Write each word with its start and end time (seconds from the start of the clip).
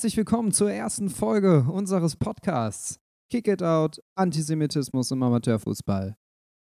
Herzlich 0.00 0.16
willkommen 0.16 0.50
zur 0.50 0.72
ersten 0.72 1.10
Folge 1.10 1.66
unseres 1.70 2.16
Podcasts 2.16 2.98
Kick 3.30 3.46
It 3.46 3.62
Out 3.62 4.00
Antisemitismus 4.14 5.10
im 5.10 5.22
Amateurfußball. 5.22 6.16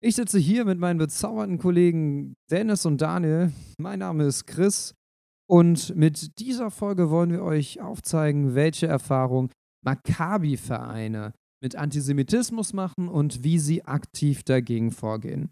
Ich 0.02 0.16
sitze 0.16 0.38
hier 0.38 0.66
mit 0.66 0.78
meinen 0.78 0.98
bezaubernden 0.98 1.56
Kollegen 1.56 2.34
Dennis 2.50 2.84
und 2.84 3.00
Daniel. 3.00 3.50
Mein 3.78 4.00
Name 4.00 4.24
ist 4.24 4.46
Chris 4.46 4.94
und 5.48 5.96
mit 5.96 6.38
dieser 6.40 6.70
Folge 6.70 7.08
wollen 7.08 7.32
wir 7.32 7.42
euch 7.42 7.80
aufzeigen, 7.80 8.54
welche 8.54 8.86
Erfahrung 8.86 9.50
Maccabi-Vereine 9.82 11.32
mit 11.62 11.74
Antisemitismus 11.74 12.74
machen 12.74 13.08
und 13.08 13.42
wie 13.42 13.58
sie 13.58 13.82
aktiv 13.86 14.42
dagegen 14.42 14.90
vorgehen. 14.90 15.50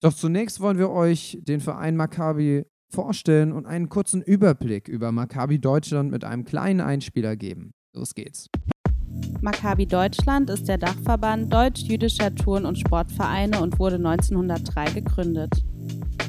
Doch 0.00 0.14
zunächst 0.14 0.60
wollen 0.60 0.78
wir 0.78 0.90
euch 0.90 1.40
den 1.42 1.58
Verein 1.58 1.96
Maccabi 1.96 2.66
vorstellen 2.94 3.52
und 3.52 3.66
einen 3.66 3.88
kurzen 3.88 4.22
Überblick 4.22 4.88
über 4.88 5.10
Maccabi 5.10 5.58
Deutschland 5.58 6.10
mit 6.10 6.24
einem 6.24 6.44
kleinen 6.44 6.80
Einspieler 6.80 7.34
geben. 7.34 7.74
Los 7.92 8.14
geht's. 8.14 8.48
Maccabi 9.40 9.86
Deutschland 9.86 10.48
ist 10.48 10.68
der 10.68 10.78
Dachverband 10.78 11.52
deutsch-jüdischer 11.52 12.34
Touren- 12.34 12.64
und 12.64 12.78
Sportvereine 12.78 13.60
und 13.60 13.78
wurde 13.78 13.96
1903 13.96 14.92
gegründet. 14.92 15.50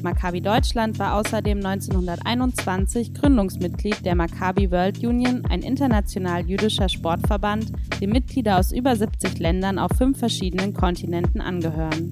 Maccabi 0.02 0.40
Deutschland 0.40 0.98
war 0.98 1.14
außerdem 1.14 1.58
1921 1.64 3.14
Gründungsmitglied 3.14 4.04
der 4.04 4.14
Maccabi 4.14 4.70
World 4.70 4.98
Union, 5.04 5.44
ein 5.48 5.62
international 5.62 6.44
jüdischer 6.46 6.88
Sportverband, 6.88 7.72
dem 8.00 8.10
Mitglieder 8.10 8.58
aus 8.58 8.72
über 8.72 8.94
70 8.94 9.38
Ländern 9.38 9.78
auf 9.78 9.92
fünf 9.96 10.18
verschiedenen 10.18 10.74
Kontinenten 10.74 11.40
angehören. 11.40 12.10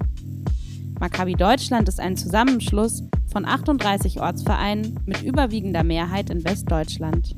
Maccabi 0.99 1.33
Deutschland 1.33 1.89
ist 1.89 1.99
ein 1.99 2.15
Zusammenschluss 2.15 3.03
von 3.27 3.45
38 3.45 4.21
Ortsvereinen 4.21 4.99
mit 5.05 5.21
überwiegender 5.23 5.83
Mehrheit 5.83 6.29
in 6.29 6.43
Westdeutschland. 6.45 7.35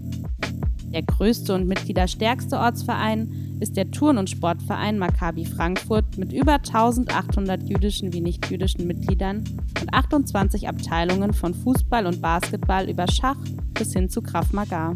Der 0.93 1.01
größte 1.01 1.53
und 1.53 1.67
mitgliederstärkste 1.67 2.57
Ortsverein 2.57 3.57
ist 3.59 3.75
der 3.75 3.89
Turn- 3.89 4.17
und 4.17 4.29
Sportverein 4.29 4.99
Maccabi 4.99 5.45
Frankfurt 5.45 6.17
mit 6.17 6.31
über 6.31 6.53
1800 6.53 7.63
jüdischen 7.63 8.13
wie 8.13 8.21
nichtjüdischen 8.21 8.85
Mitgliedern 8.85 9.43
und 9.81 9.93
28 9.93 10.69
Abteilungen 10.69 11.33
von 11.33 11.53
Fußball 11.53 12.05
und 12.05 12.21
Basketball 12.21 12.89
über 12.89 13.07
Schach 13.11 13.37
bis 13.73 13.91
hin 13.91 14.09
zu 14.09 14.21
Krav 14.21 14.53
Maga. 14.53 14.95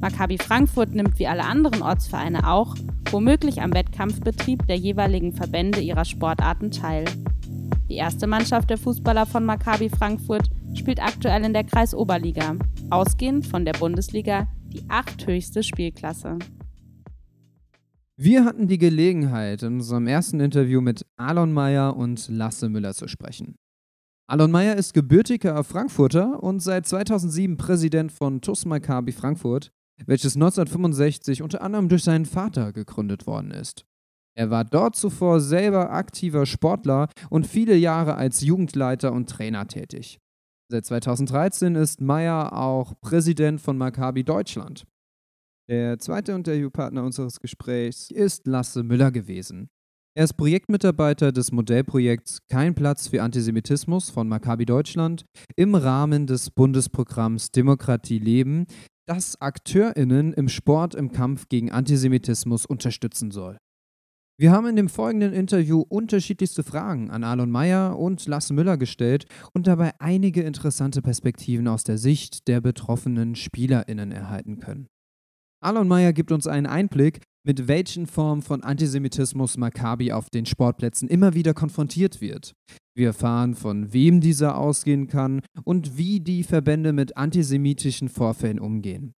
Maccabi 0.00 0.38
Frankfurt 0.38 0.94
nimmt 0.94 1.18
wie 1.18 1.28
alle 1.28 1.44
anderen 1.44 1.82
Ortsvereine 1.82 2.50
auch 2.50 2.74
womöglich 3.10 3.62
am 3.62 3.72
Wettkampfbetrieb 3.72 4.66
der 4.66 4.76
jeweiligen 4.76 5.32
Verbände 5.32 5.80
ihrer 5.80 6.04
Sportarten 6.04 6.72
teil. 6.72 7.04
Die 7.90 7.96
erste 7.96 8.26
Mannschaft 8.26 8.70
der 8.70 8.78
Fußballer 8.78 9.26
von 9.26 9.44
Maccabi 9.44 9.90
Frankfurt 9.90 10.48
spielt 10.74 11.02
aktuell 11.02 11.44
in 11.44 11.52
der 11.52 11.64
Kreisoberliga, 11.64 12.56
ausgehend 12.88 13.46
von 13.46 13.66
der 13.66 13.74
Bundesliga 13.74 14.48
die 14.72 14.82
achthöchste 14.88 15.62
Spielklasse. 15.62 16.38
Wir 18.16 18.44
hatten 18.44 18.68
die 18.68 18.78
Gelegenheit, 18.78 19.62
in 19.62 19.74
unserem 19.74 20.06
ersten 20.06 20.40
Interview 20.40 20.80
mit 20.80 21.04
Alon 21.16 21.52
Meyer 21.52 21.96
und 21.96 22.26
Lasse 22.28 22.70
Müller 22.70 22.94
zu 22.94 23.06
sprechen. 23.06 23.56
Alon 24.26 24.50
Meyer 24.50 24.76
ist 24.76 24.94
gebürtiger 24.94 25.62
Frankfurter 25.62 26.42
und 26.42 26.60
seit 26.60 26.86
2007 26.86 27.58
Präsident 27.58 28.12
von 28.12 28.40
TUS 28.40 28.64
Maccabi 28.64 29.12
Frankfurt, 29.12 29.72
welches 30.06 30.36
1965 30.36 31.42
unter 31.42 31.60
anderem 31.60 31.90
durch 31.90 32.04
seinen 32.04 32.24
Vater 32.24 32.72
gegründet 32.72 33.26
worden 33.26 33.50
ist. 33.50 33.84
Er 34.36 34.50
war 34.50 34.64
dort 34.64 34.96
zuvor 34.96 35.40
selber 35.40 35.92
aktiver 35.92 36.44
Sportler 36.44 37.08
und 37.30 37.46
viele 37.46 37.76
Jahre 37.76 38.16
als 38.16 38.40
Jugendleiter 38.40 39.12
und 39.12 39.30
Trainer 39.30 39.66
tätig. 39.68 40.18
Seit 40.70 40.86
2013 40.86 41.76
ist 41.76 42.00
Meyer 42.00 42.52
auch 42.52 42.94
Präsident 43.00 43.60
von 43.60 43.78
Maccabi 43.78 44.24
Deutschland. 44.24 44.84
Der 45.70 45.98
zweite 45.98 46.32
Interviewpartner 46.32 47.04
unseres 47.04 47.40
Gesprächs 47.40 48.10
ist 48.10 48.46
Lasse 48.46 48.82
Müller 48.82 49.10
gewesen. 49.10 49.68
Er 50.16 50.24
ist 50.24 50.34
Projektmitarbeiter 50.34 51.32
des 51.32 51.50
Modellprojekts 51.52 52.38
Kein 52.48 52.74
Platz 52.74 53.08
für 53.08 53.22
Antisemitismus 53.22 54.10
von 54.10 54.28
Maccabi 54.28 54.64
Deutschland 54.64 55.24
im 55.56 55.74
Rahmen 55.74 56.26
des 56.26 56.50
Bundesprogramms 56.50 57.50
Demokratie 57.50 58.18
leben, 58.18 58.66
das 59.06 59.40
AkteurInnen 59.40 60.32
im 60.32 60.48
Sport 60.48 60.94
im 60.94 61.12
Kampf 61.12 61.48
gegen 61.48 61.72
Antisemitismus 61.72 62.64
unterstützen 62.64 63.30
soll. 63.30 63.58
Wir 64.36 64.50
haben 64.50 64.66
in 64.66 64.74
dem 64.74 64.88
folgenden 64.88 65.32
Interview 65.32 65.84
unterschiedlichste 65.88 66.64
Fragen 66.64 67.08
an 67.08 67.22
Alon 67.22 67.52
Meyer 67.52 67.96
und 67.96 68.26
Lasse 68.26 68.52
Müller 68.52 68.76
gestellt 68.76 69.26
und 69.52 69.68
dabei 69.68 69.92
einige 70.00 70.42
interessante 70.42 71.02
Perspektiven 71.02 71.68
aus 71.68 71.84
der 71.84 71.98
Sicht 71.98 72.48
der 72.48 72.60
betroffenen 72.60 73.36
SpielerInnen 73.36 74.10
erhalten 74.10 74.58
können. 74.58 74.88
Alon 75.62 75.86
Meyer 75.86 76.12
gibt 76.12 76.32
uns 76.32 76.48
einen 76.48 76.66
Einblick, 76.66 77.20
mit 77.46 77.68
welchen 77.68 78.08
Formen 78.08 78.42
von 78.42 78.64
Antisemitismus 78.64 79.56
Maccabi 79.56 80.10
auf 80.10 80.30
den 80.30 80.46
Sportplätzen 80.46 81.08
immer 81.08 81.34
wieder 81.34 81.54
konfrontiert 81.54 82.20
wird. 82.20 82.54
Wir 82.96 83.08
erfahren, 83.08 83.54
von 83.54 83.92
wem 83.92 84.20
dieser 84.20 84.58
ausgehen 84.58 85.06
kann 85.06 85.42
und 85.62 85.96
wie 85.96 86.18
die 86.18 86.42
Verbände 86.42 86.92
mit 86.92 87.16
antisemitischen 87.16 88.08
Vorfällen 88.08 88.58
umgehen. 88.58 89.12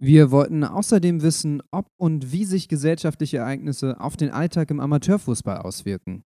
Wir 0.00 0.30
wollten 0.30 0.64
außerdem 0.64 1.22
wissen, 1.22 1.62
ob 1.70 1.86
und 1.96 2.32
wie 2.32 2.44
sich 2.44 2.68
gesellschaftliche 2.68 3.38
Ereignisse 3.38 4.00
auf 4.00 4.16
den 4.16 4.30
Alltag 4.30 4.70
im 4.70 4.80
Amateurfußball 4.80 5.58
auswirken. 5.58 6.24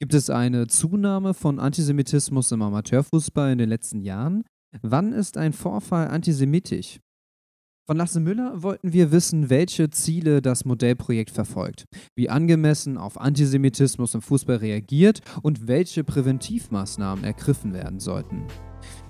Gibt 0.00 0.14
es 0.14 0.30
eine 0.30 0.66
Zunahme 0.66 1.34
von 1.34 1.58
Antisemitismus 1.58 2.52
im 2.52 2.62
Amateurfußball 2.62 3.52
in 3.52 3.58
den 3.58 3.68
letzten 3.68 4.00
Jahren? 4.00 4.44
Wann 4.80 5.12
ist 5.12 5.36
ein 5.36 5.52
Vorfall 5.52 6.08
antisemitisch? 6.08 7.00
Von 7.86 7.96
Lasse 7.96 8.20
Müller 8.20 8.62
wollten 8.62 8.92
wir 8.92 9.10
wissen, 9.10 9.50
welche 9.50 9.90
Ziele 9.90 10.40
das 10.40 10.64
Modellprojekt 10.64 11.30
verfolgt, 11.30 11.86
wie 12.16 12.30
angemessen 12.30 12.96
auf 12.96 13.20
Antisemitismus 13.20 14.14
im 14.14 14.22
Fußball 14.22 14.56
reagiert 14.56 15.20
und 15.42 15.66
welche 15.66 16.04
Präventivmaßnahmen 16.04 17.24
ergriffen 17.24 17.74
werden 17.74 17.98
sollten. 17.98 18.46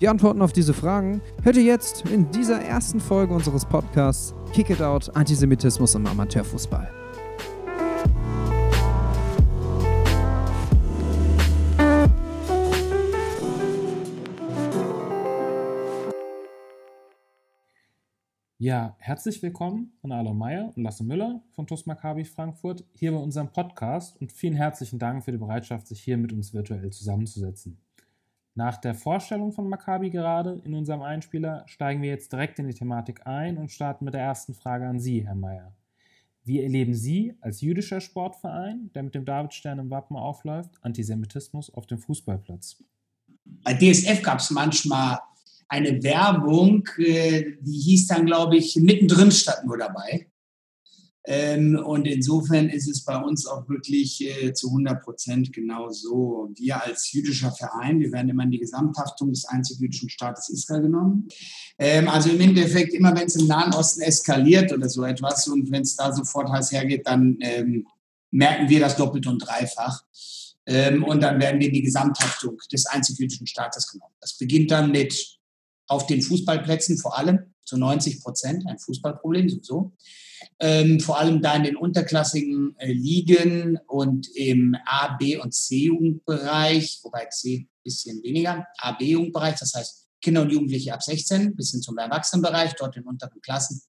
Die 0.01 0.09
Antworten 0.09 0.41
auf 0.41 0.55
diese 0.55 0.73
Fragen 0.73 1.21
hört 1.43 1.57
ihr 1.57 1.63
jetzt 1.63 2.09
in 2.09 2.31
dieser 2.31 2.59
ersten 2.63 3.01
Folge 3.01 3.35
unseres 3.35 3.67
Podcasts 3.67 4.35
Kick 4.55 4.71
It 4.71 4.81
Out 4.81 5.15
Antisemitismus 5.15 5.95
im 5.95 6.07
Amateurfußball. 6.07 6.91
Ja, 18.57 18.97
herzlich 18.99 19.43
willkommen 19.43 19.93
an 20.03 20.13
Alon 20.13 20.39
Meyer 20.39 20.73
und 20.75 20.83
Lasse 20.83 21.05
Müller 21.05 21.43
von 21.53 21.67
TUS 21.67 21.85
Maccabi 21.85 22.25
Frankfurt 22.25 22.87
hier 22.95 23.13
bei 23.13 23.19
unserem 23.19 23.53
Podcast 23.53 24.19
und 24.19 24.33
vielen 24.33 24.55
herzlichen 24.55 24.99
Dank 24.99 25.25
für 25.25 25.33
die 25.33 25.39
Bereitschaft, 25.39 25.87
sich 25.87 26.01
hier 26.01 26.17
mit 26.17 26.33
uns 26.33 26.55
virtuell 26.55 26.91
zusammenzusetzen. 26.91 27.79
Nach 28.55 28.77
der 28.77 28.95
Vorstellung 28.95 29.53
von 29.53 29.69
Maccabi 29.69 30.11
gerade 30.11 30.61
in 30.65 30.75
unserem 30.75 31.03
Einspieler 31.03 31.65
steigen 31.67 32.03
wir 32.03 32.11
jetzt 32.11 32.33
direkt 32.33 32.59
in 32.59 32.67
die 32.67 32.75
Thematik 32.75 33.27
ein 33.27 33.59
und 33.59 33.71
starten 33.71 34.05
mit 34.05 34.15
der 34.15 34.23
ersten 34.23 34.55
Frage 34.55 34.87
an 34.87 34.99
Sie, 34.99 35.25
Herr 35.25 35.37
Meyer. 35.37 35.73
Wie 36.45 36.63
erleben 36.63 36.95
Sie 36.95 37.35
als 37.41 37.61
jüdischer 37.61 38.01
Sportverein, 38.01 38.91
der 38.95 39.05
mit 39.05 39.15
dem 39.15 39.25
Davidstern 39.25 39.79
im 39.79 39.91
Wappen 39.91 40.17
aufläuft, 40.17 40.79
Antisemitismus 40.83 41.73
auf 41.73 41.87
dem 41.87 41.99
Fußballplatz? 41.99 42.83
Bei 43.45 43.75
DSF 43.75 44.23
gab 44.23 44.41
es 44.41 44.51
manchmal 44.51 45.19
eine 45.69 46.03
Werbung, 46.03 46.89
äh, 46.99 47.53
die 47.61 47.79
hieß 47.79 48.09
dann, 48.09 48.27
glaube 48.27 48.57
ich, 48.57 48.75
mittendrin 48.77 49.31
statt 49.31 49.65
nur 49.65 49.79
dabei. 49.79 50.30
Ähm, 51.27 51.79
und 51.85 52.07
insofern 52.07 52.71
ist 52.71 52.89
es 52.89 53.05
bei 53.05 53.17
uns 53.17 53.47
auch 53.47 53.69
wirklich 53.69 54.25
äh, 54.25 54.55
zu 54.55 54.69
100 54.69 55.03
Prozent 55.03 55.53
genau 55.53 55.91
so. 55.91 56.49
Wir 56.55 56.83
als 56.83 57.13
jüdischer 57.13 57.53
Verein, 57.53 58.01
wir 58.01 58.11
werden 58.11 58.31
immer 58.31 58.45
in 58.45 58.51
die 58.51 58.59
Gesamthaftung 58.59 59.31
des 59.31 59.45
einzig 59.45 59.79
jüdischen 59.81 60.09
Staates 60.09 60.49
Israel 60.49 60.83
genommen. 60.83 61.29
Ähm, 61.79 62.09
also 62.09 62.31
im 62.31 62.41
Endeffekt, 62.41 62.95
immer 62.95 63.15
wenn 63.15 63.27
es 63.27 63.37
im 63.37 63.47
Nahen 63.47 63.75
Osten 63.75 64.01
eskaliert 64.01 64.73
oder 64.73 64.89
so 64.89 65.05
etwas 65.05 65.47
und 65.49 65.71
wenn 65.71 65.83
es 65.83 65.95
da 65.95 66.13
sofort 66.15 66.49
heiß 66.49 66.73
hergeht, 66.73 67.07
dann 67.07 67.37
ähm, 67.41 67.87
merken 68.31 68.71
wir 68.71 68.81
das 68.81 68.97
doppelt 68.97 69.27
und 69.27 69.41
dreifach. 69.41 70.05
Und 70.67 71.21
dann 71.21 71.41
werden 71.41 71.59
wir 71.59 71.67
in 71.67 71.73
die 71.73 71.83
Gesamthaftung 71.83 72.59
des 72.71 72.87
einzig 72.87 73.19
jüdischen 73.19 73.47
Staates 73.47 73.91
genommen. 73.91 74.15
Das 74.21 74.37
beginnt 74.37 74.71
dann 74.71 74.93
mit 74.93 75.41
auf 75.89 76.07
den 76.07 76.23
Fußballplätzen 76.23 76.97
vor 76.99 77.19
allem, 77.19 77.55
zu 77.65 77.77
90 77.77 78.21
Prozent, 78.21 78.67
ein 78.69 78.79
Fußballproblem 78.79 79.49
sowieso. 79.49 79.93
Ähm, 80.63 81.01
vor 81.01 81.19
allem 81.19 81.41
da 81.41 81.57
in 81.57 81.65
den 81.65 81.77
unterklassigen 81.77 82.77
äh, 82.79 82.93
Ligen 82.93 83.79
und 83.87 84.29
im 84.35 84.77
A, 84.85 85.17
B 85.17 85.39
und 85.39 85.55
C-Jugendbereich, 85.55 87.01
wobei 87.03 87.27
C 87.31 87.57
ein 87.57 87.69
bisschen 87.83 88.23
weniger, 88.23 88.67
A, 88.77 88.93
B-Jugendbereich, 88.93 89.59
das 89.59 89.73
heißt 89.75 90.09
Kinder 90.21 90.43
und 90.43 90.53
Jugendliche 90.53 90.93
ab 90.93 91.03
16 91.03 91.57
bis 91.57 91.71
hin 91.71 91.81
zum 91.81 91.97
Erwachsenenbereich, 91.97 92.75
dort 92.75 92.97
in 92.97 93.05
unteren 93.05 93.41
Klassen, 93.41 93.81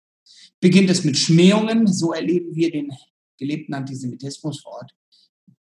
beginnt 0.62 0.90
es 0.90 1.04
mit 1.04 1.18
Schmähungen. 1.18 1.88
So 1.88 2.14
erleben 2.14 2.56
wir 2.56 2.72
den 2.72 2.92
gelebten 3.38 3.74
Antisemitismus 3.74 4.62
vor 4.62 4.74
Ort. 4.74 4.92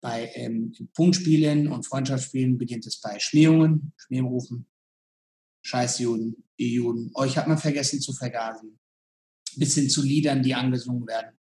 Bei 0.02 0.32
ähm, 0.34 0.74
Punktspielen 0.94 1.68
und 1.68 1.86
Freundschaftsspielen 1.86 2.58
beginnt 2.58 2.86
es 2.88 3.00
bei 3.00 3.20
Schmähungen, 3.20 3.94
Schmährufen, 3.98 4.68
Scheiß 5.64 6.00
Juden, 6.00 6.44
ihr 6.58 6.70
Juden, 6.70 7.12
euch 7.16 7.38
hat 7.38 7.48
man 7.48 7.58
vergessen 7.58 8.00
zu 8.00 8.14
vergasen. 8.14 8.80
Bis 9.58 9.76
hin 9.76 9.90
zu 9.90 10.02
Liedern, 10.02 10.44
die 10.44 10.54
angesungen 10.54 11.08
werden. 11.08 11.38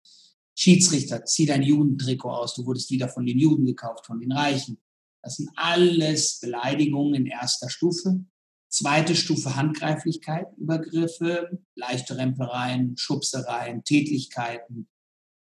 Schiedsrichter, 0.56 1.26
zieh 1.26 1.46
dein 1.46 1.64
Judentrikot 1.64 2.30
aus, 2.30 2.54
du 2.56 2.66
wurdest 2.66 2.92
wieder 2.92 3.10
von 3.10 3.26
den 3.26 3.40
Juden 3.40 3.66
gekauft, 3.66 4.06
von 4.06 4.20
den 4.20 4.32
Reichen. 4.32 4.78
Das 5.24 5.38
sind 5.38 5.50
alles 5.56 6.40
Beleidigungen 6.40 7.16
in 7.16 7.26
erster 7.26 7.70
Stufe. 7.70 8.24
Zweite 8.70 9.16
Stufe 9.16 9.56
Handgreiflichkeit, 9.56 10.48
Übergriffe, 10.58 11.60
leichte 11.76 12.18
Rempereien, 12.18 12.98
Schubsereien, 12.98 13.84
Tätlichkeiten, 13.84 14.88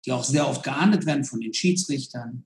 die 0.06 0.14
auch 0.14 0.24
sehr 0.24 0.48
oft 0.48 0.64
geahndet 0.64 1.06
werden 1.06 1.26
von 1.26 1.42
den 1.42 1.54
Schiedsrichtern. 1.54 2.46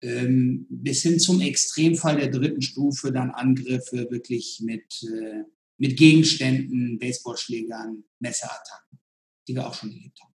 Ähm, 0.00 0.66
bis 0.68 1.02
hin 1.02 1.18
zum 1.18 1.40
Extremfall 1.40 2.18
der 2.18 2.28
dritten 2.28 2.62
Stufe 2.62 3.10
dann 3.10 3.30
Angriffe 3.30 4.08
wirklich 4.10 4.60
mit, 4.62 5.02
äh, 5.02 5.44
mit 5.76 5.96
Gegenständen, 5.96 6.98
Baseballschlägern, 6.98 8.04
Messerattacken, 8.20 8.97
die 9.48 9.54
wir 9.54 9.66
auch 9.66 9.74
schon 9.74 9.90
erlebt 9.90 10.20
haben. 10.22 10.34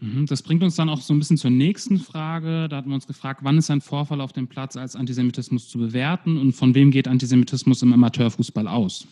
Mhm, 0.00 0.26
das 0.26 0.42
bringt 0.42 0.62
uns 0.62 0.76
dann 0.76 0.88
auch 0.88 1.00
so 1.00 1.12
ein 1.12 1.18
bisschen 1.18 1.36
zur 1.36 1.50
nächsten 1.50 1.98
Frage. 1.98 2.68
Da 2.68 2.78
hatten 2.78 2.88
wir 2.88 2.94
uns 2.94 3.06
gefragt, 3.06 3.40
wann 3.44 3.58
ist 3.58 3.70
ein 3.70 3.82
Vorfall 3.82 4.20
auf 4.20 4.32
dem 4.32 4.48
Platz 4.48 4.76
als 4.76 4.96
Antisemitismus 4.96 5.68
zu 5.68 5.78
bewerten 5.78 6.38
und 6.38 6.52
von 6.52 6.74
wem 6.74 6.90
geht 6.90 7.06
Antisemitismus 7.06 7.82
im 7.82 7.92
Amateurfußball 7.92 8.66
aus? 8.66 9.06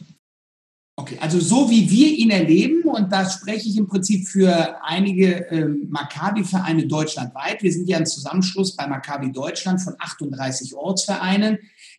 Okay, 0.97 1.17
also 1.21 1.39
so 1.39 1.71
wie 1.71 1.89
wir 1.89 2.09
ihn 2.09 2.31
erleben, 2.31 2.83
und 2.83 3.13
da 3.13 3.31
spreche 3.31 3.69
ich 3.69 3.77
im 3.77 3.87
Prinzip 3.87 4.27
für 4.27 4.83
einige 4.83 5.47
ähm, 5.51 5.87
Maccabi-Vereine 5.91 6.89
deutschlandweit. 6.89 7.63
Wir 7.63 7.73
sind 7.73 7.89
ja 7.89 7.99
ein 7.99 8.07
Zusammenschluss 8.07 8.75
bei 8.75 8.89
Maccabi 8.89 9.31
Deutschland 9.31 9.81
von 9.81 9.95
38 9.97 10.75
Ortsvereinen, 10.75 11.59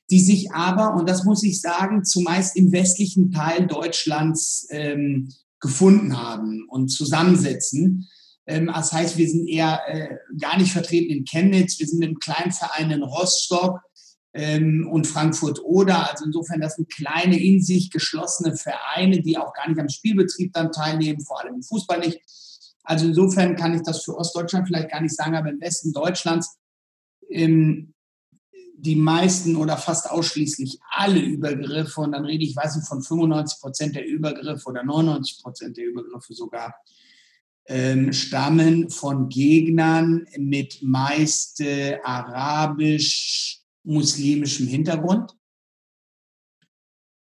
die 0.09 0.19
sich 0.19 0.51
aber, 0.51 0.95
und 0.95 1.07
das 1.07 1.23
muss 1.23 1.43
ich 1.43 1.61
sagen, 1.61 2.03
zumeist 2.03 2.57
im 2.57 2.73
westlichen 2.73 3.31
Teil 3.31 3.67
Deutschlands 3.67 4.67
ähm, 4.69 5.29
gefunden 5.59 6.17
haben 6.17 6.65
und 6.69 6.89
zusammensetzen. 6.89 8.07
Ähm, 8.45 8.67
das 8.73 8.91
heißt, 8.91 9.17
wir 9.17 9.29
sind 9.29 9.47
eher 9.47 9.81
äh, 9.87 10.15
gar 10.39 10.57
nicht 10.57 10.71
vertreten 10.71 11.11
in 11.11 11.25
Chemnitz, 11.25 11.79
wir 11.79 11.87
sind 11.87 12.01
im 12.01 12.19
kleinen 12.19 12.51
Verein 12.51 12.91
in 12.91 13.03
Rostock 13.03 13.79
ähm, 14.33 14.87
und 14.91 15.07
Frankfurt-Oder. 15.07 16.09
Also 16.09 16.25
insofern, 16.25 16.61
das 16.61 16.75
sind 16.75 16.91
kleine, 16.91 17.39
in 17.39 17.61
sich 17.61 17.91
geschlossene 17.91 18.55
Vereine, 18.55 19.21
die 19.21 19.37
auch 19.37 19.53
gar 19.53 19.69
nicht 19.69 19.79
am 19.79 19.89
Spielbetrieb 19.89 20.53
dann 20.53 20.71
teilnehmen, 20.71 21.21
vor 21.21 21.41
allem 21.41 21.55
im 21.55 21.63
Fußball 21.63 21.99
nicht. 21.99 22.19
Also 22.83 23.05
insofern 23.05 23.55
kann 23.55 23.75
ich 23.75 23.83
das 23.83 24.03
für 24.03 24.17
Ostdeutschland 24.17 24.67
vielleicht 24.67 24.89
gar 24.89 25.01
nicht 25.01 25.15
sagen, 25.15 25.35
aber 25.35 25.49
im 25.49 25.61
Westen 25.61 25.93
Deutschlands 25.93 26.57
ähm, 27.29 27.93
die 28.81 28.95
meisten 28.95 29.55
oder 29.55 29.77
fast 29.77 30.09
ausschließlich 30.09 30.79
alle 30.89 31.19
Übergriffe, 31.19 32.01
und 32.01 32.13
dann 32.13 32.25
rede 32.25 32.43
ich, 32.43 32.55
weiß 32.55 32.77
nicht, 32.77 32.87
von 32.87 33.01
95 33.01 33.59
Prozent 33.59 33.95
der 33.95 34.07
Übergriffe 34.07 34.69
oder 34.69 34.83
99 34.83 35.43
Prozent 35.43 35.77
der 35.77 35.85
Übergriffe 35.85 36.33
sogar, 36.33 36.75
ähm, 37.67 38.11
stammen 38.13 38.89
von 38.89 39.29
Gegnern 39.29 40.25
mit 40.37 40.81
meist 40.81 41.61
äh, 41.61 41.99
arabisch-muslimischem 42.03 44.67
Hintergrund. 44.67 45.35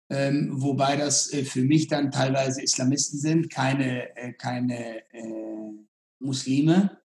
Ähm, 0.09 0.49
wobei 0.53 0.95
das 0.95 1.31
äh, 1.33 1.43
für 1.43 1.63
mich 1.63 1.87
dann 1.87 2.11
teilweise 2.11 2.61
Islamisten 2.61 3.19
sind, 3.19 3.49
keine, 3.51 4.15
äh, 4.15 4.31
keine 4.33 4.99
äh, 5.11 5.71
Muslime, 6.19 7.01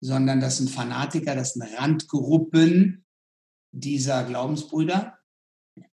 sondern 0.00 0.40
das 0.40 0.58
sind 0.58 0.70
Fanatiker, 0.70 1.34
das 1.34 1.54
sind 1.54 1.66
Randgruppen 1.76 3.05
dieser 3.80 4.24
Glaubensbrüder. 4.24 5.18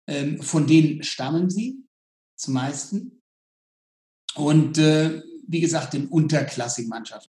Ähm, 0.07 0.41
von 0.41 0.67
denen 0.67 1.03
stammen 1.03 1.49
sie 1.49 1.83
zum 2.35 2.53
meisten. 2.53 3.21
Und 4.35 4.77
äh, 4.77 5.21
wie 5.47 5.61
gesagt, 5.61 5.93
in 5.93 6.07
unterklassigen 6.07 6.89
Mannschaften. 6.89 7.31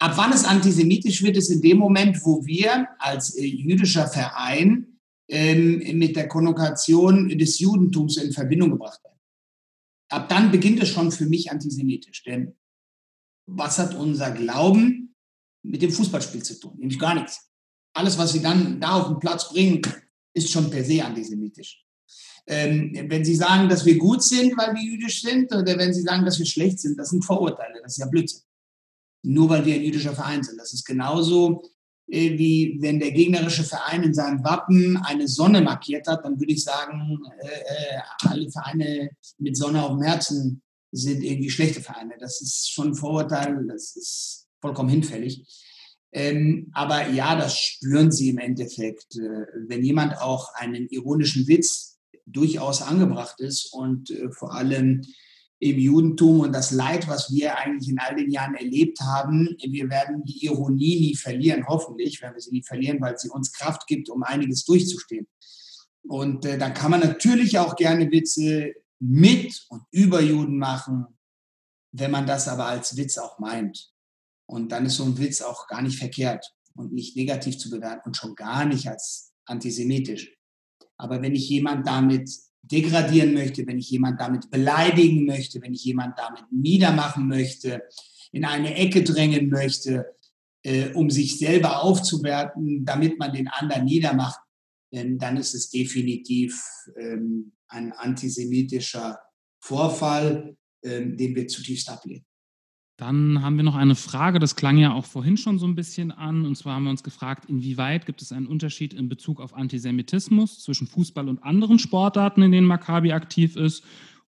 Ab 0.00 0.16
wann 0.16 0.32
es 0.32 0.44
antisemitisch 0.44 1.22
wird, 1.22 1.36
ist 1.36 1.50
in 1.50 1.62
dem 1.62 1.78
Moment, 1.78 2.24
wo 2.24 2.44
wir 2.44 2.88
als 2.98 3.36
äh, 3.36 3.44
jüdischer 3.44 4.06
Verein 4.06 4.98
ähm, 5.28 5.98
mit 5.98 6.16
der 6.16 6.28
Konnotation 6.28 7.28
des 7.30 7.58
Judentums 7.58 8.18
in 8.18 8.32
Verbindung 8.32 8.70
gebracht 8.72 9.02
werden. 9.02 9.18
Ab 10.10 10.28
dann 10.28 10.50
beginnt 10.50 10.82
es 10.82 10.90
schon 10.90 11.10
für 11.10 11.26
mich 11.26 11.50
antisemitisch. 11.50 12.22
Denn 12.24 12.54
was 13.46 13.78
hat 13.78 13.94
unser 13.94 14.32
Glauben 14.32 15.14
mit 15.62 15.80
dem 15.80 15.90
Fußballspiel 15.90 16.42
zu 16.42 16.60
tun? 16.60 16.76
Nämlich 16.78 16.98
gar 16.98 17.14
nichts. 17.14 17.50
Alles, 17.94 18.18
was 18.18 18.34
wir 18.34 18.42
dann 18.42 18.80
da 18.80 19.00
auf 19.00 19.08
den 19.08 19.18
Platz 19.18 19.48
bringen, 19.48 19.82
ist 20.34 20.50
schon 20.50 20.68
per 20.70 20.84
se 20.84 21.04
antisemitisch. 21.04 21.84
Ähm, 22.46 22.92
wenn 23.08 23.24
Sie 23.24 23.34
sagen, 23.34 23.68
dass 23.68 23.86
wir 23.86 23.96
gut 23.96 24.22
sind, 24.22 24.56
weil 24.58 24.74
wir 24.74 24.82
jüdisch 24.82 25.22
sind, 25.22 25.52
oder 25.52 25.78
wenn 25.78 25.94
Sie 25.94 26.02
sagen, 26.02 26.24
dass 26.24 26.38
wir 26.38 26.46
schlecht 26.46 26.78
sind, 26.80 26.98
das 26.98 27.10
sind 27.10 27.24
Vorurteile, 27.24 27.80
das 27.82 27.92
ist 27.92 27.98
ja 27.98 28.06
Blödsinn. 28.06 28.42
Nur 29.22 29.48
weil 29.48 29.64
wir 29.64 29.76
ein 29.76 29.82
jüdischer 29.82 30.12
Verein 30.12 30.42
sind. 30.42 30.58
Das 30.58 30.74
ist 30.74 30.84
genauso, 30.84 31.62
äh, 32.08 32.36
wie 32.36 32.76
wenn 32.80 32.98
der 32.98 33.12
gegnerische 33.12 33.64
Verein 33.64 34.02
in 34.02 34.12
seinem 34.12 34.44
Wappen 34.44 34.98
eine 34.98 35.26
Sonne 35.26 35.62
markiert 35.62 36.06
hat, 36.06 36.24
dann 36.24 36.38
würde 36.38 36.52
ich 36.52 36.62
sagen, 36.62 37.18
äh, 37.40 37.46
äh, 37.46 38.00
alle 38.18 38.50
Vereine 38.50 39.10
mit 39.38 39.56
Sonne 39.56 39.82
auf 39.82 39.92
dem 39.92 40.02
Herzen 40.02 40.62
sind 40.92 41.22
irgendwie 41.22 41.50
schlechte 41.50 41.80
Vereine. 41.80 42.14
Das 42.18 42.42
ist 42.42 42.70
schon 42.70 42.88
ein 42.88 42.94
Vorurteil, 42.94 43.66
das 43.66 43.96
ist 43.96 44.46
vollkommen 44.60 44.90
hinfällig. 44.90 45.44
Ähm, 46.14 46.70
aber 46.72 47.08
ja, 47.08 47.34
das 47.34 47.58
spüren 47.58 48.12
sie 48.12 48.30
im 48.30 48.38
Endeffekt. 48.38 49.16
Äh, 49.16 49.46
wenn 49.66 49.82
jemand 49.82 50.16
auch 50.18 50.54
einen 50.54 50.86
ironischen 50.88 51.48
Witz 51.48 51.98
durchaus 52.24 52.82
angebracht 52.82 53.40
ist 53.40 53.72
und 53.72 54.10
äh, 54.10 54.30
vor 54.30 54.54
allem 54.54 55.02
im 55.58 55.78
Judentum 55.78 56.40
und 56.40 56.52
das 56.52 56.70
Leid, 56.70 57.08
was 57.08 57.32
wir 57.32 57.58
eigentlich 57.58 57.88
in 57.88 57.98
all 57.98 58.14
den 58.14 58.30
Jahren 58.30 58.54
erlebt 58.54 59.00
haben, 59.00 59.56
wir 59.60 59.90
werden 59.90 60.22
die 60.24 60.44
Ironie 60.44 61.00
nie 61.00 61.16
verlieren, 61.16 61.66
hoffentlich 61.66 62.22
werden 62.22 62.34
wir 62.34 62.40
sie 62.40 62.52
nie 62.52 62.62
verlieren, 62.62 63.00
weil 63.00 63.18
sie 63.18 63.30
uns 63.30 63.52
Kraft 63.52 63.86
gibt, 63.88 64.08
um 64.08 64.22
einiges 64.22 64.64
durchzustehen. 64.64 65.26
Und 66.06 66.44
äh, 66.44 66.58
da 66.58 66.70
kann 66.70 66.92
man 66.92 67.00
natürlich 67.00 67.58
auch 67.58 67.74
gerne 67.74 68.10
Witze 68.12 68.72
mit 69.00 69.66
und 69.68 69.82
über 69.90 70.20
Juden 70.20 70.58
machen, 70.58 71.06
wenn 71.92 72.10
man 72.12 72.26
das 72.26 72.46
aber 72.46 72.66
als 72.66 72.96
Witz 72.96 73.18
auch 73.18 73.40
meint. 73.40 73.93
Und 74.46 74.72
dann 74.72 74.86
ist 74.86 74.96
so 74.96 75.04
ein 75.04 75.18
Witz 75.18 75.40
auch 75.40 75.66
gar 75.68 75.82
nicht 75.82 75.98
verkehrt 75.98 76.54
und 76.74 76.92
nicht 76.92 77.16
negativ 77.16 77.58
zu 77.58 77.70
bewerten 77.70 78.08
und 78.08 78.16
schon 78.16 78.34
gar 78.34 78.64
nicht 78.64 78.88
als 78.88 79.32
antisemitisch. 79.46 80.36
Aber 80.96 81.22
wenn 81.22 81.34
ich 81.34 81.48
jemand 81.48 81.86
damit 81.86 82.30
degradieren 82.62 83.34
möchte, 83.34 83.66
wenn 83.66 83.78
ich 83.78 83.90
jemand 83.90 84.20
damit 84.20 84.50
beleidigen 84.50 85.26
möchte, 85.26 85.60
wenn 85.60 85.74
ich 85.74 85.84
jemand 85.84 86.18
damit 86.18 86.44
niedermachen 86.50 87.28
möchte, 87.28 87.82
in 88.32 88.44
eine 88.44 88.74
Ecke 88.74 89.02
drängen 89.02 89.48
möchte, 89.48 90.14
äh, 90.62 90.92
um 90.94 91.10
sich 91.10 91.38
selber 91.38 91.82
aufzuwerten, 91.82 92.84
damit 92.84 93.18
man 93.18 93.32
den 93.32 93.48
anderen 93.48 93.84
niedermacht, 93.84 94.40
ähm, 94.92 95.18
dann 95.18 95.36
ist 95.36 95.54
es 95.54 95.70
definitiv 95.70 96.62
ähm, 96.96 97.52
ein 97.68 97.92
antisemitischer 97.92 99.18
Vorfall, 99.60 100.56
ähm, 100.82 101.16
den 101.16 101.34
wir 101.34 101.46
zutiefst 101.48 101.88
ablehnen. 101.88 102.24
Dann 102.96 103.42
haben 103.42 103.56
wir 103.56 103.64
noch 103.64 103.74
eine 103.74 103.96
Frage, 103.96 104.38
das 104.38 104.54
klang 104.54 104.78
ja 104.78 104.92
auch 104.92 105.04
vorhin 105.04 105.36
schon 105.36 105.58
so 105.58 105.66
ein 105.66 105.74
bisschen 105.74 106.12
an. 106.12 106.46
Und 106.46 106.56
zwar 106.56 106.74
haben 106.74 106.84
wir 106.84 106.90
uns 106.90 107.02
gefragt, 107.02 107.46
inwieweit 107.48 108.06
gibt 108.06 108.22
es 108.22 108.30
einen 108.30 108.46
Unterschied 108.46 108.94
in 108.94 109.08
Bezug 109.08 109.40
auf 109.40 109.52
Antisemitismus 109.52 110.62
zwischen 110.62 110.86
Fußball 110.86 111.28
und 111.28 111.42
anderen 111.42 111.80
Sportarten, 111.80 112.42
in 112.42 112.52
denen 112.52 112.68
Maccabi 112.68 113.12
aktiv 113.12 113.56
ist? 113.56 113.82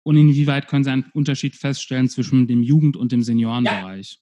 Und 0.02 0.16
inwieweit 0.16 0.66
können 0.66 0.84
Sie 0.84 0.90
einen 0.90 1.10
Unterschied 1.12 1.56
feststellen 1.56 2.08
zwischen 2.08 2.46
dem 2.46 2.62
Jugend- 2.62 2.96
und 2.96 3.12
dem 3.12 3.22
Seniorenbereich? 3.22 4.18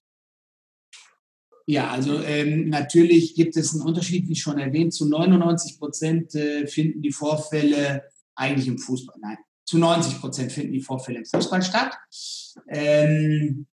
Ja. 1.65 1.83
ja 1.83 1.91
also 1.91 2.21
ähm, 2.21 2.67
natürlich 2.67 3.35
gibt 3.35 3.55
es 3.55 3.73
einen 3.73 3.83
Unterschied, 3.83 4.27
wie 4.27 4.35
schon 4.35 4.59
erwähnt. 4.59 4.93
Zu 4.93 5.07
99 5.07 5.79
Prozent 5.79 6.35
äh, 6.35 6.67
finden 6.67 7.01
die 7.01 7.13
Vorfälle 7.13 8.03
eigentlich 8.35 8.67
im 8.67 8.77
Fußball. 8.77 9.15
Nein, 9.21 9.37
zu 9.63 9.77
90 9.77 10.19
Prozent 10.19 10.51
finden 10.51 10.73
die 10.73 10.81
Vorfälle 10.81 11.19
im 11.19 11.25
Fußball 11.25 11.61
statt. 11.61 11.97
Ähm, 12.67 13.67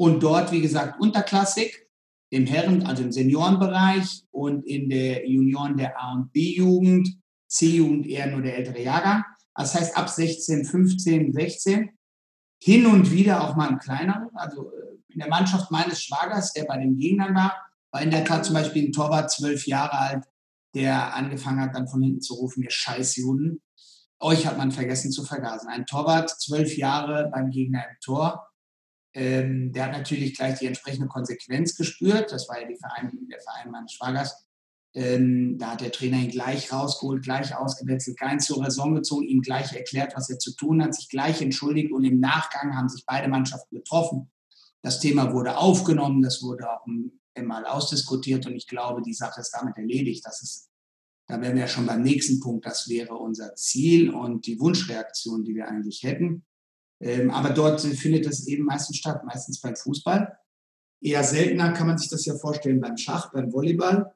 und 0.00 0.22
dort, 0.22 0.50
wie 0.50 0.62
gesagt, 0.62 0.98
unterklassig 0.98 1.86
im 2.30 2.46
Herren-, 2.46 2.86
also 2.86 3.02
im 3.02 3.12
Seniorenbereich 3.12 4.24
und 4.30 4.66
in 4.66 4.88
der 4.88 5.28
Junioren 5.28 5.76
der 5.76 6.00
A- 6.00 6.14
und 6.14 6.32
B-Jugend, 6.32 7.18
C-Jugend 7.48 8.06
eher 8.06 8.28
nur 8.28 8.40
der 8.40 8.56
ältere 8.56 8.80
Jahrgang. 8.80 9.24
Das 9.54 9.74
heißt 9.74 9.98
ab 9.98 10.08
16, 10.08 10.64
15, 10.64 11.34
16. 11.34 11.90
Hin 12.62 12.86
und 12.86 13.10
wieder 13.10 13.44
auch 13.44 13.56
mal 13.56 13.68
im 13.68 13.78
kleineren. 13.78 14.30
Also 14.32 14.72
äh, 14.72 15.12
in 15.12 15.18
der 15.18 15.28
Mannschaft 15.28 15.70
meines 15.70 16.02
Schwagers, 16.02 16.54
der 16.54 16.64
bei 16.64 16.78
den 16.78 16.96
Gegnern 16.96 17.34
war, 17.34 17.54
war 17.90 18.00
in 18.00 18.10
der 18.10 18.24
Tat 18.24 18.46
zum 18.46 18.54
Beispiel 18.54 18.88
ein 18.88 18.92
Torwart, 18.92 19.30
zwölf 19.30 19.66
Jahre 19.66 19.98
alt, 19.98 20.24
der 20.74 21.14
angefangen 21.14 21.60
hat, 21.60 21.74
dann 21.74 21.88
von 21.88 22.02
hinten 22.02 22.22
zu 22.22 22.36
rufen, 22.36 22.62
ihr 22.62 22.70
Scheißjuden. 22.70 23.60
Euch 24.18 24.46
hat 24.46 24.56
man 24.56 24.72
vergessen 24.72 25.12
zu 25.12 25.24
vergasen. 25.24 25.68
Ein 25.68 25.84
Torwart, 25.84 26.30
zwölf 26.40 26.78
Jahre 26.78 27.28
beim 27.30 27.50
Gegner 27.50 27.84
im 27.86 27.96
Tor, 28.02 28.49
ähm, 29.14 29.72
der 29.72 29.86
hat 29.86 29.92
natürlich 29.92 30.36
gleich 30.36 30.58
die 30.58 30.66
entsprechende 30.66 31.08
Konsequenz 31.08 31.76
gespürt. 31.76 32.30
Das 32.30 32.48
war 32.48 32.60
ja 32.60 32.68
die 32.68 32.76
Verein, 32.76 33.10
der 33.30 33.40
Verein 33.40 33.70
meines 33.70 33.92
Schwagers. 33.92 34.46
Ähm, 34.92 35.56
da 35.58 35.72
hat 35.72 35.82
der 35.82 35.92
Trainer 35.92 36.18
ihn 36.18 36.30
gleich 36.30 36.72
rausgeholt, 36.72 37.22
gleich 37.22 37.54
ausgewechselt, 37.54 38.18
kein 38.18 38.40
zur 38.40 38.64
Raison 38.64 38.94
gezogen, 38.94 39.24
ihm 39.24 39.40
gleich 39.40 39.72
erklärt, 39.72 40.16
was 40.16 40.30
er 40.30 40.38
zu 40.38 40.54
tun 40.56 40.82
hat, 40.82 40.94
sich 40.94 41.08
gleich 41.08 41.40
entschuldigt 41.40 41.92
und 41.92 42.02
im 42.02 42.18
Nachgang 42.18 42.76
haben 42.76 42.88
sich 42.88 43.04
beide 43.06 43.28
Mannschaften 43.28 43.76
getroffen. 43.76 44.32
Das 44.82 44.98
Thema 44.98 45.32
wurde 45.32 45.58
aufgenommen, 45.58 46.22
das 46.22 46.42
wurde 46.42 46.68
auch 46.68 46.84
einmal 47.34 47.66
ausdiskutiert 47.66 48.46
und 48.46 48.56
ich 48.56 48.66
glaube, 48.66 49.02
die 49.02 49.14
Sache 49.14 49.40
ist 49.40 49.52
damit 49.52 49.76
erledigt. 49.76 50.26
Das 50.26 50.42
ist, 50.42 50.70
da 51.28 51.40
wären 51.40 51.56
wir 51.56 51.68
schon 51.68 51.86
beim 51.86 52.02
nächsten 52.02 52.40
Punkt. 52.40 52.66
Das 52.66 52.88
wäre 52.88 53.14
unser 53.14 53.54
Ziel 53.54 54.10
und 54.10 54.46
die 54.46 54.58
Wunschreaktion, 54.58 55.44
die 55.44 55.54
wir 55.54 55.68
eigentlich 55.68 56.02
hätten. 56.02 56.44
Ähm, 57.00 57.30
aber 57.30 57.50
dort 57.50 57.80
findet 57.80 58.26
es 58.26 58.46
eben 58.46 58.64
meistens 58.64 58.98
statt, 58.98 59.24
meistens 59.24 59.60
beim 59.60 59.76
Fußball. 59.76 60.36
Eher 61.02 61.24
seltener 61.24 61.72
kann 61.72 61.86
man 61.86 61.98
sich 61.98 62.10
das 62.10 62.26
ja 62.26 62.36
vorstellen 62.36 62.80
beim 62.80 62.96
Schach, 62.96 63.32
beim 63.32 63.52
Volleyball 63.52 64.12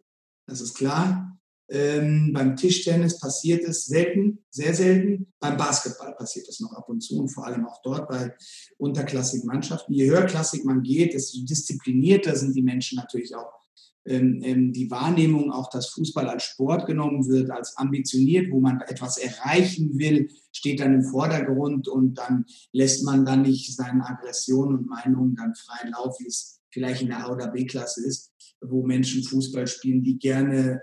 das 0.47 0.61
ist 0.61 0.75
klar. 0.75 1.31
Ähm, 1.71 2.33
beim 2.35 2.57
Tischtennis 2.57 3.19
passiert 3.19 3.65
es 3.65 3.87
selten, 3.87 4.45
sehr 4.51 4.75
selten. 4.75 5.33
Beim 5.41 5.57
Basketball 5.57 6.15
passiert 6.15 6.47
es 6.49 6.61
noch 6.61 6.73
ab 6.75 6.89
und 6.91 7.01
zu 7.01 7.19
und 7.19 7.31
vor 7.31 7.47
allem 7.47 7.67
auch 7.67 7.81
dort 7.83 8.09
bei 8.09 8.37
unterklassigen 8.77 9.47
Mannschaften. 9.47 9.95
Je 9.95 10.11
höherklassig 10.11 10.65
man 10.65 10.83
geht, 10.83 11.15
desto 11.15 11.39
disziplinierter 11.43 12.37
sind 12.37 12.55
die 12.55 12.63
Menschen 12.63 12.97
natürlich 12.97 13.35
auch. 13.35 13.64
Ähm, 14.07 14.41
ähm, 14.43 14.73
die 14.73 14.91
Wahrnehmung 14.91 15.51
auch, 15.51 15.71
dass 15.71 15.89
Fußball 15.89 16.29
als 16.29 16.43
Sport 16.43 16.87
genommen 16.87 17.27
wird, 17.27 17.51
als 17.51 17.77
ambitioniert, 17.79 18.51
wo 18.51 18.61
man 18.61 18.83
etwas 18.83 19.17
erreichen 19.17 19.99
will, 19.99 20.29
steht 20.53 20.81
dann 20.81 20.95
im 20.95 21.05
Vordergrund 21.05 21.89
und 21.89 22.15
dann 22.15 22.45
lässt 22.73 23.05
man 23.05 23.25
dann 23.25 23.43
nicht 23.43 23.75
seine 23.75 24.07
Aggressionen 24.07 24.79
und 24.79 24.87
Meinungen 24.89 25.35
dann 25.37 25.55
freien 25.55 25.93
Lauf, 25.93 26.19
wie 26.21 26.27
es 26.27 26.61
vielleicht 26.71 27.03
in 27.03 27.09
der 27.09 27.27
A- 27.27 27.33
oder 27.33 27.49
B-Klasse 27.49 28.07
ist, 28.07 28.33
wo 28.61 28.85
Menschen 28.85 29.23
Fußball 29.23 29.67
spielen, 29.67 30.03
die 30.03 30.19
gerne 30.19 30.83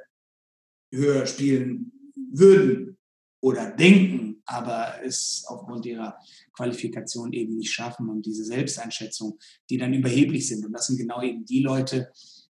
höher 0.92 1.28
spielen 1.28 1.92
würden 2.32 2.98
oder 3.42 3.72
denken, 3.72 4.42
aber 4.46 4.96
es 5.04 5.44
aufgrund 5.48 5.86
ihrer 5.86 6.18
Qualifikation 6.54 7.34
eben 7.34 7.58
nicht 7.58 7.72
schaffen 7.72 8.10
und 8.10 8.26
diese 8.26 8.46
Selbsteinschätzung, 8.46 9.38
die 9.70 9.78
dann 9.78 9.94
überheblich 9.94 10.48
sind. 10.48 10.66
Und 10.66 10.74
das 10.74 10.88
sind 10.88 10.98
genau 10.98 11.22
eben 11.22 11.46
die 11.46 11.62
Leute, 11.62 12.12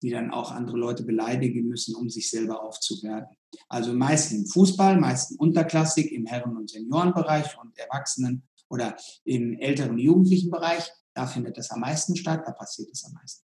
die 0.02 0.10
dann 0.10 0.32
auch 0.32 0.52
andere 0.52 0.78
Leute 0.78 1.04
beleidigen 1.04 1.68
müssen, 1.68 1.96
um 1.96 2.10
sich 2.10 2.30
selber 2.30 2.64
aufzuwerten. 2.64 3.36
Also 3.68 3.94
meistens 3.94 4.40
im 4.40 4.46
Fußball, 4.48 5.00
meistens 5.00 5.38
Unterklassik, 5.38 6.12
im 6.12 6.26
Herren- 6.26 6.58
und 6.58 6.70
Seniorenbereich 6.70 7.58
und 7.60 7.78
Erwachsenen 7.78 8.44
oder 8.70 8.96
im 9.26 9.58
älteren 9.60 9.98
jugendlichen 9.98 10.50
Bereich. 10.50 10.90
Da 11.14 11.28
findet 11.28 11.58
es 11.58 11.70
am 11.72 11.82
meisten 11.82 12.16
statt, 12.16 12.44
da 12.46 12.52
passiert 12.52 12.90
es 12.92 13.04
am 13.06 13.14
meisten. 13.14 13.46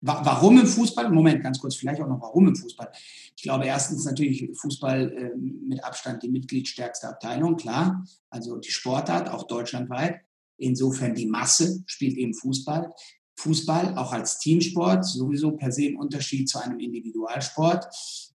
Warum 0.00 0.58
im 0.58 0.66
Fußball? 0.66 1.10
Moment, 1.10 1.42
ganz 1.42 1.58
kurz, 1.58 1.74
vielleicht 1.74 2.00
auch 2.00 2.06
noch 2.06 2.20
warum 2.20 2.46
im 2.46 2.54
Fußball. 2.54 2.90
Ich 3.36 3.42
glaube, 3.42 3.66
erstens 3.66 4.04
natürlich 4.04 4.48
Fußball 4.54 5.12
äh, 5.12 5.36
mit 5.36 5.82
Abstand 5.82 6.22
die 6.22 6.30
mitgliedstärkste 6.30 7.08
Abteilung, 7.08 7.56
klar. 7.56 8.04
Also 8.30 8.58
die 8.58 8.70
Sportart, 8.70 9.28
auch 9.28 9.48
deutschlandweit. 9.48 10.20
Insofern 10.56 11.14
die 11.14 11.26
Masse 11.26 11.82
spielt 11.86 12.16
eben 12.16 12.32
Fußball. 12.32 12.92
Fußball 13.38 13.96
auch 13.96 14.12
als 14.12 14.38
Teamsport 14.38 15.04
sowieso 15.04 15.52
per 15.52 15.70
se 15.70 15.86
im 15.86 15.98
Unterschied 15.98 16.48
zu 16.48 16.58
einem 16.58 16.80
Individualsport, 16.80 17.86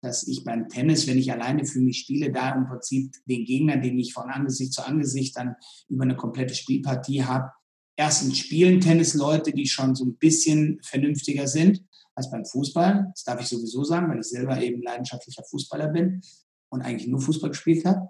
dass 0.01 0.27
ich 0.27 0.43
beim 0.43 0.69
Tennis, 0.69 1.07
wenn 1.07 1.17
ich 1.17 1.31
alleine 1.31 1.65
für 1.65 1.79
mich 1.79 1.99
spiele, 1.99 2.31
da 2.31 2.53
im 2.53 2.67
Prinzip 2.67 3.15
den 3.25 3.45
Gegner, 3.45 3.77
den 3.77 3.97
ich 3.97 4.13
von 4.13 4.29
Angesicht 4.29 4.73
zu 4.73 4.85
Angesicht 4.85 5.35
dann 5.37 5.55
über 5.89 6.03
eine 6.03 6.15
komplette 6.15 6.53
Spielpartie 6.53 7.23
habe, 7.23 7.51
erstens 7.95 8.37
spielen 8.37 8.79
Tennisleute, 8.79 9.51
die 9.51 9.67
schon 9.67 9.95
so 9.95 10.05
ein 10.05 10.17
bisschen 10.17 10.79
vernünftiger 10.83 11.47
sind 11.47 11.83
als 12.15 12.29
beim 12.29 12.45
Fußball. 12.45 13.11
Das 13.13 13.23
darf 13.23 13.41
ich 13.41 13.47
sowieso 13.47 13.83
sagen, 13.83 14.09
weil 14.09 14.19
ich 14.19 14.27
selber 14.27 14.61
eben 14.61 14.83
leidenschaftlicher 14.83 15.43
Fußballer 15.43 15.87
bin 15.87 16.21
und 16.69 16.81
eigentlich 16.81 17.07
nur 17.07 17.21
Fußball 17.21 17.49
gespielt 17.49 17.85
habe. 17.85 18.09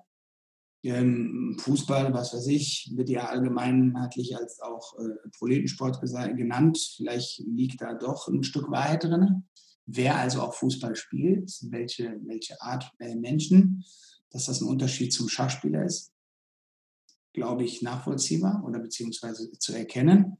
Ähm, 0.84 1.58
Fußball, 1.60 2.12
was 2.14 2.34
weiß 2.34 2.48
ich, 2.48 2.92
wird 2.96 3.10
ja 3.10 3.28
allgemeinheitlich 3.28 4.36
als 4.36 4.60
auch 4.62 4.98
äh, 4.98 5.30
Proletensport 5.38 6.02
genannt. 6.02 6.78
Vielleicht 6.98 7.40
liegt 7.40 7.82
da 7.82 7.94
doch 7.94 8.28
ein 8.28 8.44
Stück 8.44 8.72
Wahrheit 8.72 9.04
drin. 9.04 9.44
Wer 9.86 10.16
also 10.16 10.42
auch 10.42 10.56
Fußball 10.56 10.96
spielt, 10.96 11.52
welche, 11.70 12.20
welche 12.26 12.60
Art 12.62 12.92
äh, 13.00 13.16
Menschen, 13.16 13.84
dass 14.32 14.46
das 14.46 14.62
ein 14.62 14.68
Unterschied 14.68 15.14
zum 15.14 15.30
Schachspieler 15.30 15.84
ist, 15.84 16.14
glaube 17.34 17.64
ich, 17.64 17.82
nachvollziehbar 17.82 18.64
oder 18.66 18.80
beziehungsweise 18.80 19.52
zu 19.52 19.74
erkennen. 19.74 20.38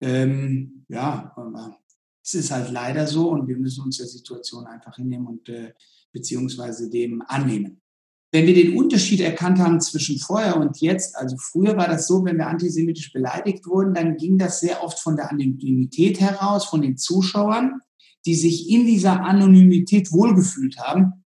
Ähm, 0.00 0.84
ja, 0.88 1.32
aber 1.36 1.78
es 2.24 2.34
ist 2.34 2.50
halt 2.50 2.70
leider 2.70 3.06
so 3.06 3.30
und 3.30 3.46
wir 3.46 3.56
müssen 3.56 3.84
uns 3.84 3.98
der 3.98 4.06
Situation 4.06 4.66
einfach 4.66 4.96
hinnehmen 4.96 5.26
und 5.26 5.48
äh, 5.48 5.72
beziehungsweise 6.12 6.90
dem 6.90 7.22
annehmen. 7.26 7.81
Wenn 8.32 8.46
wir 8.46 8.54
den 8.54 8.78
Unterschied 8.78 9.20
erkannt 9.20 9.58
haben 9.58 9.78
zwischen 9.82 10.18
vorher 10.18 10.56
und 10.56 10.80
jetzt, 10.80 11.16
also 11.16 11.36
früher 11.36 11.76
war 11.76 11.86
das 11.86 12.06
so, 12.06 12.24
wenn 12.24 12.38
wir 12.38 12.46
antisemitisch 12.46 13.12
beleidigt 13.12 13.66
wurden, 13.66 13.92
dann 13.92 14.16
ging 14.16 14.38
das 14.38 14.60
sehr 14.60 14.82
oft 14.82 14.98
von 14.98 15.16
der 15.16 15.30
Anonymität 15.30 16.18
heraus, 16.18 16.64
von 16.64 16.80
den 16.80 16.96
Zuschauern, 16.96 17.80
die 18.24 18.34
sich 18.34 18.70
in 18.70 18.86
dieser 18.86 19.20
Anonymität 19.20 20.12
wohlgefühlt 20.12 20.78
haben 20.78 21.24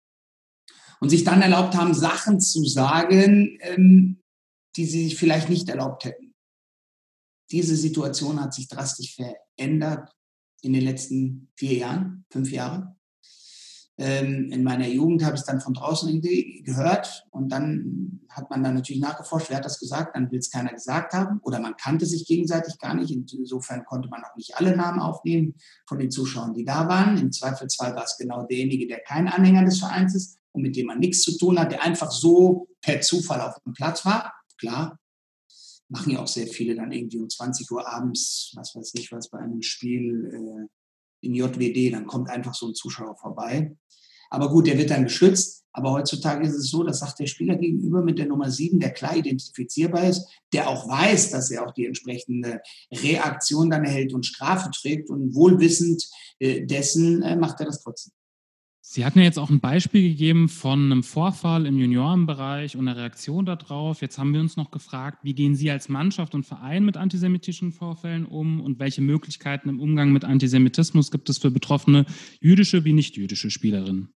und 0.99 1.11
sich 1.11 1.23
dann 1.23 1.43
erlaubt 1.43 1.77
haben, 1.77 1.95
Sachen 1.95 2.41
zu 2.41 2.65
sagen, 2.65 3.57
ähm, 3.61 4.23
die 4.75 4.85
sie 4.85 5.05
sich 5.05 5.17
vielleicht 5.17 5.49
nicht 5.49 5.69
erlaubt 5.69 6.05
hätten. 6.05 6.35
Diese 7.53 7.77
Situation 7.77 8.41
hat 8.41 8.53
sich 8.53 8.67
drastisch 8.67 9.15
verändert 9.15 10.11
in 10.63 10.73
den 10.73 10.83
letzten 10.83 11.53
vier 11.55 11.75
Jahren, 11.75 12.25
fünf 12.31 12.51
Jahren. 12.51 12.96
Ähm, 13.99 14.51
in 14.53 14.63
meiner 14.63 14.87
Jugend 14.87 15.25
habe 15.25 15.37
ich 15.37 15.41
es 15.41 15.47
dann 15.47 15.61
von 15.61 15.73
draußen 15.73 16.21
gehört 16.21 17.27
und 17.31 17.49
dann 17.51 18.21
hat 18.29 18.51
man 18.51 18.63
dann 18.63 18.75
natürlich 18.75 19.01
nachgeforscht, 19.01 19.49
wer 19.49 19.57
hat 19.57 19.65
das 19.65 19.79
gesagt, 19.79 20.15
dann 20.15 20.31
will 20.31 20.39
es 20.39 20.51
keiner 20.51 20.73
gesagt 20.73 21.15
haben 21.15 21.41
oder 21.43 21.61
man 21.61 21.77
kannte 21.77 22.05
sich 22.05 22.27
gegenseitig 22.27 22.79
gar 22.79 22.95
nicht. 22.95 23.11
Insofern 23.11 23.85
konnte 23.87 24.09
man 24.11 24.23
auch 24.23 24.37
nicht 24.37 24.57
alle 24.57 24.77
Namen 24.77 25.01
aufnehmen 25.01 25.55
von 25.87 25.99
den 25.99 26.11
Zuschauern, 26.11 26.53
die 26.53 26.65
da 26.65 26.89
waren. 26.89 27.17
Im 27.17 27.33
Zweifelsfall 27.33 27.95
war 27.95 28.05
es 28.05 28.19
genau 28.19 28.45
derjenige, 28.45 28.87
der 28.87 29.01
kein 29.01 29.29
Anhänger 29.29 29.65
des 29.65 29.79
Vereins 29.79 30.15
ist 30.15 30.39
und 30.53 30.61
mit 30.61 30.77
dem 30.77 30.87
man 30.87 30.99
nichts 30.99 31.23
zu 31.23 31.39
tun 31.39 31.59
hat, 31.59 31.73
der 31.73 31.83
einfach 31.83 32.11
so 32.11 32.69
per 32.83 33.01
Zufall 33.01 33.41
auf 33.41 33.55
dem 33.65 33.73
Platz 33.73 34.05
war 34.05 34.35
klar. 34.59 34.99
Machen 35.89 36.13
ja 36.13 36.21
auch 36.21 36.27
sehr 36.27 36.47
viele 36.47 36.75
dann 36.75 36.91
irgendwie 36.91 37.19
um 37.19 37.29
20 37.29 37.71
Uhr 37.71 37.87
abends, 37.89 38.53
was 38.57 38.75
weiß 38.75 38.93
ich 38.95 39.13
was, 39.13 39.31
bei 39.31 39.39
einem 39.39 39.63
Spiel 39.63 40.31
äh, 40.33 41.27
in 41.27 41.35
JWD, 41.35 41.93
dann 41.93 42.07
kommt 42.07 42.29
einfach 42.29 42.55
so 42.55 42.69
ein 42.69 42.75
Zuschauer 42.75 43.17
vorbei. 43.17 43.77
Aber 44.31 44.51
gut, 44.51 44.67
der 44.67 44.79
wird 44.79 44.91
dann 44.91 45.05
geschützt. 45.05 45.65
Aber 45.73 45.93
heutzutage 45.93 46.47
ist 46.47 46.55
es 46.55 46.71
so, 46.71 46.83
das 46.85 47.01
sagt 47.01 47.19
der 47.19 47.27
Spieler 47.27 47.57
gegenüber 47.57 48.03
mit 48.03 48.19
der 48.19 48.25
Nummer 48.25 48.51
7, 48.51 48.81
der 48.81 48.93
klar 48.93 49.15
identifizierbar 49.15 50.09
ist, 50.09 50.27
der 50.55 50.71
auch 50.71 50.89
weiß, 50.89 51.31
dass 51.33 51.51
er 51.51 51.67
auch 51.67 51.73
die 51.73 51.85
entsprechende 51.85 52.63
Reaktion 52.91 53.69
dann 53.69 53.85
erhält 53.85 54.15
und 54.15 54.25
Strafe 54.25 54.71
trägt 54.71 55.11
und 55.11 55.35
wohlwissend 55.35 56.09
äh, 56.39 56.65
dessen 56.65 57.23
äh, 57.23 57.37
macht 57.37 57.61
er 57.61 57.67
das 57.67 57.83
trotzdem. 57.83 58.15
Sie 58.89 59.05
hatten 59.05 59.19
ja 59.19 59.25
jetzt 59.25 59.41
auch 59.41 59.51
ein 59.51 59.59
Beispiel 59.59 60.11
gegeben 60.11 60.49
von 60.49 60.93
einem 60.93 61.03
Vorfall 61.03 61.67
im 61.67 61.77
Juniorenbereich 61.77 62.77
und 62.77 62.87
einer 62.87 62.97
Reaktion 62.97 63.45
darauf. 63.45 64.01
Jetzt 64.01 64.17
haben 64.17 64.33
wir 64.33 64.41
uns 64.41 64.57
noch 64.57 64.71
gefragt, 64.71 65.19
wie 65.25 65.35
gehen 65.35 65.57
Sie 65.57 65.73
als 65.73 65.89
Mannschaft 65.89 66.37
und 66.37 66.47
Verein 66.47 66.85
mit 66.85 66.97
antisemitischen 66.97 67.73
Vorfällen 67.73 68.25
um 68.25 68.61
und 68.61 68.79
welche 68.79 69.03
Möglichkeiten 69.03 69.69
im 69.69 69.81
Umgang 69.81 70.13
mit 70.13 70.25
Antisemitismus 70.25 71.11
gibt 71.11 71.29
es 71.29 71.39
für 71.39 71.51
betroffene 71.51 72.07
jüdische 72.41 72.85
wie 72.85 72.93
nicht 72.93 73.17
jüdische 73.17 73.51
Spielerinnen? 73.51 74.15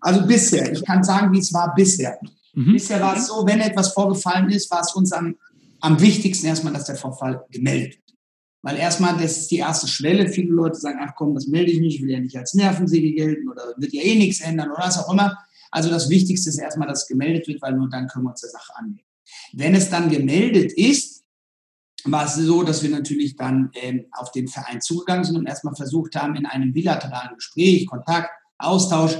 Also 0.00 0.26
bisher, 0.26 0.72
ich 0.72 0.84
kann 0.84 1.04
sagen, 1.04 1.32
wie 1.32 1.38
es 1.38 1.52
war 1.52 1.72
bisher. 1.76 2.18
Mhm. 2.54 2.72
Bisher 2.72 3.00
war 3.00 3.16
es 3.16 3.28
so, 3.28 3.46
wenn 3.46 3.60
etwas 3.60 3.92
vorgefallen 3.92 4.50
ist, 4.50 4.72
war 4.72 4.80
es 4.80 4.92
uns 4.92 5.12
am, 5.12 5.36
am 5.78 6.00
wichtigsten 6.00 6.48
erstmal, 6.48 6.72
dass 6.72 6.86
der 6.86 6.96
Vorfall 6.96 7.44
gemeldet 7.52 7.94
wird. 7.94 8.09
Weil 8.62 8.76
erstmal, 8.76 9.16
das 9.16 9.38
ist 9.38 9.50
die 9.50 9.58
erste 9.58 9.88
Schwelle. 9.88 10.28
Viele 10.28 10.50
Leute 10.50 10.78
sagen, 10.78 10.98
ach 11.02 11.14
komm, 11.16 11.34
das 11.34 11.46
melde 11.46 11.72
ich 11.72 11.80
nicht, 11.80 11.96
ich 11.96 12.02
will 12.02 12.10
ja 12.10 12.20
nicht 12.20 12.36
als 12.36 12.54
Nervensäge 12.54 13.12
gelten 13.12 13.48
oder 13.48 13.74
wird 13.76 13.92
ja 13.92 14.02
eh 14.02 14.16
nichts 14.16 14.40
ändern 14.40 14.70
oder 14.70 14.82
was 14.82 14.98
auch 14.98 15.12
immer. 15.12 15.38
Also 15.70 15.88
das 15.88 16.10
Wichtigste 16.10 16.50
ist 16.50 16.58
erstmal, 16.58 16.88
dass 16.88 17.02
es 17.02 17.08
gemeldet 17.08 17.48
wird, 17.48 17.62
weil 17.62 17.74
nur 17.74 17.88
dann 17.88 18.08
können 18.08 18.24
wir 18.24 18.30
uns 18.30 18.40
der 18.40 18.50
Sache 18.50 18.74
annehmen. 18.76 19.06
Wenn 19.52 19.74
es 19.74 19.88
dann 19.88 20.10
gemeldet 20.10 20.72
ist, 20.72 21.24
war 22.04 22.26
es 22.26 22.34
so, 22.34 22.62
dass 22.62 22.82
wir 22.82 22.90
natürlich 22.90 23.36
dann 23.36 23.70
ähm, 23.74 24.06
auf 24.12 24.32
den 24.32 24.48
Verein 24.48 24.80
zugegangen 24.80 25.24
sind 25.24 25.36
und 25.36 25.46
erstmal 25.46 25.74
versucht 25.74 26.16
haben, 26.16 26.34
in 26.36 26.46
einem 26.46 26.72
bilateralen 26.72 27.36
Gespräch, 27.36 27.86
Kontakt, 27.86 28.30
Austausch, 28.58 29.16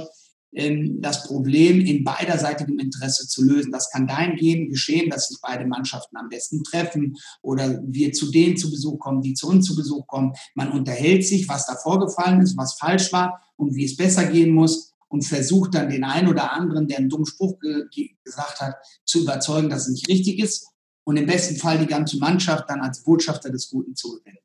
das 0.51 1.23
Problem 1.23 1.79
in 1.79 2.03
beiderseitigem 2.03 2.77
Interesse 2.77 3.27
zu 3.27 3.43
lösen. 3.43 3.71
Das 3.71 3.89
kann 3.89 4.07
dahingehend 4.07 4.69
geschehen, 4.69 5.09
dass 5.09 5.29
sich 5.29 5.37
beide 5.41 5.65
Mannschaften 5.65 6.17
am 6.17 6.27
besten 6.27 6.63
treffen 6.63 7.15
oder 7.41 7.81
wir 7.85 8.11
zu 8.11 8.31
denen 8.31 8.57
zu 8.57 8.69
Besuch 8.69 8.99
kommen, 8.99 9.21
die 9.21 9.33
zu 9.33 9.47
uns 9.47 9.65
zu 9.65 9.75
Besuch 9.75 10.05
kommen. 10.07 10.33
Man 10.53 10.71
unterhält 10.71 11.25
sich, 11.25 11.47
was 11.47 11.67
da 11.67 11.75
vorgefallen 11.75 12.41
ist, 12.41 12.57
was 12.57 12.73
falsch 12.73 13.13
war 13.13 13.41
und 13.55 13.75
wie 13.75 13.85
es 13.85 13.95
besser 13.95 14.25
gehen 14.25 14.51
muss 14.51 14.93
und 15.07 15.23
versucht 15.23 15.73
dann 15.73 15.89
den 15.89 16.03
einen 16.03 16.27
oder 16.27 16.51
anderen, 16.51 16.87
der 16.87 16.97
einen 16.97 17.09
dummen 17.09 17.25
Spruch 17.25 17.57
ge 17.59 18.15
gesagt 18.23 18.59
hat, 18.59 18.75
zu 19.05 19.21
überzeugen, 19.21 19.69
dass 19.69 19.83
es 19.83 19.93
nicht 19.93 20.09
richtig 20.09 20.39
ist 20.39 20.67
und 21.05 21.15
im 21.15 21.25
besten 21.25 21.55
Fall 21.55 21.79
die 21.79 21.87
ganze 21.87 22.17
Mannschaft 22.17 22.69
dann 22.69 22.81
als 22.81 23.03
Botschafter 23.03 23.49
des 23.49 23.69
Guten 23.69 23.95
zu 23.95 24.17
gewinnen. 24.17 24.39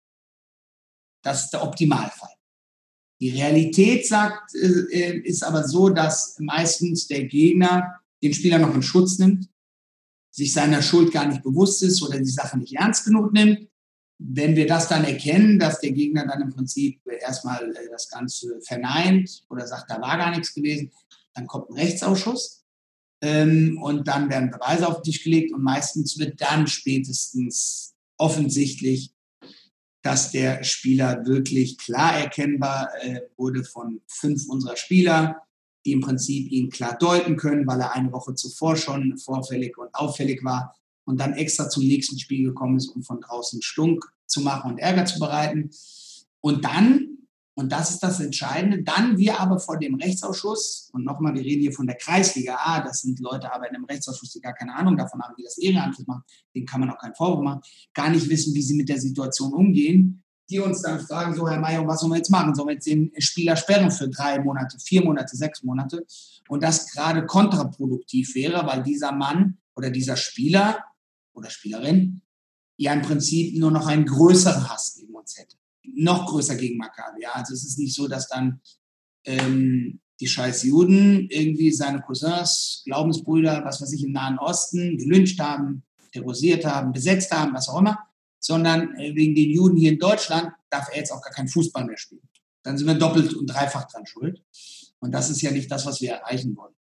Das 1.22 1.44
ist 1.44 1.50
der 1.50 1.64
Optimalfall. 1.64 2.35
Die 3.20 3.30
Realität 3.30 4.06
sagt, 4.06 4.54
äh, 4.54 5.18
ist 5.20 5.42
aber 5.42 5.66
so, 5.66 5.88
dass 5.88 6.36
meistens 6.38 7.06
der 7.06 7.24
Gegner 7.24 8.00
den 8.22 8.34
Spieler 8.34 8.58
noch 8.58 8.74
in 8.74 8.82
Schutz 8.82 9.18
nimmt, 9.18 9.48
sich 10.30 10.52
seiner 10.52 10.82
Schuld 10.82 11.12
gar 11.12 11.26
nicht 11.26 11.42
bewusst 11.42 11.82
ist 11.82 12.02
oder 12.02 12.18
die 12.18 12.26
Sache 12.26 12.58
nicht 12.58 12.74
ernst 12.74 13.06
genug 13.06 13.32
nimmt. 13.32 13.68
Wenn 14.18 14.56
wir 14.56 14.66
das 14.66 14.88
dann 14.88 15.04
erkennen, 15.04 15.58
dass 15.58 15.80
der 15.80 15.92
Gegner 15.92 16.26
dann 16.26 16.42
im 16.42 16.50
Prinzip 16.50 17.00
erstmal 17.06 17.74
äh, 17.74 17.88
das 17.90 18.08
Ganze 18.08 18.60
verneint 18.62 19.44
oder 19.48 19.66
sagt, 19.66 19.90
da 19.90 20.00
war 20.00 20.16
gar 20.16 20.30
nichts 20.30 20.54
gewesen, 20.54 20.90
dann 21.34 21.46
kommt 21.46 21.70
ein 21.70 21.76
Rechtsausschuss 21.76 22.64
ähm, 23.22 23.78
und 23.82 24.08
dann 24.08 24.30
werden 24.30 24.50
Beweise 24.50 24.88
auf 24.88 24.96
den 24.96 25.04
Tisch 25.04 25.24
gelegt 25.24 25.52
und 25.52 25.62
meistens 25.62 26.18
wird 26.18 26.40
dann 26.40 26.66
spätestens 26.66 27.94
offensichtlich, 28.18 29.12
dass 30.06 30.30
der 30.30 30.62
Spieler 30.62 31.26
wirklich 31.26 31.78
klar 31.78 32.16
erkennbar 32.16 32.90
äh, 33.00 33.22
wurde 33.36 33.64
von 33.64 34.00
fünf 34.06 34.48
unserer 34.48 34.76
Spieler, 34.76 35.42
die 35.84 35.90
im 35.90 36.00
Prinzip 36.00 36.48
ihn 36.52 36.70
klar 36.70 36.96
deuten 36.96 37.36
können, 37.36 37.66
weil 37.66 37.80
er 37.80 37.92
eine 37.92 38.12
Woche 38.12 38.36
zuvor 38.36 38.76
schon 38.76 39.18
vorfällig 39.18 39.76
und 39.76 39.92
auffällig 39.96 40.44
war 40.44 40.76
und 41.06 41.18
dann 41.18 41.32
extra 41.32 41.68
zum 41.68 41.84
nächsten 41.84 42.20
Spiel 42.20 42.44
gekommen 42.44 42.76
ist, 42.76 42.86
um 42.90 43.02
von 43.02 43.20
draußen 43.20 43.62
Stunk 43.62 44.04
zu 44.26 44.42
machen 44.42 44.70
und 44.70 44.78
Ärger 44.78 45.06
zu 45.06 45.18
bereiten. 45.18 45.70
Und 46.40 46.64
dann 46.64 47.15
und 47.58 47.72
das 47.72 47.90
ist 47.90 48.02
das 48.02 48.20
Entscheidende. 48.20 48.82
Dann 48.82 49.16
wir 49.16 49.40
aber 49.40 49.58
vor 49.58 49.78
dem 49.78 49.94
Rechtsausschuss, 49.94 50.90
und 50.92 51.04
nochmal, 51.04 51.34
wir 51.34 51.42
reden 51.42 51.62
hier 51.62 51.72
von 51.72 51.86
der 51.86 51.96
Kreisliga 51.96 52.58
A, 52.62 52.82
das 52.82 53.00
sind 53.00 53.18
Leute 53.18 53.50
aber 53.50 53.66
in 53.66 53.74
einem 53.74 53.86
Rechtsausschuss, 53.86 54.30
die 54.32 54.42
gar 54.42 54.52
keine 54.52 54.74
Ahnung 54.74 54.94
davon 54.94 55.22
haben, 55.22 55.32
wie 55.38 55.42
das 55.42 55.56
ehrenamtlich 55.56 56.06
machen, 56.06 56.22
denen 56.54 56.66
kann 56.66 56.80
man 56.80 56.90
auch 56.90 56.98
keinen 56.98 57.14
Vorwurf 57.14 57.42
machen, 57.42 57.62
gar 57.94 58.10
nicht 58.10 58.28
wissen, 58.28 58.54
wie 58.54 58.60
sie 58.60 58.74
mit 58.74 58.90
der 58.90 59.00
Situation 59.00 59.54
umgehen, 59.54 60.22
die 60.50 60.60
uns 60.60 60.82
dann 60.82 61.00
fragen, 61.00 61.34
so 61.34 61.48
Herr 61.48 61.58
Mayer, 61.58 61.86
was 61.86 62.00
sollen 62.00 62.12
wir 62.12 62.18
jetzt 62.18 62.30
machen? 62.30 62.54
Sollen 62.54 62.68
wir 62.68 62.74
jetzt 62.74 62.86
den 62.86 63.10
Spieler 63.18 63.56
sperren 63.56 63.90
für 63.90 64.10
drei 64.10 64.38
Monate, 64.38 64.78
vier 64.78 65.02
Monate, 65.02 65.34
sechs 65.34 65.62
Monate? 65.62 66.04
Und 66.48 66.62
das 66.62 66.92
gerade 66.92 67.24
kontraproduktiv 67.24 68.34
wäre, 68.34 68.66
weil 68.66 68.82
dieser 68.82 69.12
Mann 69.12 69.56
oder 69.74 69.88
dieser 69.88 70.16
Spieler 70.16 70.84
oder 71.32 71.48
Spielerin 71.48 72.20
ja 72.76 72.92
im 72.92 73.00
Prinzip 73.00 73.58
nur 73.58 73.70
noch 73.70 73.86
einen 73.86 74.04
größeren 74.04 74.68
Hass 74.68 74.94
gegen 74.94 75.14
uns 75.14 75.38
hätte 75.38 75.56
noch 75.94 76.26
größer 76.26 76.56
gegen 76.56 76.78
Maccabi. 76.78 77.22
Ja, 77.22 77.32
also 77.32 77.54
es 77.54 77.64
ist 77.64 77.78
nicht 77.78 77.94
so, 77.94 78.08
dass 78.08 78.28
dann 78.28 78.60
ähm, 79.24 80.00
die 80.20 80.26
scheiß 80.26 80.62
Juden 80.62 81.28
irgendwie 81.30 81.72
seine 81.72 82.00
Cousins, 82.00 82.82
Glaubensbrüder, 82.84 83.62
was 83.64 83.80
weiß 83.82 83.92
ich, 83.92 84.04
im 84.04 84.12
Nahen 84.12 84.38
Osten 84.38 84.96
gelünscht 84.98 85.38
haben, 85.40 85.84
terrorisiert 86.12 86.64
haben, 86.64 86.92
besetzt 86.92 87.30
haben, 87.32 87.52
was 87.54 87.68
auch 87.68 87.80
immer, 87.80 87.98
sondern 88.38 88.94
äh, 88.96 89.14
wegen 89.14 89.34
den 89.34 89.50
Juden 89.50 89.76
hier 89.76 89.92
in 89.92 89.98
Deutschland 89.98 90.52
darf 90.70 90.88
er 90.90 90.98
jetzt 90.98 91.12
auch 91.12 91.22
gar 91.22 91.32
keinen 91.32 91.48
Fußball 91.48 91.84
mehr 91.84 91.98
spielen. 91.98 92.28
Dann 92.62 92.78
sind 92.78 92.86
wir 92.86 92.94
doppelt 92.94 93.34
und 93.34 93.46
dreifach 93.46 93.86
dran 93.88 94.06
schuld. 94.06 94.42
Und 94.98 95.12
das 95.12 95.30
ist 95.30 95.42
ja 95.42 95.50
nicht 95.50 95.70
das, 95.70 95.86
was 95.86 96.00
wir 96.00 96.12
erreichen 96.12 96.56
wollen. 96.56 96.74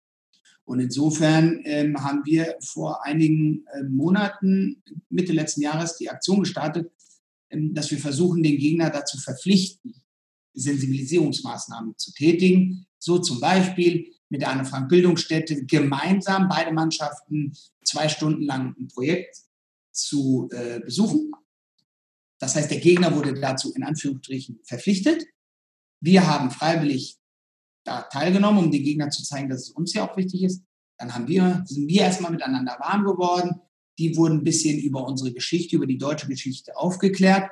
Und 0.64 0.80
insofern 0.80 1.60
ähm, 1.64 2.02
haben 2.02 2.22
wir 2.24 2.56
vor 2.60 3.04
einigen 3.04 3.64
äh, 3.72 3.84
Monaten, 3.84 4.82
Mitte 5.10 5.32
letzten 5.32 5.60
Jahres, 5.60 5.96
die 5.96 6.10
Aktion 6.10 6.40
gestartet, 6.40 6.90
dass 7.50 7.90
wir 7.90 7.98
versuchen, 7.98 8.42
den 8.42 8.58
Gegner 8.58 8.90
dazu 8.90 9.18
verpflichten, 9.18 9.94
Sensibilisierungsmaßnahmen 10.54 11.96
zu 11.96 12.12
tätigen. 12.12 12.86
So 12.98 13.18
zum 13.18 13.40
Beispiel 13.40 14.12
mit 14.28 14.40
der 14.40 14.50
Anne-Frank-Bildungsstätte 14.50 15.64
gemeinsam 15.66 16.48
beide 16.48 16.72
Mannschaften 16.72 17.52
zwei 17.84 18.08
Stunden 18.08 18.42
lang 18.42 18.74
ein 18.78 18.88
Projekt 18.88 19.36
zu 19.92 20.48
äh, 20.52 20.80
besuchen. 20.80 21.30
Das 22.38 22.54
heißt, 22.54 22.70
der 22.70 22.80
Gegner 22.80 23.14
wurde 23.14 23.34
dazu 23.34 23.72
in 23.74 23.82
Anführungsstrichen 23.82 24.60
verpflichtet. 24.64 25.24
Wir 26.00 26.26
haben 26.26 26.50
freiwillig 26.50 27.18
da 27.84 28.02
teilgenommen, 28.02 28.64
um 28.64 28.70
den 28.70 28.82
Gegner 28.82 29.10
zu 29.10 29.22
zeigen, 29.22 29.48
dass 29.48 29.62
es 29.62 29.70
uns 29.70 29.94
ja 29.94 30.06
auch 30.06 30.16
wichtig 30.16 30.42
ist. 30.42 30.62
Dann 30.98 31.14
haben 31.14 31.28
wir, 31.28 31.62
sind 31.66 31.88
wir 31.88 32.02
erstmal 32.02 32.32
miteinander 32.32 32.76
warm 32.80 33.04
geworden. 33.04 33.60
Die 33.98 34.16
wurden 34.16 34.38
ein 34.38 34.44
bisschen 34.44 34.78
über 34.78 35.06
unsere 35.06 35.32
Geschichte, 35.32 35.76
über 35.76 35.86
die 35.86 35.98
deutsche 35.98 36.26
Geschichte 36.26 36.76
aufgeklärt, 36.76 37.50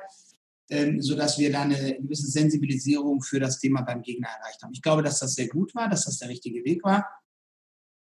ähm, 0.69 1.01
sodass 1.01 1.37
wir 1.37 1.51
da 1.51 1.61
eine 1.61 1.97
gewisse 2.01 2.27
Sensibilisierung 2.27 3.21
für 3.21 3.39
das 3.39 3.59
Thema 3.59 3.81
beim 3.81 4.01
Gegner 4.01 4.27
erreicht 4.27 4.61
haben. 4.61 4.73
Ich 4.73 4.81
glaube, 4.81 5.03
dass 5.03 5.19
das 5.19 5.35
sehr 5.35 5.47
gut 5.47 5.73
war, 5.75 5.89
dass 5.89 6.05
das 6.05 6.19
der 6.19 6.29
richtige 6.29 6.63
Weg 6.65 6.83
war. 6.83 7.07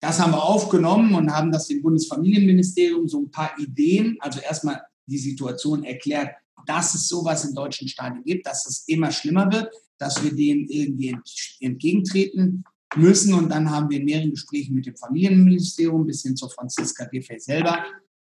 Das 0.02 0.20
haben 0.20 0.34
wir 0.34 0.44
aufgenommen 0.44 1.16
und 1.16 1.32
haben 1.32 1.52
das 1.52 1.68
dem 1.68 1.82
Bundesfamilienministerium 1.82 3.08
so 3.08 3.22
ein 3.22 3.32
paar 3.32 3.58
Ideen, 3.58 4.18
also 4.20 4.40
erstmal 4.42 4.82
die 5.06 5.18
Situation 5.18 5.84
erklärt, 5.84 6.36
dass 6.66 6.94
es 6.96 7.08
sowas 7.08 7.46
in 7.46 7.56
deutschen 7.56 7.88
Stadien 7.88 8.24
gibt, 8.24 8.46
dass 8.46 8.66
es 8.68 8.84
immer 8.88 9.12
schlimmer 9.12 9.52
wird, 9.52 9.74
dass 9.98 10.22
wir 10.24 10.36
dem 10.36 10.66
irgendwie 10.70 11.16
entgegentreten 11.60 12.64
müssen. 12.96 13.34
Und 13.34 13.50
dann 13.50 13.70
haben 13.70 13.90
wir 13.90 14.00
in 14.00 14.06
mehreren 14.06 14.32
Gesprächen 14.32 14.76
mit 14.76 14.86
dem 14.86 14.96
Familienministerium 14.96 16.06
bis 16.06 16.22
hin 16.22 16.36
zur 16.36 16.50
Franziska 16.50 17.06
Giffey 17.06 17.40
selber 17.40 17.84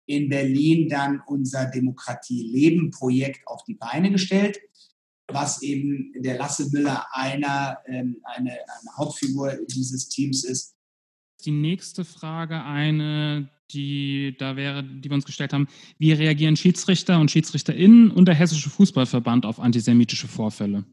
in 0.09 0.27
Berlin 0.27 0.89
dann 0.89 1.21
unser 1.27 1.65
Demokratie-Leben-Projekt 1.65 3.47
auf 3.47 3.63
die 3.63 3.75
Beine 3.75 4.11
gestellt, 4.11 4.57
was 5.27 5.61
eben 5.61 6.11
der 6.17 6.35
Lasse 6.35 6.67
Müller 6.71 7.05
einer, 7.11 7.77
ähm, 7.85 8.17
eine, 8.23 8.51
eine 8.51 8.97
Hauptfigur 8.97 9.59
dieses 9.69 10.09
Teams 10.09 10.43
ist. 10.43 10.75
Die 11.45 11.51
nächste 11.51 12.05
Frage, 12.05 12.63
eine, 12.63 13.51
die 13.69 14.35
da 14.39 14.55
wäre, 14.55 14.83
die 14.83 15.09
wir 15.09 15.13
uns 15.13 15.25
gestellt 15.25 15.53
haben. 15.53 15.67
Wie 15.99 16.11
reagieren 16.11 16.57
Schiedsrichter 16.57 17.19
und 17.19 17.29
SchiedsrichterInnen 17.29 18.09
und 18.09 18.25
der 18.25 18.33
Hessische 18.33 18.71
Fußballverband 18.71 19.45
auf 19.45 19.59
antisemitische 19.59 20.27
Vorfälle? 20.27 20.85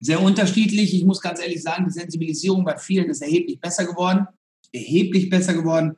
Sehr 0.00 0.20
unterschiedlich. 0.20 0.92
Ich 0.92 1.04
muss 1.04 1.20
ganz 1.20 1.40
ehrlich 1.40 1.62
sagen, 1.62 1.84
die 1.86 1.92
Sensibilisierung 1.92 2.64
bei 2.64 2.76
vielen 2.78 3.10
ist 3.10 3.22
erheblich 3.22 3.60
besser 3.60 3.86
geworden. 3.86 4.26
Erheblich 4.72 5.30
besser 5.30 5.54
geworden. 5.54 5.94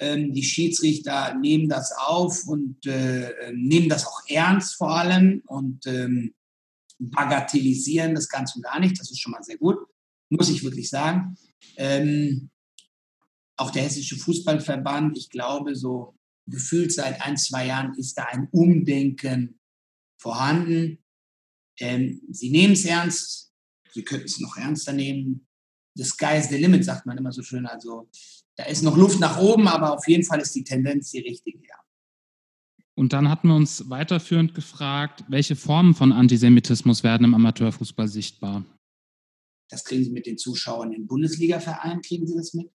Ähm, 0.00 0.32
die 0.32 0.44
Schiedsrichter 0.44 1.34
nehmen 1.34 1.68
das 1.68 1.92
auf 1.92 2.46
und 2.46 2.86
äh, 2.86 3.52
nehmen 3.52 3.88
das 3.88 4.06
auch 4.06 4.22
ernst 4.28 4.76
vor 4.76 4.96
allem 4.96 5.42
und 5.46 5.86
ähm, 5.86 6.34
bagatellisieren 6.98 8.14
das 8.14 8.28
Ganze 8.28 8.60
gar 8.60 8.78
nicht. 8.78 8.98
Das 8.98 9.10
ist 9.10 9.20
schon 9.20 9.32
mal 9.32 9.42
sehr 9.42 9.58
gut, 9.58 9.76
muss 10.30 10.50
ich 10.50 10.62
wirklich 10.62 10.88
sagen. 10.88 11.36
Ähm, 11.76 12.50
auch 13.56 13.72
der 13.72 13.82
Hessische 13.82 14.16
Fußballverband, 14.16 15.18
ich 15.18 15.30
glaube, 15.30 15.74
so 15.74 16.16
gefühlt 16.46 16.92
seit 16.92 17.20
ein, 17.22 17.36
zwei 17.36 17.66
Jahren 17.66 17.94
ist 17.94 18.16
da 18.16 18.24
ein 18.24 18.48
Umdenken 18.52 19.58
vorhanden. 20.16 21.02
Ähm, 21.80 22.22
sie 22.30 22.50
nehmen 22.50 22.74
es 22.74 22.84
ernst, 22.84 23.52
sie 23.92 24.04
könnten 24.04 24.26
es 24.26 24.38
noch 24.38 24.56
ernster 24.56 24.92
nehmen. 24.92 25.46
The 25.96 26.04
sky 26.04 26.38
is 26.38 26.48
the 26.48 26.56
limit, 26.56 26.84
sagt 26.84 27.06
man 27.06 27.18
immer 27.18 27.32
so 27.32 27.42
schön. 27.42 27.66
Also 27.66 28.08
da 28.58 28.64
ist 28.64 28.82
noch 28.82 28.96
Luft 28.96 29.20
nach 29.20 29.38
oben, 29.38 29.68
aber 29.68 29.94
auf 29.94 30.08
jeden 30.08 30.24
Fall 30.24 30.40
ist 30.40 30.54
die 30.54 30.64
Tendenz 30.64 31.12
die 31.12 31.20
richtige, 31.20 31.58
ja. 31.58 31.76
Und 32.96 33.12
dann 33.12 33.30
hatten 33.30 33.46
wir 33.46 33.54
uns 33.54 33.88
weiterführend 33.88 34.56
gefragt, 34.56 35.24
welche 35.28 35.54
Formen 35.54 35.94
von 35.94 36.10
Antisemitismus 36.10 37.04
werden 37.04 37.22
im 37.22 37.34
Amateurfußball 37.34 38.08
sichtbar? 38.08 38.64
Das 39.70 39.84
kriegen 39.84 40.02
Sie 40.02 40.10
mit 40.10 40.26
den 40.26 40.38
Zuschauern 40.38 40.92
in 40.92 41.06
Bundesliga-Vereinen, 41.06 42.02
kriegen 42.02 42.26
Sie 42.26 42.34
das 42.34 42.52
mit. 42.54 42.72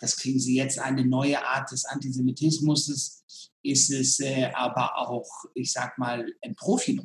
Das 0.00 0.16
kriegen 0.16 0.38
Sie 0.38 0.54
jetzt 0.54 0.78
eine 0.78 1.04
neue 1.04 1.44
Art 1.44 1.72
des 1.72 1.84
Antisemitismus. 1.86 3.24
Ist 3.64 3.90
es 3.90 4.20
äh, 4.20 4.52
aber 4.54 4.96
auch, 4.96 5.28
ich 5.54 5.72
sag 5.72 5.98
mal, 5.98 6.32
im 6.42 6.54
Profi. 6.54 7.04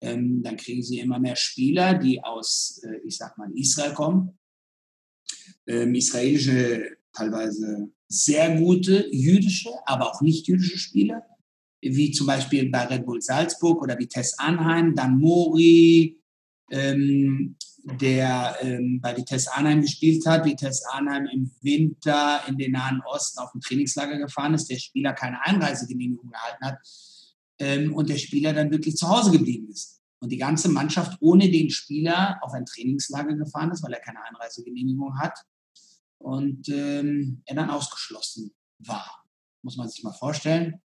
Ähm, 0.00 0.44
dann 0.44 0.56
kriegen 0.56 0.84
Sie 0.84 1.00
immer 1.00 1.18
mehr 1.18 1.34
Spieler, 1.34 1.94
die 1.94 2.22
aus, 2.22 2.80
äh, 2.84 2.98
ich 2.98 3.16
sag 3.16 3.36
mal, 3.36 3.50
Israel 3.56 3.94
kommen. 3.94 4.38
Ähm, 5.66 5.96
israelische 5.96 6.96
teilweise 7.16 7.90
sehr 8.08 8.56
gute 8.56 9.08
jüdische, 9.10 9.70
aber 9.86 10.10
auch 10.10 10.20
nicht 10.20 10.46
jüdische 10.46 10.78
Spieler, 10.78 11.22
wie 11.82 12.10
zum 12.10 12.26
Beispiel 12.26 12.70
bei 12.70 12.84
Red 12.86 13.06
Bull 13.06 13.20
Salzburg 13.20 13.82
oder 13.82 13.98
wie 13.98 14.08
Tess 14.08 14.38
Anheim, 14.38 14.94
dann 14.94 15.18
Mori, 15.18 16.20
ähm, 16.70 17.56
der 18.00 18.56
ähm, 18.62 19.00
bei 19.00 19.16
Vitesse 19.16 19.52
Arnheim 19.54 19.80
gespielt 19.80 20.26
hat, 20.26 20.44
Vitesse 20.44 20.82
Arnheim 20.92 21.26
im 21.32 21.52
Winter 21.62 22.40
in 22.48 22.56
den 22.58 22.72
Nahen 22.72 23.00
Osten 23.06 23.38
auf 23.38 23.52
dem 23.52 23.60
Trainingslager 23.60 24.18
gefahren 24.18 24.54
ist, 24.54 24.68
der 24.68 24.78
Spieler 24.78 25.12
keine 25.12 25.44
Einreisegenehmigung 25.44 26.32
erhalten 26.32 26.64
hat 26.64 26.78
ähm, 27.60 27.94
und 27.94 28.08
der 28.08 28.18
Spieler 28.18 28.52
dann 28.52 28.72
wirklich 28.72 28.96
zu 28.96 29.08
Hause 29.08 29.30
geblieben 29.30 29.68
ist. 29.70 30.00
Und 30.18 30.32
die 30.32 30.38
ganze 30.38 30.68
Mannschaft 30.68 31.18
ohne 31.20 31.48
den 31.48 31.70
Spieler 31.70 32.38
auf 32.40 32.52
ein 32.54 32.64
Trainingslager 32.64 33.36
gefahren 33.36 33.70
ist, 33.70 33.84
weil 33.84 33.92
er 33.92 34.00
keine 34.00 34.24
Einreisegenehmigung 34.24 35.18
hat 35.20 35.38
und 36.18 36.68
ähm, 36.68 37.42
er 37.46 37.56
dann 37.56 37.70
ausgeschlossen 37.70 38.54
war. 38.78 39.24
Muss 39.62 39.76
man 39.76 39.88
sich 39.88 40.02
mal 40.02 40.12
vorstellen. 40.12 40.82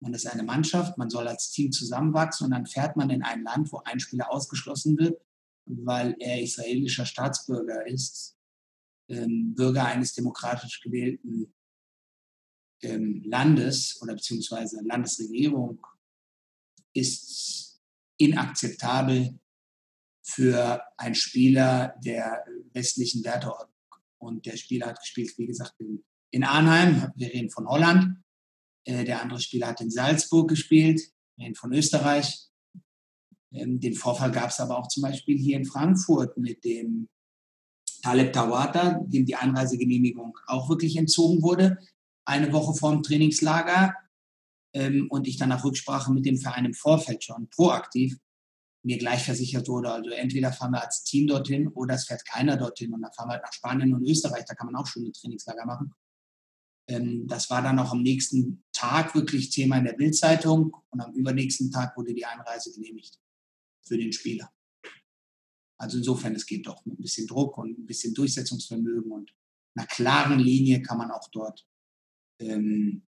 Man 0.00 0.14
ist 0.14 0.26
eine 0.26 0.42
Mannschaft, 0.42 0.98
man 0.98 1.10
soll 1.10 1.28
als 1.28 1.50
Team 1.50 1.70
zusammenwachsen 1.70 2.46
und 2.46 2.50
dann 2.50 2.66
fährt 2.66 2.96
man 2.96 3.10
in 3.10 3.22
ein 3.22 3.42
Land, 3.42 3.72
wo 3.72 3.78
ein 3.84 4.00
Spieler 4.00 4.30
ausgeschlossen 4.30 4.98
wird, 4.98 5.20
weil 5.66 6.16
er 6.18 6.42
israelischer 6.42 7.06
Staatsbürger 7.06 7.86
ist, 7.86 8.36
ähm, 9.08 9.54
Bürger 9.54 9.84
eines 9.84 10.12
demokratisch 10.12 10.80
gewählten 10.80 11.54
ähm, 12.82 13.22
Landes 13.24 14.00
oder 14.02 14.14
beziehungsweise 14.14 14.80
Landesregierung, 14.82 15.86
ist 16.94 17.80
inakzeptabel 18.18 19.38
für 20.22 20.82
einen 20.96 21.14
Spieler 21.14 21.94
der 22.04 22.44
westlichen 22.72 23.24
Werteordnung. 23.24 23.71
Und 24.22 24.46
der 24.46 24.56
Spieler 24.56 24.86
hat 24.86 25.00
gespielt, 25.00 25.36
wie 25.36 25.46
gesagt, 25.46 25.74
in, 25.80 26.04
in 26.30 26.44
Arnheim. 26.44 27.10
Wir 27.16 27.28
reden 27.28 27.50
von 27.50 27.66
Holland. 27.66 28.22
Äh, 28.84 29.04
der 29.04 29.20
andere 29.20 29.40
Spieler 29.40 29.66
hat 29.66 29.80
in 29.80 29.90
Salzburg 29.90 30.48
gespielt. 30.48 31.00
Wir 31.36 31.46
reden 31.46 31.56
von 31.56 31.72
Österreich. 31.72 32.48
Ähm, 33.52 33.80
den 33.80 33.94
Vorfall 33.94 34.30
gab 34.30 34.50
es 34.50 34.60
aber 34.60 34.78
auch 34.78 34.86
zum 34.86 35.02
Beispiel 35.02 35.36
hier 35.36 35.56
in 35.56 35.64
Frankfurt 35.64 36.38
mit 36.38 36.64
dem 36.64 37.08
Taleb 38.02 38.32
Tawata, 38.32 39.00
dem 39.06 39.26
die 39.26 39.34
Einreisegenehmigung 39.34 40.38
auch 40.46 40.68
wirklich 40.68 40.96
entzogen 40.96 41.42
wurde, 41.42 41.78
eine 42.24 42.52
Woche 42.52 42.74
vor 42.74 42.92
dem 42.92 43.02
Trainingslager. 43.02 43.92
Ähm, 44.72 45.08
und 45.10 45.26
ich 45.26 45.36
dann 45.36 45.48
nach 45.48 45.64
Rücksprache 45.64 46.12
mit 46.12 46.24
dem 46.26 46.38
Verein 46.38 46.64
im 46.64 46.74
Vorfeld 46.74 47.24
schon 47.24 47.48
proaktiv 47.48 48.18
mir 48.84 48.98
gleich 48.98 49.24
versichert 49.24 49.68
wurde, 49.68 49.92
also 49.92 50.10
entweder 50.10 50.52
fahren 50.52 50.72
wir 50.72 50.82
als 50.82 51.04
Team 51.04 51.28
dorthin 51.28 51.68
oder 51.68 51.94
es 51.94 52.04
fährt 52.04 52.24
keiner 52.26 52.56
dorthin 52.56 52.92
und 52.92 53.02
dann 53.02 53.12
fahren 53.12 53.28
wir 53.28 53.34
halt 53.34 53.44
nach 53.44 53.52
Spanien 53.52 53.94
und 53.94 54.04
Österreich, 54.04 54.44
da 54.46 54.54
kann 54.54 54.66
man 54.66 54.76
auch 54.76 54.86
schöne 54.86 55.12
Trainingslager 55.12 55.64
machen. 55.64 55.94
Ähm, 56.88 57.26
das 57.28 57.48
war 57.48 57.62
dann 57.62 57.78
auch 57.78 57.92
am 57.92 58.02
nächsten 58.02 58.64
Tag 58.72 59.14
wirklich 59.14 59.50
Thema 59.50 59.78
in 59.78 59.84
der 59.84 59.92
Bildzeitung 59.92 60.74
und 60.90 61.00
am 61.00 61.12
übernächsten 61.12 61.70
Tag 61.70 61.96
wurde 61.96 62.12
die 62.12 62.26
Einreise 62.26 62.72
genehmigt 62.72 63.18
für 63.86 63.96
den 63.96 64.12
Spieler. 64.12 64.52
Also 65.78 65.98
insofern, 65.98 66.34
es 66.34 66.46
geht 66.46 66.66
doch 66.66 66.84
mit 66.84 66.98
ein 66.98 67.02
bisschen 67.02 67.26
Druck 67.26 67.58
und 67.58 67.78
ein 67.78 67.86
bisschen 67.86 68.14
Durchsetzungsvermögen 68.14 69.10
und 69.10 69.32
einer 69.74 69.86
klaren 69.86 70.38
Linie 70.38 70.82
kann 70.82 70.98
man 70.98 71.10
auch 71.10 71.28
dort 71.30 71.66
ähm, 72.40 73.06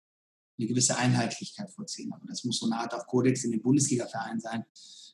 eine 0.58 0.68
gewisse 0.68 0.98
Einheitlichkeit 0.98 1.72
vorziehen. 1.72 2.12
Aber 2.14 2.26
das 2.28 2.44
muss 2.44 2.60
so 2.60 2.66
eine 2.66 2.78
Art 2.78 2.94
auch 2.94 3.08
Kodex 3.08 3.44
in 3.44 3.52
den 3.52 3.62
Bundesliga-Vereinen 3.62 4.40
sein. 4.40 4.66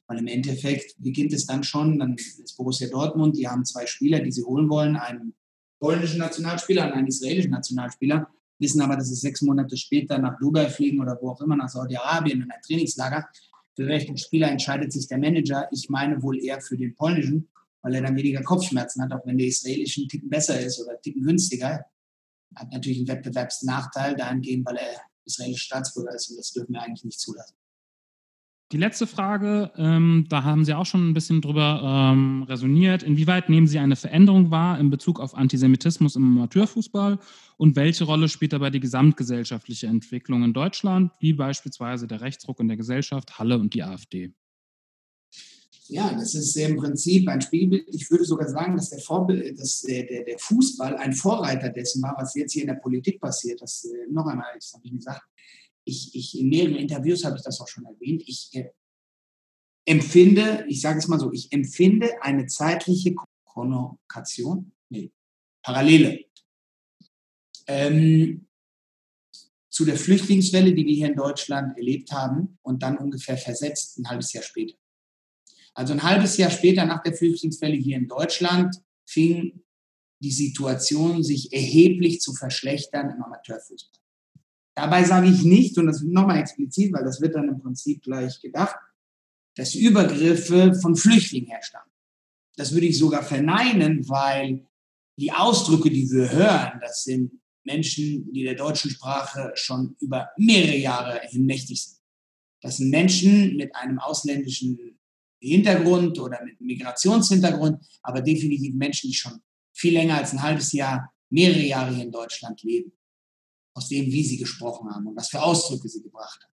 Weil 0.08 0.20
im 0.20 0.28
Endeffekt 0.28 0.96
beginnt 1.00 1.34
es 1.34 1.46
dann 1.46 1.64
schon, 1.64 1.98
dann 1.98 2.16
ist 2.16 2.58
Borussia 2.58 2.88
Dortmund, 2.88 3.38
die 3.38 3.48
haben 3.48 3.66
zwei 3.66 3.86
Spieler, 3.86 4.20
die 4.20 4.32
sie 4.32 4.44
holen 4.44 4.70
wollen, 4.70 4.96
einen 4.96 5.34
polnischen 5.80 6.20
Nationalspieler 6.20 6.86
und 6.86 6.94
einen 6.94 7.08
israelischen 7.08 7.52
Nationalspieler, 7.52 8.28
wissen 8.60 8.82
aber, 8.82 8.96
dass 8.96 9.10
sie 9.10 9.16
sechs 9.16 9.42
Monate 9.42 9.76
später 9.78 10.18
nach 10.18 10.38
Dubai 10.40 10.70
fliegen 10.70 11.02
oder 11.02 11.18
wo 11.22 11.32
auch 11.32 11.42
immer, 11.42 11.56
nach 11.56 11.70
Saudi-Arabien 11.70 12.42
in 12.42 12.52
ein 12.52 12.62
Trainingslager. 12.66 13.28
Für 13.76 13.88
welchen 13.88 14.18
Spieler 14.18 14.50
entscheidet 14.50 14.94
sich 14.94 15.08
der 15.08 15.18
Manager? 15.18 15.68
Ich 15.72 15.90
meine 15.90 16.22
wohl 16.22 16.42
eher 16.42 16.62
für 16.62 16.78
den 16.78 16.96
polnischen, 16.96 17.50
weil 17.82 17.96
er 17.96 18.02
dann 18.02 18.16
weniger 18.16 18.42
Kopfschmerzen 18.42 19.04
hat, 19.04 19.12
auch 19.12 19.26
wenn 19.26 19.38
der 19.38 19.48
israelische 19.48 20.02
ein 20.02 20.08
Ticken 20.08 20.30
besser 20.30 20.60
ist 20.60 20.80
oder 20.80 20.92
ein 20.92 21.02
Ticken 21.02 21.24
günstiger. 21.24 21.86
Hat 22.56 22.72
natürlich 22.72 23.00
einen 23.00 23.08
Wettbewerbsnachteil 23.08 24.16
dahingehend, 24.16 24.66
weil 24.66 24.78
er 24.78 25.02
israelischer 25.26 25.66
Staatsbürger 25.66 26.16
ist 26.16 26.30
und 26.30 26.38
das 26.38 26.52
dürfen 26.52 26.74
wir 26.74 26.82
eigentlich 26.82 27.04
nicht 27.04 27.20
zulassen. 27.20 27.56
Die 28.72 28.78
letzte 28.78 29.06
Frage, 29.06 29.72
ähm, 29.78 30.26
da 30.28 30.44
haben 30.44 30.66
Sie 30.66 30.74
auch 30.74 30.88
schon 30.88 31.08
ein 31.08 31.14
bisschen 31.14 31.40
drüber 31.40 31.82
ähm, 31.84 32.42
resoniert. 32.44 33.04
Inwieweit 33.04 33.48
nehmen 33.48 33.68
Sie 33.68 33.78
eine 33.78 33.96
Veränderung 33.96 34.50
wahr 34.50 34.80
in 34.80 34.90
Bezug 34.90 35.20
auf 35.20 35.36
Antisemitismus 35.36 36.16
im 36.16 36.24
Amateurfußball 36.24 37.20
und 37.58 37.76
welche 37.76 38.06
Rolle 38.06 38.28
spielt 38.28 38.54
dabei 38.54 38.72
die 38.72 38.80
gesamtgesellschaftliche 38.80 39.86
Entwicklung 39.86 40.44
in 40.44 40.54
Deutschland, 40.54 41.12
wie 41.20 41.34
beispielsweise 41.34 42.08
der 42.08 42.22
Rechtsruck 42.22 42.60
in 42.60 42.68
der 42.68 42.78
Gesellschaft, 42.78 43.38
Halle 43.38 43.60
und 43.60 43.76
die 43.76 43.84
AfD? 43.84 44.34
Ja, 45.88 46.12
das 46.14 46.34
ist 46.34 46.56
im 46.56 46.78
Prinzip 46.78 47.28
ein 47.30 47.42
Spielbild. 47.42 47.86
Ich 47.94 48.10
würde 48.10 48.26
sogar 48.26 48.50
sagen, 48.50 48.76
dass 48.76 48.90
der, 48.90 48.98
Vorbild, 48.98 49.60
dass 49.60 49.82
der, 49.82 50.06
der, 50.08 50.24
der 50.24 50.40
Fußball 50.40 50.98
ein 50.98 51.14
Vorreiter 51.14 51.70
dessen 51.70 52.02
war, 52.02 52.16
was 52.18 52.34
jetzt 52.34 52.54
hier 52.54 52.64
in 52.64 52.70
der 52.70 52.76
Politik 52.76 53.22
passiert. 53.22 53.62
Das 53.62 53.86
äh, 53.86 54.12
noch 54.12 54.26
einmal, 54.26 54.48
das 54.56 54.74
habe 54.74 54.88
ich 54.88 54.92
gesagt 54.94 55.22
ich, 55.86 56.16
ich 56.16 56.40
in 56.40 56.50
mehreren 56.50 56.76
Interviews 56.76 57.24
habe 57.24 57.38
ich 57.38 57.44
das 57.44 57.62
auch 57.62 57.68
schon 57.68 57.86
erwähnt, 57.86 58.24
ich 58.26 58.50
äh, 58.54 58.70
empfinde, 59.86 60.66
ich 60.68 60.82
sage 60.82 61.00
es 61.00 61.08
mal 61.08 61.20
so, 61.20 61.32
ich 61.32 61.52
empfinde 61.52 62.22
eine 62.22 62.48
zeitliche 62.48 63.16
Chronokation, 63.46 64.72
nee, 64.90 65.12
Parallele 65.62 66.26
ähm, 67.68 68.48
zu 69.70 69.86
der 69.86 69.98
Flüchtlingswelle, 69.98 70.74
die 70.74 70.86
wir 70.86 70.94
hier 70.94 71.08
in 71.08 71.16
Deutschland 71.16 71.78
erlebt 71.78 72.12
haben 72.12 72.58
und 72.62 72.82
dann 72.82 72.98
ungefähr 72.98 73.38
versetzt 73.38 73.98
ein 73.98 74.10
halbes 74.10 74.34
Jahr 74.34 74.44
später. 74.44 74.76
Also 75.74 75.94
ein 75.94 76.04
halbes 76.04 76.38
Jahr 76.38 76.50
später 76.50 76.86
nach 76.86 77.04
der 77.04 77.14
Flüchtlingswelle 77.14 77.76
hier 77.76 77.98
in 77.98 78.08
Deutschland 78.08 78.78
fing 79.06 79.64
die 80.22 80.32
Situation 80.32 81.24
sich 81.24 81.52
erheblich 81.52 82.22
zu 82.22 82.34
verschlechtern 82.34 83.10
im 83.10 83.22
Amateurfußball. 83.22 84.05
Dabei 84.76 85.06
sage 85.06 85.30
ich 85.30 85.44
nicht, 85.44 85.78
und 85.78 85.88
das 85.88 86.02
nochmal 86.04 86.40
explizit, 86.40 86.92
weil 86.94 87.06
das 87.06 87.22
wird 87.22 87.34
dann 87.34 87.48
im 87.48 87.62
Prinzip 87.62 88.04
gleich 88.04 88.42
gedacht, 88.42 88.76
dass 89.56 89.74
Übergriffe 89.74 90.74
von 90.74 90.98
Flüchtlingen 90.98 91.50
herstammen. 91.50 91.90
Das 92.58 92.74
würde 92.74 92.88
ich 92.88 92.98
sogar 92.98 93.24
verneinen, 93.24 94.08
weil 94.10 94.68
die 95.18 95.32
Ausdrücke, 95.32 95.90
die 95.90 96.10
wir 96.12 96.30
hören, 96.30 96.80
das 96.82 97.04
sind 97.06 97.32
Menschen, 97.64 98.32
die 98.34 98.44
der 98.44 98.56
deutschen 98.56 98.92
Sprache 98.92 99.54
schon 99.56 99.96
über 100.02 100.30
mehrere 100.38 100.76
Jahre 100.76 101.22
hin 101.30 101.46
mächtig 101.46 101.82
sind. 101.82 102.02
Das 102.62 102.78
sind 102.78 102.90
Menschen 102.90 103.56
mit 103.56 103.74
einem 103.76 104.00
ausländischen 104.00 105.00
Hintergrund 105.42 106.20
oder 106.20 106.44
mit 106.44 106.60
Migrationshintergrund, 106.60 107.80
aber 108.02 108.22
definitiv 108.22 108.76
Menschen, 108.76 109.10
die 109.10 109.16
schon 109.16 109.40
viel 109.74 109.94
länger 109.94 110.18
als 110.18 110.34
ein 110.34 110.42
halbes 110.42 110.74
Jahr, 110.74 111.14
mehrere 111.30 111.62
Jahre 111.62 111.96
hier 111.96 112.06
in 112.06 112.12
Deutschland 112.12 112.62
leben 112.64 112.92
aus 113.76 113.90
dem, 113.90 114.06
wie 114.06 114.24
sie 114.24 114.38
gesprochen 114.38 114.90
haben 114.90 115.06
und 115.06 115.16
was 115.16 115.30
für 115.30 115.42
Ausdrücke 115.42 115.88
sie 115.90 116.02
gebracht 116.02 116.40
haben. 116.42 116.54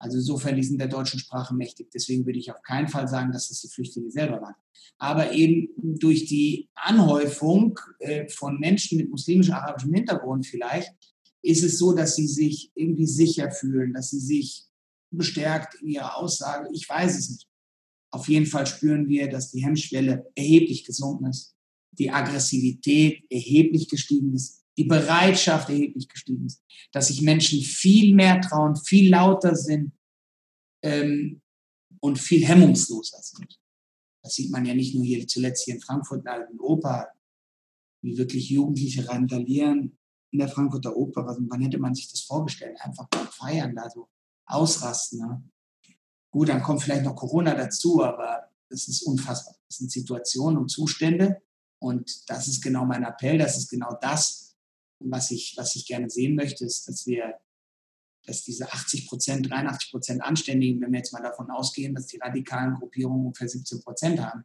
Also 0.00 0.16
insofern, 0.16 0.56
die 0.56 0.62
sind 0.62 0.78
der 0.78 0.88
deutschen 0.88 1.18
Sprache 1.18 1.54
mächtig. 1.54 1.90
Deswegen 1.92 2.24
würde 2.24 2.38
ich 2.38 2.50
auf 2.50 2.62
keinen 2.62 2.88
Fall 2.88 3.08
sagen, 3.08 3.32
dass 3.32 3.48
das 3.48 3.60
die 3.60 3.68
Flüchtlinge 3.68 4.10
selber 4.10 4.40
waren. 4.40 4.54
Aber 4.98 5.32
eben 5.32 5.68
durch 5.76 6.26
die 6.26 6.68
Anhäufung 6.74 7.78
äh, 7.98 8.28
von 8.28 8.58
Menschen 8.58 8.98
mit 8.98 9.10
muslimisch-arabischem 9.10 9.92
Hintergrund 9.92 10.46
vielleicht, 10.46 10.92
ist 11.42 11.64
es 11.64 11.78
so, 11.78 11.92
dass 11.92 12.16
sie 12.16 12.26
sich 12.26 12.70
irgendwie 12.74 13.06
sicher 13.06 13.50
fühlen, 13.50 13.92
dass 13.92 14.10
sie 14.10 14.20
sich 14.20 14.64
bestärkt 15.10 15.80
in 15.80 15.88
ihrer 15.88 16.16
Aussage. 16.16 16.68
Ich 16.72 16.88
weiß 16.88 17.18
es 17.18 17.30
nicht. 17.30 17.48
Auf 18.10 18.28
jeden 18.28 18.46
Fall 18.46 18.66
spüren 18.66 19.08
wir, 19.08 19.28
dass 19.28 19.50
die 19.50 19.64
Hemmschwelle 19.64 20.26
erheblich 20.34 20.84
gesunken 20.84 21.26
ist, 21.26 21.54
die 21.92 22.10
Aggressivität 22.10 23.24
erheblich 23.30 23.88
gestiegen 23.88 24.34
ist, 24.34 24.57
die 24.78 24.84
Bereitschaft 24.84 25.68
erheblich 25.68 26.08
gestiegen 26.08 26.46
ist, 26.46 26.62
dass 26.92 27.08
sich 27.08 27.20
Menschen 27.20 27.60
viel 27.60 28.14
mehr 28.14 28.40
trauen, 28.40 28.76
viel 28.76 29.10
lauter 29.10 29.56
sind 29.56 29.92
ähm, 30.82 31.42
und 32.00 32.18
viel 32.18 32.46
hemmungsloser 32.46 33.18
sind. 33.20 33.58
Das 34.22 34.34
sieht 34.34 34.52
man 34.52 34.64
ja 34.64 34.74
nicht 34.74 34.94
nur 34.94 35.04
hier 35.04 35.26
zuletzt 35.26 35.64
hier 35.64 35.74
in 35.74 35.80
Frankfurt 35.80 36.20
in 36.20 36.24
der 36.24 36.34
Alten 36.34 36.60
Oper, 36.60 37.08
wie 38.02 38.16
wirklich 38.16 38.50
Jugendliche 38.50 39.08
randalieren 39.08 39.98
in 40.30 40.38
der 40.38 40.48
Frankfurter 40.48 40.96
Oper. 40.96 41.26
Also, 41.26 41.42
wann 41.48 41.60
hätte 41.60 41.78
man 41.78 41.94
sich 41.94 42.08
das 42.08 42.20
vorgestellt? 42.20 42.78
Einfach 42.80 43.08
beim 43.08 43.26
Feiern 43.26 43.74
da 43.74 43.90
so 43.90 44.08
ausrasten. 44.46 45.18
Ne? 45.18 45.42
Gut, 46.30 46.50
dann 46.50 46.62
kommt 46.62 46.82
vielleicht 46.82 47.04
noch 47.04 47.16
Corona 47.16 47.54
dazu, 47.54 48.04
aber 48.04 48.48
das 48.68 48.86
ist 48.86 49.02
unfassbar. 49.02 49.56
Das 49.66 49.78
sind 49.78 49.90
Situationen 49.90 50.58
und 50.58 50.68
Zustände. 50.68 51.42
Und 51.80 52.30
das 52.30 52.46
ist 52.46 52.62
genau 52.62 52.84
mein 52.84 53.02
Appell, 53.02 53.38
das 53.38 53.56
ist 53.56 53.70
genau 53.70 53.96
das, 54.00 54.47
was 55.00 55.30
ich, 55.30 55.54
was 55.56 55.76
ich 55.76 55.86
gerne 55.86 56.10
sehen 56.10 56.34
möchte, 56.34 56.64
ist, 56.64 56.88
dass 56.88 57.06
wir, 57.06 57.34
dass 58.26 58.44
diese 58.44 58.72
80 58.72 59.06
Prozent, 59.06 59.50
83 59.50 59.90
Prozent 59.90 60.22
Anständigen, 60.22 60.80
wenn 60.80 60.92
wir 60.92 60.98
jetzt 60.98 61.12
mal 61.12 61.22
davon 61.22 61.50
ausgehen, 61.50 61.94
dass 61.94 62.06
die 62.06 62.18
radikalen 62.18 62.74
Gruppierungen 62.74 63.26
ungefähr 63.26 63.48
17 63.48 63.80
Prozent 63.80 64.20
haben, 64.20 64.44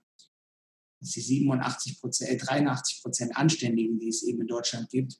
dass 1.00 1.12
die 1.12 1.22
87 1.22 2.00
Prozent, 2.00 2.32
äh, 2.32 2.38
83 2.38 3.02
Prozent 3.02 3.36
Anständigen, 3.36 4.00
die 4.00 4.10
es 4.10 4.24
eben 4.24 4.42
in 4.42 4.48
Deutschland 4.48 4.89
gibt, 4.89 5.20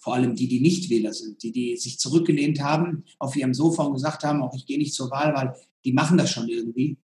vor 0.00 0.14
allem 0.14 0.34
die, 0.34 0.48
die 0.48 0.60
nicht 0.60 0.90
Wähler 0.90 1.12
sind, 1.12 1.42
die, 1.42 1.52
die 1.52 1.76
sich 1.76 1.98
zurückgelehnt 1.98 2.60
haben 2.60 3.04
auf 3.18 3.36
ihrem 3.36 3.52
Sofa 3.52 3.82
und 3.82 3.94
gesagt 3.94 4.22
haben, 4.22 4.42
auch 4.42 4.54
ich 4.54 4.64
gehe 4.64 4.78
nicht 4.78 4.94
zur 4.94 5.10
Wahl, 5.10 5.34
weil 5.34 5.54
die 5.84 5.92
machen 5.92 6.16
das 6.16 6.30
schon 6.30 6.48
irgendwie. 6.48 6.98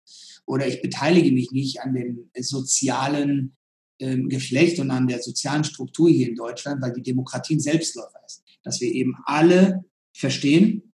Oder 0.45 0.67
ich 0.67 0.81
beteilige 0.81 1.31
mich 1.31 1.51
nicht 1.51 1.81
an 1.81 1.93
den 1.93 2.29
sozialen 2.39 3.55
ähm, 3.99 4.29
Geschlecht 4.29 4.79
und 4.79 4.91
an 4.91 5.07
der 5.07 5.21
sozialen 5.21 5.63
Struktur 5.63 6.09
hier 6.09 6.29
in 6.29 6.35
Deutschland, 6.35 6.81
weil 6.81 6.93
die 6.93 7.03
Demokratie 7.03 7.55
ein 7.55 7.59
Selbstläufer 7.59 8.19
ist. 8.25 8.43
Dass 8.63 8.81
wir 8.81 8.91
eben 8.91 9.15
alle 9.25 9.85
verstehen, 10.13 10.93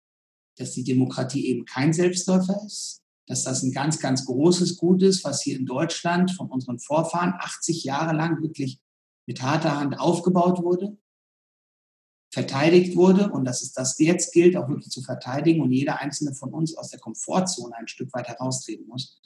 dass 0.58 0.74
die 0.74 0.84
Demokratie 0.84 1.48
eben 1.48 1.66
kein 1.66 1.94
Selbstläufer 1.94 2.62
ist, 2.66 3.02
dass 3.28 3.44
das 3.44 3.64
ein 3.64 3.72
ganz, 3.72 4.00
ganz 4.00 4.26
großes 4.26 4.78
Gut 4.78 5.04
ist, 5.04 5.24
was 5.24 5.42
hier 5.42 5.58
in 5.58 5.66
Deutschland 5.66 6.32
von 6.32 6.50
unseren 6.50 6.80
Vorfahren 6.80 7.34
80 7.38 7.84
Jahre 7.84 8.16
lang 8.16 8.42
wirklich 8.42 8.80
mit 9.28 9.42
harter 9.42 9.80
Hand 9.80 10.00
aufgebaut 10.00 10.64
wurde, 10.64 10.98
verteidigt 12.32 12.96
wurde 12.96 13.32
und 13.32 13.46
dass 13.46 13.62
es 13.62 13.72
das 13.72 13.98
jetzt 14.00 14.34
gilt, 14.34 14.58
auch 14.58 14.68
wirklich 14.68 14.90
zu 14.90 15.02
verteidigen 15.02 15.62
und 15.62 15.72
jeder 15.72 16.00
einzelne 16.00 16.34
von 16.34 16.54
uns 16.54 16.76
aus 16.76 16.90
der 16.90 17.00
Komfortzone 17.00 17.76
ein 17.76 17.88
Stück 17.88 18.12
weit 18.14 18.28
heraustreten 18.28 18.88
muss, 18.88 19.20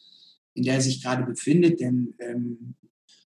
in 0.53 0.63
der 0.63 0.75
er 0.75 0.81
sich 0.81 1.01
gerade 1.01 1.23
befindet. 1.23 1.79
Denn 1.79 2.13
ähm, 2.19 2.75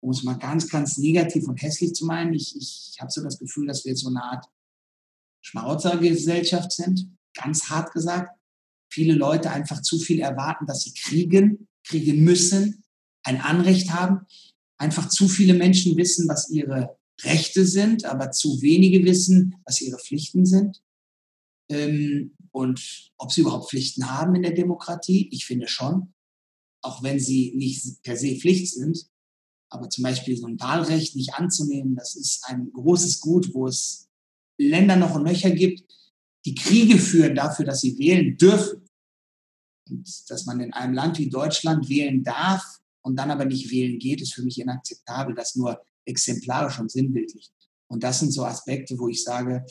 um 0.00 0.10
es 0.10 0.22
mal 0.22 0.34
ganz, 0.34 0.68
ganz 0.68 0.98
negativ 0.98 1.46
und 1.46 1.60
hässlich 1.62 1.94
zu 1.94 2.06
meinen, 2.06 2.32
ich, 2.32 2.56
ich 2.56 2.96
habe 3.00 3.10
so 3.10 3.22
das 3.22 3.38
Gefühl, 3.38 3.66
dass 3.66 3.84
wir 3.84 3.96
so 3.96 4.08
eine 4.08 4.22
Art 4.22 4.46
Schmarotzergesellschaft 5.42 6.72
sind, 6.72 7.16
ganz 7.34 7.70
hart 7.70 7.92
gesagt. 7.92 8.36
Viele 8.90 9.14
Leute 9.14 9.50
einfach 9.50 9.82
zu 9.82 9.98
viel 9.98 10.20
erwarten, 10.20 10.66
dass 10.66 10.82
sie 10.82 10.94
kriegen, 10.94 11.68
kriegen 11.84 12.24
müssen, 12.24 12.84
ein 13.22 13.40
Anrecht 13.40 13.90
haben. 13.92 14.26
Einfach 14.78 15.08
zu 15.08 15.28
viele 15.28 15.54
Menschen 15.54 15.96
wissen, 15.96 16.28
was 16.28 16.50
ihre 16.50 16.96
Rechte 17.22 17.66
sind, 17.66 18.04
aber 18.04 18.30
zu 18.30 18.62
wenige 18.62 19.04
wissen, 19.04 19.56
was 19.64 19.80
ihre 19.80 19.98
Pflichten 19.98 20.46
sind. 20.46 20.82
Ähm, 21.68 22.34
und 22.50 23.12
ob 23.18 23.30
sie 23.30 23.42
überhaupt 23.42 23.70
Pflichten 23.70 24.10
haben 24.10 24.34
in 24.34 24.42
der 24.42 24.54
Demokratie, 24.54 25.28
ich 25.30 25.44
finde 25.44 25.68
schon, 25.68 26.14
auch 26.82 27.02
wenn 27.02 27.20
sie 27.20 27.52
nicht 27.54 28.02
per 28.02 28.16
se 28.16 28.36
Pflicht 28.36 28.72
sind. 28.72 29.06
Aber 29.70 29.88
zum 29.88 30.02
Beispiel 30.02 30.36
so 30.36 30.46
ein 30.46 30.60
Wahlrecht 30.60 31.16
nicht 31.16 31.34
anzunehmen, 31.34 31.96
das 31.96 32.16
ist 32.16 32.44
ein 32.46 32.72
großes 32.72 33.20
Gut, 33.20 33.54
wo 33.54 33.66
es 33.66 34.08
Länder 34.58 34.96
noch 34.96 35.14
und 35.14 35.24
Nöcher 35.24 35.50
gibt, 35.50 35.84
die 36.44 36.54
Kriege 36.54 36.98
führen 36.98 37.34
dafür, 37.34 37.64
dass 37.64 37.80
sie 37.80 37.98
wählen 37.98 38.36
dürfen. 38.36 38.82
Und 39.88 40.30
dass 40.30 40.46
man 40.46 40.60
in 40.60 40.72
einem 40.72 40.94
Land 40.94 41.18
wie 41.18 41.28
Deutschland 41.28 41.88
wählen 41.88 42.22
darf 42.22 42.62
und 43.02 43.16
dann 43.16 43.30
aber 43.30 43.44
nicht 43.44 43.70
wählen 43.70 43.98
geht, 43.98 44.20
ist 44.20 44.34
für 44.34 44.42
mich 44.42 44.60
inakzeptabel. 44.60 45.34
Das 45.34 45.56
nur 45.56 45.80
exemplarisch 46.04 46.78
und 46.78 46.90
sinnbildlich. 46.90 47.50
Und 47.88 48.02
das 48.02 48.20
sind 48.20 48.32
so 48.32 48.44
Aspekte, 48.44 48.98
wo 48.98 49.08
ich 49.08 49.22
sage, 49.22 49.64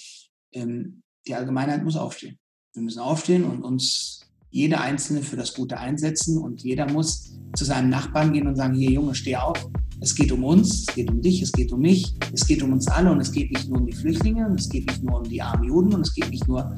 ähm, 0.52 1.02
die 1.28 1.36
Allgemeinheit 1.36 1.84
muss 1.84 1.96
aufstehen. 1.96 2.38
Wir 2.74 2.84
müssen 2.84 3.00
aufstehen 3.00 3.46
und 3.46 3.64
uns 3.64 4.22
jeder 4.52 4.82
Einzelne 4.82 5.22
für 5.22 5.38
das 5.38 5.54
Gute 5.54 5.78
einsetzen 5.78 6.38
und 6.38 6.64
jeder 6.64 6.92
muss 6.92 7.34
zu 7.56 7.66
seinem 7.66 7.90
Nachbarn 7.90 8.34
gehen 8.34 8.48
und 8.48 8.56
sagen, 8.56 8.76
hier 8.76 8.92
Junge, 8.92 9.16
steh 9.16 9.36
auf. 9.36 9.70
Es 10.02 10.16
geht 10.16 10.32
um 10.32 10.44
uns, 10.46 10.86
es 10.88 10.96
geht 10.96 11.12
um 11.12 11.22
dich, 11.22 11.42
es 11.42 11.52
geht 11.52 11.74
um 11.74 11.82
mich, 11.82 12.16
es 12.34 12.48
geht 12.48 12.64
um 12.64 12.72
uns 12.72 12.88
alle 12.88 13.12
und 13.12 13.20
es 13.20 13.32
geht 13.32 13.52
nicht 13.52 13.68
nur 13.68 13.80
um 13.80 13.86
die 13.86 13.96
Flüchtlinge 13.96 14.48
und 14.48 14.58
es 14.58 14.70
geht 14.70 14.88
nicht 14.88 15.04
nur 15.04 15.20
um 15.20 15.24
die 15.24 15.42
armen 15.42 15.66
Juden 15.66 15.94
und 15.94 16.02
es 16.02 16.14
geht 16.14 16.30
nicht 16.30 16.48
nur 16.48 16.74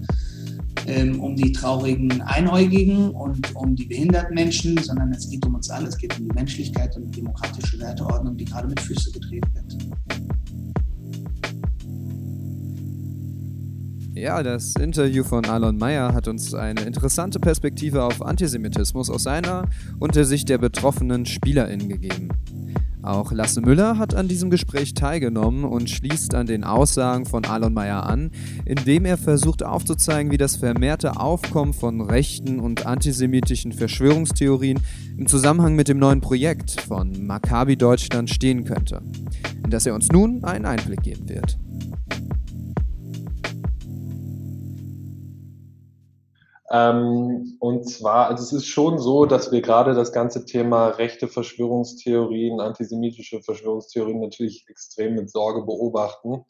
ähm, 0.88 1.20
um 1.20 1.36
die 1.36 1.52
traurigen 1.52 2.22
Einäugigen 2.24 3.12
und 3.12 3.56
um 3.56 3.76
die 3.76 3.86
behinderten 3.86 4.34
Menschen, 4.34 4.76
sondern 4.80 5.12
es 5.12 5.30
geht 5.30 5.46
um 5.46 5.54
uns 5.54 5.70
alle. 5.70 5.88
Es 5.88 5.98
geht 5.98 6.18
um 6.20 6.30
die 6.30 6.34
Menschlichkeit 6.34 6.96
und 6.98 7.06
die 7.06 7.22
demokratische 7.22 7.80
Werteordnung, 7.80 8.38
die 8.38 8.46
gerade 8.46 8.68
mit 8.68 8.80
Füßen 8.80 9.14
getreten 9.14 9.50
wird. 9.54 9.78
Ja, 14.16 14.44
das 14.44 14.76
Interview 14.76 15.24
von 15.24 15.46
Alon 15.46 15.78
Mayer 15.78 16.14
hat 16.14 16.28
uns 16.28 16.54
eine 16.54 16.82
interessante 16.82 17.40
Perspektive 17.40 18.04
auf 18.04 18.22
Antisemitismus 18.22 19.10
aus 19.10 19.24
seiner 19.24 19.70
und 20.00 20.16
der 20.16 20.26
Sicht 20.26 20.50
der 20.50 20.58
betroffenen 20.58 21.26
SpielerInnen 21.26 21.88
gegeben. 21.88 22.30
Auch 23.04 23.32
Lasse 23.32 23.62
Müller 23.62 23.98
hat 23.98 24.14
an 24.14 24.28
diesem 24.28 24.52
Gespräch 24.52 24.94
teilgenommen 24.94 25.64
und 25.64 25.90
schließt 25.90 26.36
an 26.36 26.46
den 26.46 26.64
Aussagen 26.64 27.26
von 27.26 27.46
Alon 27.46 27.74
Mayer 27.74 28.06
an, 28.06 28.30
indem 28.66 29.06
er 29.06 29.18
versucht 29.18 29.64
aufzuzeigen, 29.64 30.32
wie 30.32 30.38
das 30.38 30.58
vermehrte 30.58 31.20
Aufkommen 31.20 31.74
von 31.74 32.02
rechten 32.02 32.60
und 32.60 32.86
antisemitischen 32.86 33.72
Verschwörungstheorien 33.72 34.80
im 35.18 35.26
Zusammenhang 35.26 35.76
mit 35.76 35.88
dem 35.88 35.98
neuen 35.98 36.22
Projekt 36.22 36.80
von 36.80 37.26
Maccabi 37.26 37.76
Deutschland 37.76 38.30
stehen 38.30 38.66
könnte, 38.66 39.02
in 39.64 39.72
das 39.72 39.88
er 39.88 39.96
uns 39.96 40.10
nun 40.10 40.44
einen 40.44 40.66
Einblick 40.66 41.02
geben 41.02 41.28
wird. 41.28 41.58
Ähm, 46.74 47.58
und 47.60 47.90
zwar, 47.90 48.28
also 48.28 48.44
es 48.44 48.54
ist 48.54 48.68
schon 48.68 48.98
so, 48.98 49.26
dass 49.26 49.52
wir 49.52 49.62
gerade 49.62 49.94
das 49.94 50.14
ganze 50.14 50.46
Thema 50.46 50.88
rechte 50.88 51.28
Verschwörungstheorien, 51.28 52.62
antisemitische 52.62 53.42
Verschwörungstheorien 53.42 54.22
natürlich 54.22 54.66
extrem 54.70 55.16
mit 55.16 55.30
Sorge 55.30 55.64
beobachten. 55.64 56.46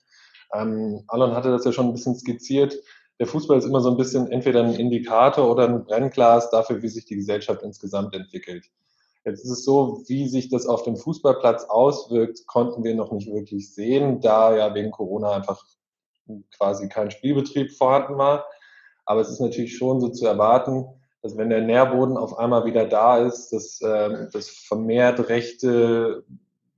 Ähm, 0.54 1.04
Alon 1.08 1.34
hatte 1.34 1.50
das 1.50 1.66
ja 1.66 1.72
schon 1.72 1.88
ein 1.88 1.94
bisschen 1.94 2.16
skizziert. 2.16 2.78
Der 3.20 3.26
Fußball 3.26 3.58
ist 3.58 3.66
immer 3.66 3.82
so 3.82 3.90
ein 3.90 3.98
bisschen 3.98 4.32
entweder 4.32 4.64
ein 4.64 4.76
Indikator 4.76 5.50
oder 5.50 5.68
ein 5.68 5.86
Brennglas 5.86 6.52
dafür, 6.52 6.84
wie 6.84 6.90
sich 6.90 7.06
die 7.06 7.16
Gesellschaft 7.16 7.64
insgesamt 7.64 8.14
entwickelt. 8.16 8.66
Jetzt 9.26 9.44
ist 9.44 9.52
es 9.52 9.66
so, 9.66 10.04
wie 10.08 10.28
sich 10.28 10.50
das 10.50 10.68
auf 10.68 10.84
dem 10.84 10.98
Fußballplatz 10.98 11.66
auswirkt, 11.66 12.46
konnten 12.46 12.84
wir 12.84 12.94
noch 12.94 13.12
nicht 13.12 13.32
wirklich 13.32 13.74
sehen, 13.74 14.20
da 14.22 14.56
ja 14.56 14.74
wegen 14.76 14.92
Corona 14.92 15.32
einfach 15.32 15.64
quasi 16.56 16.90
kein 16.90 17.10
Spielbetrieb 17.10 17.72
vorhanden 17.72 18.18
war. 18.18 18.46
Aber 19.06 19.22
es 19.22 19.30
ist 19.30 19.40
natürlich 19.40 19.78
schon 19.78 20.00
so 20.00 20.10
zu 20.10 20.26
erwarten, 20.26 20.86
dass 21.22 21.38
wenn 21.38 21.50
der 21.50 21.62
Nährboden 21.62 22.18
auf 22.18 22.38
einmal 22.38 22.66
wieder 22.66 22.86
da 22.86 23.20
ist, 23.20 23.50
dass, 23.52 23.82
äh, 23.82 24.28
dass 24.32 24.50
vermehrt 24.50 25.30
rechte 25.30 26.24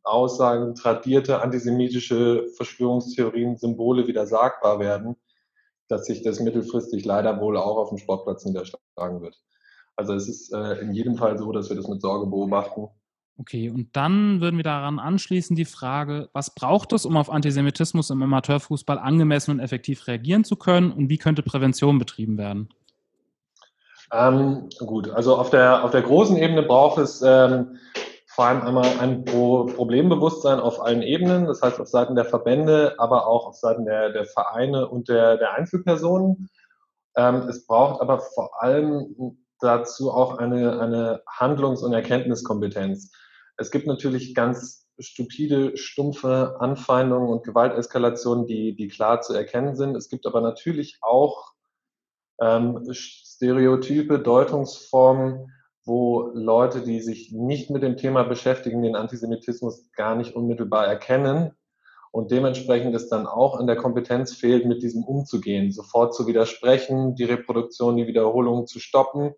Aussagen, 0.04 0.76
tradierte 0.76 1.42
antisemitische 1.42 2.48
Verschwörungstheorien, 2.58 3.58
Symbole 3.58 4.08
wieder 4.08 4.28
sagbar 4.28 4.80
werden, 4.80 5.16
dass 5.88 6.06
sich 6.06 6.24
das 6.24 6.40
mittelfristig 6.40 7.06
leider 7.06 7.40
wohl 7.40 7.58
auch 7.58 7.78
auf 7.78 7.90
dem 7.90 7.98
Sportplatz 7.98 8.44
niederschlagen 8.44 9.22
wird. 9.22 9.42
Also 9.96 10.14
es 10.14 10.28
ist 10.28 10.54
äh, 10.54 10.80
in 10.80 10.94
jedem 10.94 11.16
Fall 11.16 11.38
so, 11.38 11.52
dass 11.52 11.70
wir 11.70 11.78
das 11.78 11.88
mit 11.88 12.02
Sorge 12.02 12.26
beobachten 12.26 12.90
Okay, 13.40 13.70
und 13.72 13.96
dann 13.96 14.42
würden 14.42 14.58
wir 14.58 14.64
daran 14.64 15.00
anschließen 15.00 15.56
die 15.56 15.66
Frage, 15.66 16.30
was 16.34 16.54
braucht 16.54 16.94
es, 16.94 17.06
um 17.06 17.18
auf 17.18 17.32
Antisemitismus 17.32 18.12
im 18.12 18.22
Amateurfußball 18.22 19.00
angemessen 19.00 19.52
und 19.52 19.60
effektiv 19.60 20.08
reagieren 20.08 20.44
zu 20.44 20.56
können 20.56 20.92
und 20.92 21.10
wie 21.10 21.18
könnte 21.18 21.42
Prävention 21.42 21.98
betrieben 21.98 22.38
werden? 22.38 22.70
Ähm, 24.12 24.70
gut, 24.86 25.10
also 25.10 25.36
auf 25.36 25.50
der, 25.50 25.84
auf 25.84 25.90
der 25.90 26.04
großen 26.04 26.38
Ebene 26.38 26.62
braucht 26.62 27.00
es 27.00 27.24
ähm, 27.26 27.80
vor 28.28 28.46
allem 28.46 28.62
einmal 28.62 29.00
ein 29.00 29.26
Pro 29.26 29.66
Problembewusstsein 29.66 30.60
auf 30.60 30.80
allen 30.80 31.02
Ebenen, 31.02 31.46
das 31.46 31.62
heißt 31.64 31.80
auf 31.80 31.88
Seiten 31.88 32.16
der 32.16 32.26
Verbände, 32.26 32.96
aber 33.00 33.26
auch 33.28 33.48
auf 33.48 33.56
Seiten 33.56 33.86
der, 33.86 34.12
der 34.12 34.26
Vereine 34.26 34.88
und 34.88 35.10
der, 35.10 35.38
der 35.38 35.54
Einzelpersonen. 35.54 36.50
Ähm, 37.16 37.48
es 37.50 37.66
braucht 37.66 38.02
aber 38.02 38.20
vor 38.20 38.62
allem 38.62 39.38
dazu 39.64 40.12
auch 40.12 40.38
eine, 40.38 40.80
eine 40.80 41.22
Handlungs- 41.28 41.84
und 41.84 41.94
Erkenntniskompetenz. 41.94 43.12
Es 43.58 43.72
gibt 43.72 43.88
natürlich 43.88 44.36
ganz 44.36 44.88
stupide, 45.00 45.78
stumpfe 45.78 46.58
Anfeindungen 46.60 47.30
und 47.30 47.44
Gewalteskalationen, 47.44 48.46
die, 48.46 48.76
die 48.76 48.88
klar 48.88 49.22
zu 49.22 49.34
erkennen 49.34 49.76
sind. 49.76 49.96
Es 49.96 50.10
gibt 50.10 50.26
aber 50.26 50.42
natürlich 50.42 51.00
auch 51.02 51.54
ähm, 52.40 52.86
Stereotype, 52.92 54.20
Deutungsformen, 54.20 55.52
wo 55.86 56.32
Leute, 56.34 56.82
die 56.82 57.02
sich 57.02 57.32
nicht 57.32 57.70
mit 57.70 57.84
dem 57.84 57.98
Thema 57.98 58.24
beschäftigen, 58.24 58.82
den 58.82 58.96
Antisemitismus 58.96 59.92
gar 59.94 60.16
nicht 60.16 60.36
unmittelbar 60.36 60.88
erkennen 60.88 61.52
und 62.14 62.30
dementsprechend 62.30 62.96
es 62.96 63.10
dann 63.10 63.26
auch 63.26 63.60
an 63.60 63.66
der 63.66 63.76
Kompetenz 63.76 64.36
fehlt, 64.36 64.66
mit 64.66 64.84
diesem 64.84 65.04
umzugehen, 65.04 65.72
sofort 65.72 66.14
zu 66.14 66.28
widersprechen, 66.28 67.16
die 67.16 67.24
Reproduktion, 67.24 67.98
die 67.98 68.06
Wiederholung 68.06 68.68
zu 68.68 68.80
stoppen. 68.80 69.34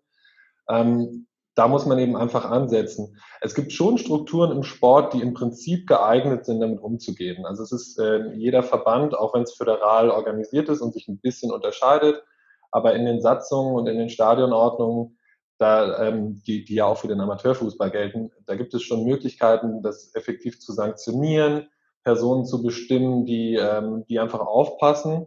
Ähm, 0.68 1.26
da 1.56 1.68
muss 1.68 1.86
man 1.86 1.98
eben 1.98 2.16
einfach 2.16 2.44
ansetzen. 2.44 3.16
Es 3.40 3.54
gibt 3.54 3.72
schon 3.72 3.96
Strukturen 3.96 4.52
im 4.52 4.62
Sport, 4.62 5.14
die 5.14 5.22
im 5.22 5.32
Prinzip 5.32 5.86
geeignet 5.86 6.44
sind, 6.44 6.60
damit 6.60 6.80
umzugehen. 6.80 7.46
Also 7.46 7.62
es 7.62 7.72
ist 7.72 7.98
äh, 7.98 8.34
jeder 8.34 8.62
Verband, 8.62 9.16
auch 9.16 9.34
wenn 9.34 9.42
es 9.42 9.54
föderal 9.54 10.10
organisiert 10.10 10.68
ist 10.68 10.82
und 10.82 10.92
sich 10.92 11.08
ein 11.08 11.18
bisschen 11.18 11.50
unterscheidet, 11.50 12.22
aber 12.70 12.94
in 12.94 13.06
den 13.06 13.22
Satzungen 13.22 13.74
und 13.74 13.86
in 13.86 13.96
den 13.96 14.10
Stadionordnungen, 14.10 15.18
da, 15.58 16.08
ähm, 16.08 16.42
die, 16.46 16.66
die 16.66 16.74
ja 16.74 16.84
auch 16.84 16.98
für 16.98 17.08
den 17.08 17.20
Amateurfußball 17.20 17.90
gelten, 17.90 18.30
da 18.44 18.54
gibt 18.54 18.74
es 18.74 18.82
schon 18.82 19.04
Möglichkeiten, 19.04 19.82
das 19.82 20.14
effektiv 20.14 20.60
zu 20.60 20.74
sanktionieren, 20.74 21.68
Personen 22.04 22.44
zu 22.44 22.62
bestimmen, 22.62 23.24
die, 23.24 23.54
ähm, 23.54 24.04
die 24.10 24.20
einfach 24.20 24.40
aufpassen. 24.40 25.26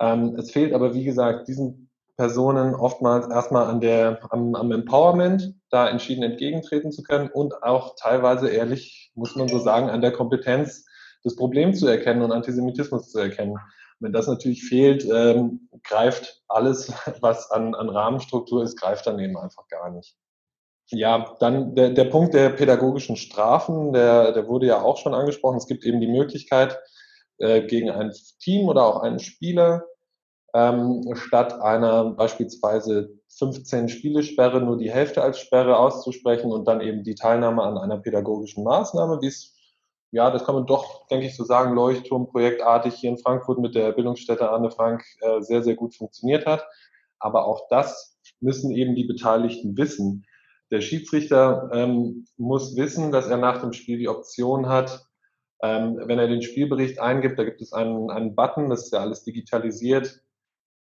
Ähm, 0.00 0.34
es 0.36 0.50
fehlt 0.50 0.74
aber, 0.74 0.92
wie 0.94 1.04
gesagt, 1.04 1.46
diesen 1.46 1.91
Personen 2.16 2.74
oftmals 2.74 3.28
erstmal 3.28 3.66
an 3.66 3.80
der, 3.80 4.20
am, 4.30 4.54
am 4.54 4.70
Empowerment, 4.70 5.54
da 5.70 5.88
entschieden 5.88 6.22
entgegentreten 6.22 6.92
zu 6.92 7.02
können 7.02 7.30
und 7.30 7.62
auch 7.62 7.96
teilweise 7.96 8.48
ehrlich, 8.48 9.10
muss 9.14 9.34
man 9.36 9.48
so 9.48 9.58
sagen, 9.58 9.88
an 9.88 10.02
der 10.02 10.12
Kompetenz, 10.12 10.86
das 11.24 11.36
Problem 11.36 11.74
zu 11.74 11.86
erkennen 11.86 12.22
und 12.22 12.32
Antisemitismus 12.32 13.10
zu 13.10 13.18
erkennen. 13.18 13.56
Wenn 14.00 14.12
das 14.12 14.26
natürlich 14.26 14.64
fehlt, 14.64 15.04
ähm, 15.04 15.68
greift 15.84 16.42
alles, 16.48 16.92
was 17.20 17.50
an, 17.50 17.74
an 17.74 17.88
Rahmenstruktur 17.88 18.62
ist, 18.62 18.78
greift 18.78 19.06
daneben 19.06 19.38
einfach 19.38 19.66
gar 19.68 19.90
nicht. 19.90 20.16
Ja, 20.90 21.36
dann 21.40 21.74
der, 21.74 21.90
der 21.90 22.04
Punkt 22.04 22.34
der 22.34 22.50
pädagogischen 22.50 23.16
Strafen, 23.16 23.92
der, 23.92 24.32
der 24.32 24.48
wurde 24.48 24.66
ja 24.66 24.82
auch 24.82 24.98
schon 24.98 25.14
angesprochen. 25.14 25.56
Es 25.56 25.66
gibt 25.66 25.84
eben 25.84 26.00
die 26.00 26.08
Möglichkeit, 26.08 26.78
äh, 27.38 27.62
gegen 27.62 27.90
ein 27.90 28.12
Team 28.40 28.68
oder 28.68 28.84
auch 28.84 29.00
einen 29.00 29.18
Spieler 29.18 29.84
ähm, 30.54 31.02
statt 31.14 31.60
einer 31.60 32.10
beispielsweise 32.10 33.18
15 33.38 33.88
Spielesperre 33.88 34.60
nur 34.60 34.76
die 34.76 34.90
Hälfte 34.90 35.22
als 35.22 35.38
Sperre 35.38 35.78
auszusprechen 35.78 36.52
und 36.52 36.66
dann 36.66 36.80
eben 36.80 37.04
die 37.04 37.14
Teilnahme 37.14 37.62
an 37.62 37.78
einer 37.78 37.98
pädagogischen 37.98 38.64
Maßnahme, 38.64 39.20
wie 39.22 39.28
es, 39.28 39.56
ja, 40.10 40.30
das 40.30 40.44
kann 40.44 40.54
man 40.54 40.66
doch, 40.66 41.06
denke 41.08 41.26
ich, 41.26 41.36
so 41.36 41.44
sagen, 41.44 41.74
Leuchtturmprojektartig 41.74 42.94
hier 42.94 43.10
in 43.10 43.18
Frankfurt 43.18 43.58
mit 43.58 43.74
der 43.74 43.92
Bildungsstätte 43.92 44.50
Anne 44.50 44.70
Frank 44.70 45.02
äh, 45.20 45.40
sehr, 45.40 45.62
sehr 45.62 45.74
gut 45.74 45.94
funktioniert 45.94 46.44
hat. 46.44 46.66
Aber 47.18 47.46
auch 47.46 47.66
das 47.70 48.18
müssen 48.40 48.72
eben 48.72 48.94
die 48.94 49.04
Beteiligten 49.04 49.76
wissen. 49.78 50.26
Der 50.70 50.82
Schiedsrichter 50.82 51.70
ähm, 51.72 52.26
muss 52.36 52.76
wissen, 52.76 53.10
dass 53.10 53.28
er 53.28 53.38
nach 53.38 53.62
dem 53.62 53.72
Spiel 53.72 53.98
die 53.98 54.08
Option 54.08 54.68
hat, 54.68 55.06
ähm, 55.62 55.98
wenn 56.04 56.18
er 56.18 56.28
den 56.28 56.42
Spielbericht 56.42 56.98
eingibt, 56.98 57.38
da 57.38 57.44
gibt 57.44 57.62
es 57.62 57.72
einen, 57.72 58.10
einen 58.10 58.34
Button, 58.34 58.68
das 58.68 58.84
ist 58.84 58.92
ja 58.92 58.98
alles 58.98 59.22
digitalisiert, 59.22 60.20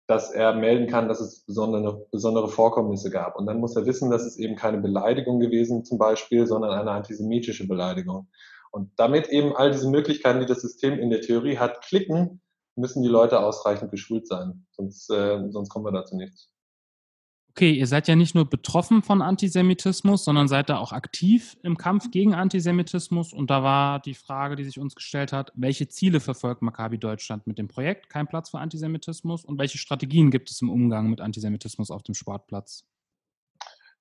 dass 0.08 0.32
er 0.32 0.54
melden 0.54 0.88
kann, 0.88 1.08
dass 1.08 1.20
es 1.20 1.46
besondere, 1.46 2.06
besondere 2.12 2.48
Vorkommnisse 2.48 3.10
gab. 3.10 3.38
Und 3.38 3.48
dann 3.48 3.60
muss 3.60 3.76
er 3.76 3.86
wissen, 3.86 4.12
dass 4.12 4.24
es 4.24 4.38
eben 4.38 4.56
keine 4.56 4.78
Beleidigung 4.78 5.40
gewesen 5.40 5.84
zum 5.84 5.98
Beispiel, 5.98 6.46
sondern 6.46 6.72
eine 6.72 6.92
antisemitische 6.92 7.68
Beleidigung. 7.68 8.28
Und 8.72 8.92
damit 8.98 9.30
eben 9.30 9.56
all 9.56 9.72
diese 9.72 9.90
Möglichkeiten, 9.90 10.42
die 10.42 10.46
das 10.46 10.62
System 10.62 11.00
in 11.00 11.10
der 11.10 11.22
Theorie 11.22 11.58
hat, 11.58 11.82
klicken, 11.82 12.42
müssen 12.76 13.02
die 13.04 13.10
Leute 13.10 13.40
ausreichend 13.40 13.90
geschult 13.90 14.28
sein. 14.28 14.66
Sonst, 14.72 15.10
äh, 15.10 15.40
sonst 15.50 15.70
kommen 15.70 15.86
wir 15.86 15.92
dazu 15.92 16.16
nichts. 16.16 16.50
Okay, 17.58 17.72
ihr 17.72 17.88
seid 17.88 18.10
ja 18.10 18.18
nicht 18.18 18.36
nur 18.36 18.50
betroffen 18.50 19.02
von 19.02 19.22
Antisemitismus, 19.22 20.26
sondern 20.26 20.50
seid 20.50 20.68
da 20.68 20.78
auch 20.78 20.92
aktiv 20.92 21.56
im 21.64 21.78
Kampf 21.78 22.12
gegen 22.12 22.34
Antisemitismus. 22.34 23.32
Und 23.32 23.50
da 23.50 23.64
war 23.64 24.02
die 24.02 24.14
Frage, 24.14 24.58
die 24.58 24.66
sich 24.66 24.78
uns 24.78 24.94
gestellt 24.94 25.32
hat, 25.32 25.54
welche 25.56 25.88
Ziele 25.88 26.20
verfolgt 26.20 26.62
Maccabi 26.62 26.98
Deutschland 26.98 27.48
mit 27.48 27.58
dem 27.58 27.70
Projekt 27.70 28.10
Kein 28.10 28.28
Platz 28.28 28.50
für 28.50 28.60
Antisemitismus 28.60 29.46
und 29.46 29.58
welche 29.58 29.78
Strategien 29.78 30.32
gibt 30.32 30.52
es 30.52 30.62
im 30.62 30.70
Umgang 30.70 31.10
mit 31.10 31.22
Antisemitismus 31.22 31.92
auf 31.92 32.04
dem 32.04 32.14
Sportplatz? 32.14 32.84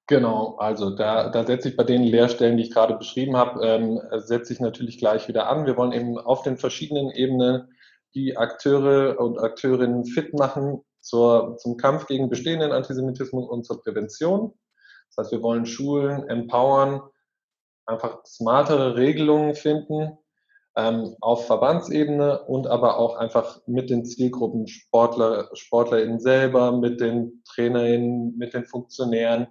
Genau, 0.09 0.57
also 0.57 0.91
da, 0.91 1.29
da 1.29 1.47
setze 1.47 1.69
ich 1.69 1.77
bei 1.77 1.85
den 1.85 2.03
Lehrstellen, 2.03 2.57
die 2.57 2.65
ich 2.65 2.73
gerade 2.73 2.97
beschrieben 2.97 3.37
habe, 3.37 3.65
ähm, 3.65 4.01
setze 4.17 4.53
ich 4.53 4.59
natürlich 4.59 4.99
gleich 4.99 5.29
wieder 5.29 5.49
an. 5.49 5.65
Wir 5.65 5.77
wollen 5.77 5.93
eben 5.93 6.19
auf 6.19 6.43
den 6.43 6.57
verschiedenen 6.57 7.13
Ebenen 7.13 7.73
die 8.17 8.37
Akteure 8.37 9.21
und 9.21 9.39
Akteurinnen 9.39 10.05
fit 10.05 10.35
machen, 10.35 10.81
zur, 11.05 11.57
zum 11.59 11.77
Kampf 11.77 12.07
gegen 12.07 12.29
bestehenden 12.29 12.73
Antisemitismus 12.73 13.49
und 13.49 13.65
zur 13.65 13.83
Prävention. 13.83 14.55
Das 15.09 15.27
heißt, 15.27 15.33
wir 15.33 15.43
wollen 15.43 15.67
Schulen 15.67 16.29
empowern, 16.29 17.03
einfach 17.87 18.25
smartere 18.25 18.97
Regelungen 18.97 19.55
finden 19.55 20.19
ähm, 20.77 21.15
auf 21.21 21.47
Verbandsebene 21.47 22.43
und 22.45 22.67
aber 22.67 22.99
auch 22.99 23.17
einfach 23.17 23.61
mit 23.67 23.91
den 23.91 24.05
Zielgruppen 24.05 24.67
Sportler, 24.67 25.49
SportlerInnen 25.53 26.21
selber, 26.21 26.73
mit 26.73 27.01
den 27.01 27.43
TrainerInnen, 27.49 28.37
mit 28.37 28.55
den 28.55 28.65
Funktionären. 28.65 29.47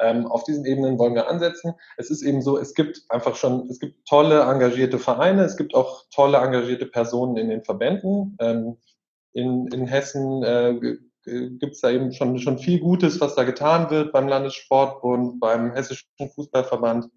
Ähm, 0.00 0.26
auf 0.26 0.44
diesen 0.44 0.64
Ebenen 0.64 0.98
wollen 0.98 1.14
wir 1.14 1.28
ansetzen. 1.28 1.74
Es 1.96 2.10
ist 2.10 2.22
eben 2.22 2.42
so, 2.42 2.58
es 2.58 2.74
gibt 2.74 3.02
einfach 3.10 3.36
schon, 3.36 3.68
es 3.70 3.78
gibt 3.78 4.06
tolle 4.08 4.40
engagierte 4.40 4.98
Vereine, 4.98 5.44
es 5.44 5.56
gibt 5.56 5.74
auch 5.74 6.04
tolle 6.12 6.38
engagierte 6.38 6.86
Personen 6.86 7.36
in 7.36 7.48
den 7.48 7.62
Verbänden. 7.62 8.36
Ähm, 8.40 8.76
in, 9.34 9.66
in 9.68 9.86
Hessen 9.86 10.42
äh, 10.42 10.96
gibt 11.24 11.74
es 11.74 11.80
da 11.80 11.90
eben 11.90 12.12
schon, 12.12 12.38
schon 12.38 12.58
viel 12.58 12.80
Gutes, 12.80 13.20
was 13.20 13.34
da 13.34 13.44
getan 13.44 13.90
wird 13.90 14.12
beim 14.12 14.28
Landessportbund, 14.28 15.40
beim 15.40 15.72
Hessischen 15.72 16.08
Fußballverband. 16.34 17.08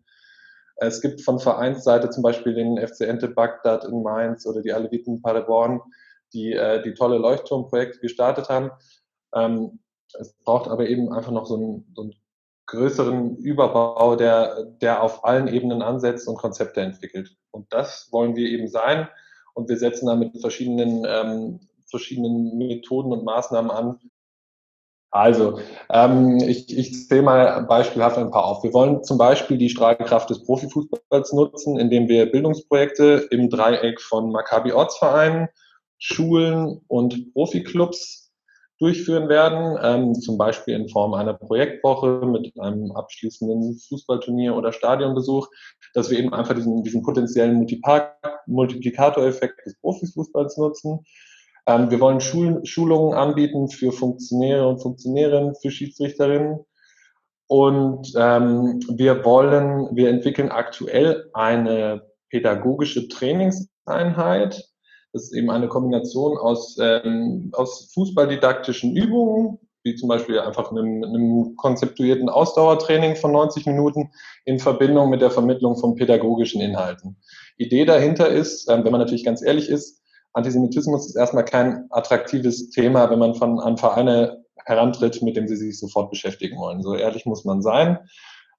Es 0.77 1.01
gibt 1.01 1.21
von 1.21 1.39
Vereinsseite 1.39 2.09
zum 2.09 2.23
Beispiel 2.23 2.53
den 2.53 2.77
FC 2.77 3.01
Ente 3.01 3.27
Bagdad 3.27 3.85
in 3.85 4.03
Mainz 4.03 4.45
oder 4.45 4.61
die 4.61 4.73
Aleviten 4.73 5.21
Paderborn, 5.21 5.81
die, 6.33 6.53
äh, 6.53 6.81
die 6.83 6.93
tolle 6.93 7.17
Leuchtturmprojekte 7.17 7.99
gestartet 7.99 8.49
haben. 8.49 8.71
Ähm, 9.33 9.79
es 10.19 10.33
braucht 10.43 10.69
aber 10.69 10.87
eben 10.87 11.13
einfach 11.13 11.31
noch 11.31 11.45
so 11.45 11.55
einen, 11.55 11.91
so 11.95 12.03
einen 12.03 12.13
größeren 12.67 13.37
Überbau, 13.37 14.15
der, 14.15 14.63
der 14.81 15.01
auf 15.01 15.25
allen 15.25 15.47
Ebenen 15.47 15.81
ansetzt 15.81 16.27
und 16.27 16.37
Konzepte 16.37 16.81
entwickelt. 16.81 17.35
Und 17.51 17.71
das 17.73 18.09
wollen 18.11 18.35
wir 18.35 18.49
eben 18.49 18.67
sein. 18.67 19.07
Und 19.53 19.69
wir 19.69 19.77
setzen 19.77 20.05
da 20.05 20.15
mit 20.15 20.39
verschiedenen 20.39 21.05
ähm, 21.07 21.59
verschiedenen 21.89 22.57
Methoden 22.57 23.11
und 23.11 23.23
Maßnahmen 23.23 23.71
an. 23.71 23.99
Also, 25.09 25.59
ähm, 25.89 26.37
ich, 26.37 26.77
ich 26.77 27.07
zähle 27.07 27.21
mal 27.21 27.63
beispielhaft 27.63 28.17
ein 28.17 28.29
paar 28.29 28.45
auf. 28.45 28.63
Wir 28.63 28.73
wollen 28.73 29.03
zum 29.03 29.17
Beispiel 29.17 29.57
die 29.57 29.69
Strahlkraft 29.69 30.29
des 30.29 30.43
Profifußballs 30.43 31.33
nutzen, 31.33 31.79
indem 31.79 32.09
wir 32.09 32.29
Bildungsprojekte 32.29 33.27
im 33.31 33.49
Dreieck 33.49 34.01
von 34.01 34.31
Maccabi 34.31 34.73
Ortsvereinen, 34.73 35.47
Schulen 35.97 36.81
und 36.87 37.33
Profiklubs 37.33 38.27
durchführen 38.79 39.27
werden, 39.27 39.77
ähm, 39.81 40.13
zum 40.13 40.37
Beispiel 40.37 40.75
in 40.75 40.89
Form 40.89 41.13
einer 41.13 41.33
Projektwoche 41.33 42.25
mit 42.25 42.53
einem 42.59 42.91
abschließenden 42.91 43.79
Fußballturnier 43.79 44.55
oder 44.55 44.71
Stadionbesuch, 44.71 45.47
dass 45.93 46.11
wir 46.11 46.19
eben 46.19 46.33
einfach 46.33 46.53
diesen, 46.53 46.83
diesen 46.83 47.01
potenziellen 47.01 47.65
Multiplikatoreffekt 48.45 49.65
des 49.65 49.79
Profifußballs 49.79 50.57
nutzen. 50.57 50.99
Ähm, 51.67 51.91
wir 51.91 51.99
wollen 51.99 52.21
Schul 52.21 52.65
Schulungen 52.65 53.13
anbieten 53.13 53.69
für 53.69 53.91
Funktionäre 53.91 54.67
und 54.67 54.81
Funktionärinnen, 54.81 55.55
für 55.61 55.69
Schiedsrichterinnen. 55.69 56.59
Und 57.47 58.13
ähm, 58.17 58.79
wir 58.89 59.23
wollen, 59.23 59.95
wir 59.95 60.09
entwickeln 60.09 60.49
aktuell 60.49 61.29
eine 61.33 62.03
pädagogische 62.29 63.07
Trainingseinheit. 63.07 64.69
Das 65.13 65.23
ist 65.23 65.33
eben 65.33 65.49
eine 65.49 65.67
Kombination 65.67 66.37
aus, 66.37 66.77
ähm, 66.79 67.51
aus 67.53 67.91
fußballdidaktischen 67.93 68.95
Übungen, 68.95 69.59
wie 69.83 69.95
zum 69.95 70.09
Beispiel 70.09 70.39
einfach 70.39 70.71
einem, 70.71 71.03
einem 71.03 71.55
konzeptuierten 71.55 72.27
Ausdauertraining 72.27 73.15
von 73.15 73.31
90 73.31 73.65
Minuten 73.65 74.11
in 74.43 74.59
Verbindung 74.59 75.09
mit 75.09 75.21
der 75.21 75.31
Vermittlung 75.31 75.77
von 75.77 75.95
pädagogischen 75.95 76.61
Inhalten. 76.61 77.17
Idee 77.55 77.85
dahinter 77.85 78.27
ist, 78.27 78.69
ähm, 78.69 78.83
wenn 78.83 78.91
man 78.91 78.99
natürlich 78.99 79.23
ganz 79.23 79.41
ehrlich 79.41 79.69
ist, 79.69 79.96
Antisemitismus 80.37 81.07
ist 81.07 81.15
erstmal 81.15 81.45
kein 81.45 81.87
attraktives 81.89 82.69
Thema, 82.69 83.09
wenn 83.09 83.19
man 83.19 83.33
von 83.33 83.59
an 83.59 83.77
Vereine 83.77 84.45
herantritt, 84.65 85.21
mit 85.23 85.35
dem 85.35 85.47
sie 85.47 85.55
sich 85.55 85.79
sofort 85.79 86.11
beschäftigen 86.11 86.57
wollen. 86.57 86.83
So 86.83 86.93
ehrlich 86.93 87.25
muss 87.25 87.43
man 87.43 87.61
sein. 87.61 87.97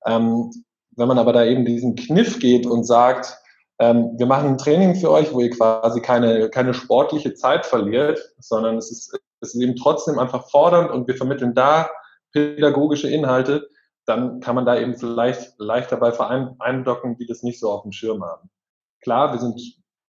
Ähm, 0.04 0.50
wenn 0.96 1.08
man 1.08 1.18
aber 1.18 1.32
da 1.32 1.44
eben 1.44 1.64
diesen 1.64 1.94
Kniff 1.94 2.40
geht 2.40 2.66
und 2.66 2.84
sagt, 2.84 3.38
ähm, 3.78 4.14
wir 4.18 4.26
machen 4.26 4.48
ein 4.48 4.58
Training 4.58 4.96
für 4.96 5.10
euch, 5.12 5.32
wo 5.32 5.40
ihr 5.40 5.50
quasi 5.50 6.00
keine, 6.00 6.50
keine 6.50 6.74
sportliche 6.74 7.34
Zeit 7.34 7.64
verliert, 7.64 8.20
sondern 8.40 8.76
es 8.76 8.90
ist, 8.90 9.16
es 9.40 9.54
ist 9.54 9.60
eben 9.60 9.76
trotzdem 9.76 10.18
einfach 10.18 10.50
fordernd 10.50 10.90
und 10.90 11.06
wir 11.06 11.14
vermitteln 11.14 11.54
da 11.54 11.88
pädagogische 12.32 13.08
Inhalte, 13.08 13.68
dann 14.04 14.40
kann 14.40 14.56
man 14.56 14.66
da 14.66 14.76
eben 14.76 14.96
vielleicht 14.96 15.54
leicht 15.58 15.92
dabei 15.92 16.12
eindocken, 16.58 17.16
die 17.16 17.26
das 17.26 17.44
nicht 17.44 17.60
so 17.60 17.70
auf 17.70 17.82
dem 17.82 17.92
Schirm 17.92 18.24
haben. 18.24 18.50
Klar, 19.00 19.32
wir 19.32 19.38
sind 19.38 19.60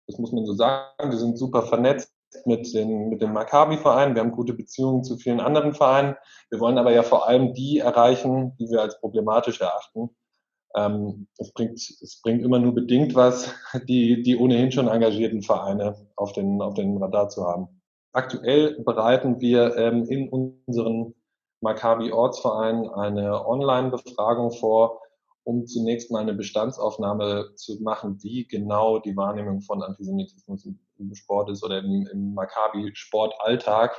das 0.08 0.18
muss 0.18 0.32
man 0.32 0.46
so 0.46 0.54
sagen. 0.54 1.12
Wir 1.12 1.18
sind 1.18 1.38
super 1.38 1.64
vernetzt 1.64 2.14
mit 2.46 2.74
den, 2.74 3.10
mit 3.10 3.22
den 3.22 3.34
Maccabi-Vereinen. 3.34 4.16
Wir 4.16 4.22
haben 4.22 4.32
gute 4.32 4.54
Beziehungen 4.54 5.04
zu 5.04 5.18
vielen 5.18 5.40
anderen 5.40 5.74
Vereinen. 5.74 6.16
Wir 6.50 6.60
wollen 6.60 6.78
aber 6.78 6.92
ja 6.92 7.04
vor 7.04 7.28
allem 7.28 7.54
die 7.54 7.80
erreichen, 7.80 8.56
die 8.58 8.70
wir 8.70 8.82
als 8.82 9.00
problematisch 9.00 9.62
erachten. 9.62 10.10
Ähm, 10.76 11.28
es, 11.38 11.54
bringt, 11.54 11.78
es 11.78 12.20
bringt 12.22 12.44
immer 12.44 12.60
nur 12.60 12.74
bedingt 12.74 13.16
was, 13.16 13.54
die, 13.88 14.22
die 14.22 14.38
ohnehin 14.38 14.72
schon 14.72 14.88
engagierten 14.88 15.42
Vereine 15.42 15.96
auf 16.16 16.34
den, 16.34 16.62
auf 16.62 16.74
den 16.74 16.98
Radar 16.98 17.30
zu 17.30 17.46
haben. 17.46 17.82
Aktuell 18.12 18.82
bereiten 18.84 19.40
wir 19.42 19.76
ähm, 19.78 20.06
in 20.06 20.30
unseren 20.30 21.16
Maccabi-Ortsvereinen 21.62 22.90
eine 22.90 23.46
Online-Befragung 23.46 24.52
vor, 24.52 25.02
um 25.46 25.68
zunächst 25.68 26.12
mal 26.12 26.22
eine 26.22 26.34
Bestandsaufnahme 26.34 27.52
zu 27.56 27.80
machen, 27.82 28.18
wie 28.24 28.48
genau 28.48 29.00
die 29.00 29.16
Wahrnehmung 29.16 29.62
von 29.62 29.84
Antisemitismus 29.84 30.66
im 30.98 31.14
Sport 31.14 31.52
ist 31.52 31.64
oder 31.64 31.80
im, 31.80 32.08
im 32.12 32.34
Maccabi-Sportalltag. 32.34 33.96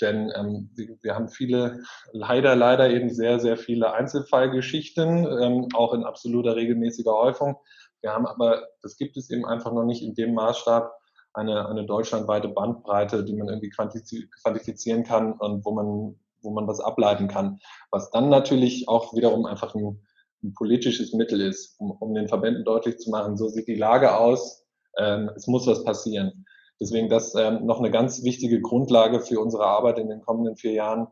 Denn 0.00 0.32
ähm, 0.34 0.70
wir 1.02 1.14
haben 1.14 1.28
viele, 1.28 1.82
leider, 2.12 2.56
leider 2.56 2.88
eben 2.90 3.10
sehr, 3.10 3.38
sehr 3.38 3.58
viele 3.58 3.92
Einzelfallgeschichten, 3.92 5.26
ähm, 5.42 5.68
auch 5.74 5.92
in 5.92 6.04
absoluter 6.04 6.56
regelmäßiger 6.56 7.12
Häufung. 7.12 7.56
Wir 8.00 8.12
haben 8.12 8.26
aber, 8.26 8.66
das 8.80 8.96
gibt 8.96 9.16
es 9.16 9.28
eben 9.28 9.44
einfach 9.44 9.72
noch 9.72 9.84
nicht 9.84 10.02
in 10.02 10.14
dem 10.14 10.34
Maßstab, 10.34 10.90
eine, 11.34 11.68
eine 11.68 11.84
deutschlandweite 11.84 12.48
Bandbreite, 12.48 13.24
die 13.24 13.34
man 13.34 13.48
irgendwie 13.48 13.70
quantifizieren 13.70 15.04
kann 15.04 15.32
und 15.32 15.64
wo 15.66 15.72
man, 15.72 16.18
wo 16.40 16.50
man 16.50 16.66
was 16.66 16.80
ableiten 16.80 17.28
kann. 17.28 17.58
Was 17.90 18.10
dann 18.10 18.30
natürlich 18.30 18.88
auch 18.88 19.14
wiederum 19.14 19.44
einfach 19.44 19.74
ein, 19.74 20.00
ein 20.42 20.54
politisches 20.54 21.12
Mittel 21.12 21.40
ist, 21.40 21.78
um, 21.78 21.90
um 21.90 22.14
den 22.14 22.28
Verbänden 22.28 22.64
deutlich 22.64 22.98
zu 22.98 23.10
machen, 23.10 23.36
so 23.36 23.48
sieht 23.48 23.68
die 23.68 23.74
Lage 23.74 24.16
aus, 24.16 24.64
ähm, 24.98 25.30
es 25.36 25.46
muss 25.46 25.66
was 25.66 25.84
passieren. 25.84 26.46
Deswegen 26.80 27.08
das 27.08 27.34
ähm, 27.34 27.66
noch 27.66 27.80
eine 27.80 27.90
ganz 27.90 28.22
wichtige 28.22 28.60
Grundlage 28.60 29.20
für 29.20 29.40
unsere 29.40 29.66
Arbeit 29.66 29.98
in 29.98 30.08
den 30.08 30.20
kommenden 30.20 30.56
vier 30.56 30.72
Jahren, 30.72 31.08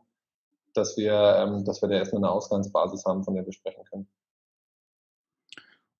dass 0.73 0.95
wir, 0.97 1.13
ähm, 1.13 1.65
dass 1.65 1.81
wir 1.81 1.89
da 1.89 1.95
erstmal 1.95 2.23
eine 2.23 2.31
Ausgangsbasis 2.31 3.03
haben, 3.05 3.23
von 3.23 3.35
der 3.35 3.45
wir 3.45 3.53
sprechen 3.53 3.83
können. 3.89 4.07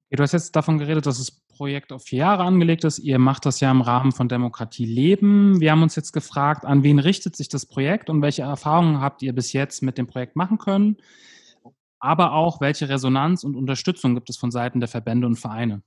Du 0.09 0.23
hast 0.23 0.31
jetzt 0.31 0.55
davon 0.55 0.77
geredet, 0.77 1.05
dass 1.05 1.17
das 1.17 1.31
Projekt 1.31 1.91
auf 1.91 2.03
vier 2.03 2.19
Jahre 2.19 2.43
angelegt 2.43 2.85
ist. 2.85 2.99
Ihr 2.99 3.19
macht 3.19 3.45
das 3.45 3.59
ja 3.59 3.69
im 3.69 3.81
Rahmen 3.81 4.13
von 4.13 4.29
Demokratie 4.29 4.85
leben. 4.85 5.59
Wir 5.59 5.71
haben 5.71 5.83
uns 5.83 5.97
jetzt 5.97 6.13
gefragt, 6.13 6.65
an 6.65 6.83
wen 6.83 6.99
richtet 6.99 7.35
sich 7.35 7.49
das 7.49 7.65
Projekt 7.65 8.09
und 8.09 8.21
welche 8.21 8.43
Erfahrungen 8.43 9.01
habt 9.01 9.21
ihr 9.21 9.33
bis 9.33 9.51
jetzt 9.51 9.83
mit 9.83 9.97
dem 9.97 10.07
Projekt 10.07 10.37
machen 10.37 10.59
können? 10.59 10.97
Aber 11.99 12.33
auch, 12.33 12.61
welche 12.61 12.89
Resonanz 12.89 13.43
und 13.43 13.55
Unterstützung 13.55 14.15
gibt 14.15 14.29
es 14.29 14.37
von 14.37 14.51
Seiten 14.51 14.79
der 14.79 14.89
Verbände 14.89 15.27
und 15.27 15.35
Vereine? 15.35 15.81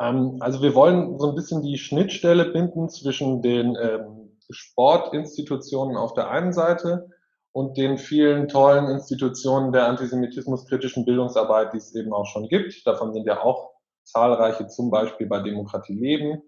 Ähm, 0.00 0.36
also 0.40 0.62
wir 0.62 0.74
wollen 0.74 1.18
so 1.18 1.28
ein 1.30 1.34
bisschen 1.34 1.62
die 1.62 1.78
Schnittstelle 1.78 2.46
binden 2.46 2.88
zwischen 2.88 3.42
den 3.42 3.76
ähm, 3.76 4.38
Sportinstitutionen 4.50 5.96
auf 5.96 6.14
der 6.14 6.30
einen 6.30 6.52
Seite 6.52 7.10
und 7.52 7.76
den 7.76 7.98
vielen 7.98 8.48
tollen 8.48 8.88
Institutionen 8.88 9.72
der 9.72 9.86
antisemitismuskritischen 9.86 11.04
Bildungsarbeit, 11.04 11.72
die 11.72 11.78
es 11.78 11.94
eben 11.94 12.12
auch 12.12 12.26
schon 12.26 12.48
gibt. 12.48 12.86
Davon 12.86 13.12
sind 13.12 13.26
ja 13.26 13.42
auch 13.42 13.72
zahlreiche, 14.04 14.68
zum 14.68 14.90
Beispiel 14.90 15.26
bei 15.26 15.40
Demokratie 15.40 15.94
Leben. 15.94 16.42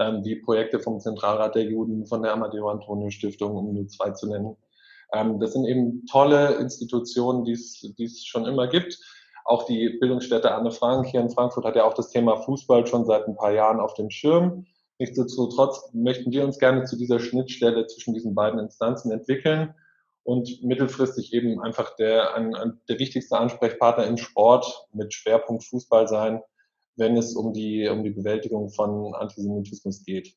ähm, 0.00 0.24
wie 0.24 0.36
Projekte 0.36 0.80
vom 0.80 0.98
Zentralrat 0.98 1.54
der 1.54 1.64
Juden, 1.64 2.06
von 2.06 2.22
der 2.22 2.32
Amadeo 2.32 2.70
Antonio 2.70 3.10
Stiftung, 3.10 3.54
um 3.54 3.74
nur 3.74 3.86
zwei 3.88 4.10
zu 4.10 4.28
nennen. 4.28 4.56
Ähm, 5.12 5.40
das 5.40 5.52
sind 5.52 5.66
eben 5.66 6.06
tolle 6.06 6.54
Institutionen, 6.56 7.44
die 7.44 7.52
es 7.52 8.24
schon 8.24 8.46
immer 8.46 8.68
gibt. 8.68 8.98
Auch 9.44 9.64
die 9.64 9.96
Bildungsstätte 10.00 10.52
Anne 10.52 10.70
Frank 10.70 11.06
hier 11.06 11.20
in 11.20 11.30
Frankfurt 11.30 11.64
hat 11.64 11.76
ja 11.76 11.84
auch 11.84 11.94
das 11.94 12.10
Thema 12.10 12.36
Fußball 12.36 12.86
schon 12.86 13.04
seit 13.04 13.26
ein 13.26 13.36
paar 13.36 13.52
Jahren 13.52 13.80
auf 13.80 13.94
dem 13.94 14.10
Schirm. 14.10 14.66
Nichtsdestotrotz 14.98 15.90
möchten 15.94 16.30
wir 16.30 16.44
uns 16.44 16.58
gerne 16.58 16.84
zu 16.84 16.96
dieser 16.96 17.18
Schnittstelle 17.18 17.86
zwischen 17.86 18.14
diesen 18.14 18.34
beiden 18.34 18.60
Instanzen 18.60 19.10
entwickeln 19.10 19.74
und 20.24 20.62
mittelfristig 20.62 21.32
eben 21.32 21.60
einfach 21.60 21.96
der, 21.96 22.34
ein, 22.34 22.54
ein, 22.54 22.80
der 22.88 22.98
wichtigste 22.98 23.38
Ansprechpartner 23.38 24.06
im 24.06 24.18
Sport 24.18 24.86
mit 24.92 25.14
Schwerpunkt 25.14 25.64
Fußball 25.64 26.06
sein, 26.06 26.42
wenn 26.96 27.16
es 27.16 27.34
um 27.34 27.52
die, 27.52 27.88
um 27.88 28.04
die 28.04 28.10
Bewältigung 28.10 28.68
von 28.68 29.14
Antisemitismus 29.14 30.04
geht. 30.04 30.36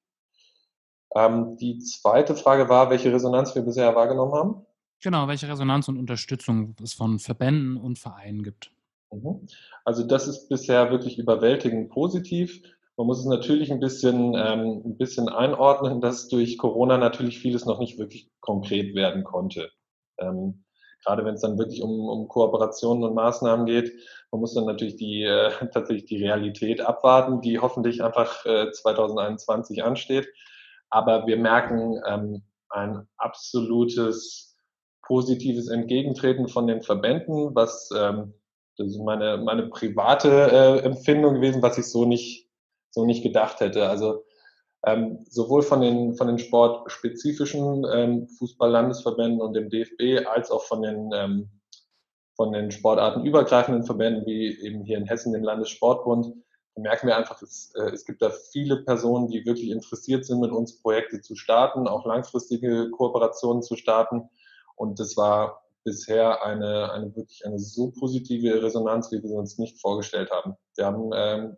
Ähm, 1.16 1.58
die 1.58 1.80
zweite 1.80 2.36
Frage 2.36 2.70
war, 2.70 2.90
welche 2.90 3.14
Resonanz 3.14 3.56
wir 3.56 3.62
bisher 3.62 3.96
wahrgenommen 3.96 4.34
haben. 4.34 4.66
Genau, 5.02 5.28
welche 5.28 5.50
Resonanz 5.50 5.88
und 5.88 5.98
Unterstützung 5.98 6.76
es 6.82 6.94
von 6.94 7.20
Verbänden 7.20 7.78
und 7.78 8.00
Vereinen 8.00 8.42
gibt. 8.42 8.72
Mhm. 9.12 9.48
Also 9.84 10.04
das 10.04 10.28
ist 10.28 10.50
bisher 10.50 10.92
wirklich 10.92 11.20
überwältigend 11.20 11.90
positiv. 11.90 12.62
Man 12.96 13.08
muss 13.08 13.20
es 13.20 13.26
natürlich 13.26 13.72
ein 13.72 13.80
bisschen, 13.80 14.34
ähm, 14.36 14.82
ein 14.86 14.98
bisschen 14.98 15.28
einordnen, 15.28 16.00
dass 16.00 16.28
durch 16.28 16.58
Corona 16.58 16.98
natürlich 16.98 17.40
vieles 17.40 17.66
noch 17.66 17.80
nicht 17.80 17.98
wirklich 17.98 18.30
konkret 18.40 18.96
werden 18.96 19.24
konnte. 19.24 19.72
Ähm, 20.20 20.64
gerade 21.04 21.26
wenn 21.26 21.36
es 21.36 21.42
dann 21.42 21.58
wirklich 21.58 21.82
um, 21.82 22.08
um 22.08 22.28
Kooperationen 22.28 23.04
und 23.04 23.16
Maßnahmen 23.16 23.66
geht, 23.66 23.92
man 24.32 24.42
muss 24.42 24.54
dann 24.54 24.66
natürlich 24.66 24.96
die, 24.96 25.24
äh, 25.24 25.52
tatsächlich 25.74 26.06
die 26.06 26.24
Realität 26.24 26.82
abwarten, 26.82 27.42
die 27.42 27.60
hoffentlich 27.60 28.04
einfach 28.04 28.46
äh, 28.46 28.72
2021 28.72 29.84
ansteht. 29.84 30.28
Aber 30.94 31.26
wir 31.26 31.38
merken 31.38 32.00
ähm, 32.08 32.44
ein 32.70 33.08
absolutes 33.18 34.56
positives 35.02 35.68
Entgegentreten 35.68 36.48
von 36.48 36.68
den 36.68 36.84
Verbänden, 36.84 37.56
was 37.56 37.90
ähm, 37.98 38.36
das 38.78 38.88
ist 38.90 39.00
meine, 39.00 39.38
meine 39.38 39.68
private 39.70 40.30
äh, 40.30 40.80
Empfindung 40.86 41.36
gewesen, 41.36 41.64
was 41.64 41.80
ich 41.80 41.86
so 41.86 42.06
nicht, 42.06 42.48
so 42.92 43.06
nicht 43.06 43.24
gedacht 43.24 43.60
hätte. 43.60 43.90
Also 43.90 44.24
ähm, 44.86 45.26
sowohl 45.30 45.64
von 45.64 45.82
den, 45.82 46.14
von 46.16 46.28
den 46.28 46.38
sportspezifischen 46.38 47.86
ähm, 47.92 48.28
Fußball-Landesverbänden 48.38 49.42
und 49.42 49.54
dem 49.54 49.70
DFB 49.70 50.28
als 50.28 50.52
auch 50.52 50.64
von 50.64 50.84
den, 50.84 51.10
ähm, 51.14 51.50
den 52.40 52.70
sportartenübergreifenden 52.70 53.84
Verbänden, 53.84 54.28
wie 54.28 54.60
eben 54.62 54.84
hier 54.84 54.98
in 55.00 55.06
Hessen 55.06 55.34
dem 55.34 55.44
Landessportbund, 55.44 56.36
merken 56.76 57.08
wir 57.08 57.18
einfach, 57.18 57.42
es, 57.42 57.74
äh, 57.76 57.90
es 57.92 58.06
gibt 58.06 58.22
da 58.22 58.30
viele 58.30 58.78
Personen, 58.78 59.28
die 59.28 59.46
wirklich 59.46 59.70
interessiert 59.70 60.26
sind, 60.26 60.40
mit 60.40 60.52
uns 60.52 60.82
Projekte 60.82 61.22
zu 61.22 61.36
starten, 61.36 61.88
auch 61.88 62.06
langfristige 62.06 62.90
Kooperationen 62.92 63.62
zu 63.62 63.76
starten. 63.76 64.30
Und 64.76 65.00
das 65.00 65.16
war 65.18 65.64
bisher 65.84 66.44
eine, 66.44 66.92
eine 66.92 67.16
wirklich 67.16 67.46
eine 67.46 67.60
so 67.60 67.92
positive 67.92 68.64
Resonanz, 68.64 69.12
wie 69.12 69.22
wir 69.22 69.30
sie 69.30 69.36
uns 69.36 69.58
nicht 69.58 69.80
vorgestellt 69.80 70.32
haben. 70.32 70.56
Wir 70.76 70.86
haben 70.86 71.12
ähm, 71.14 71.58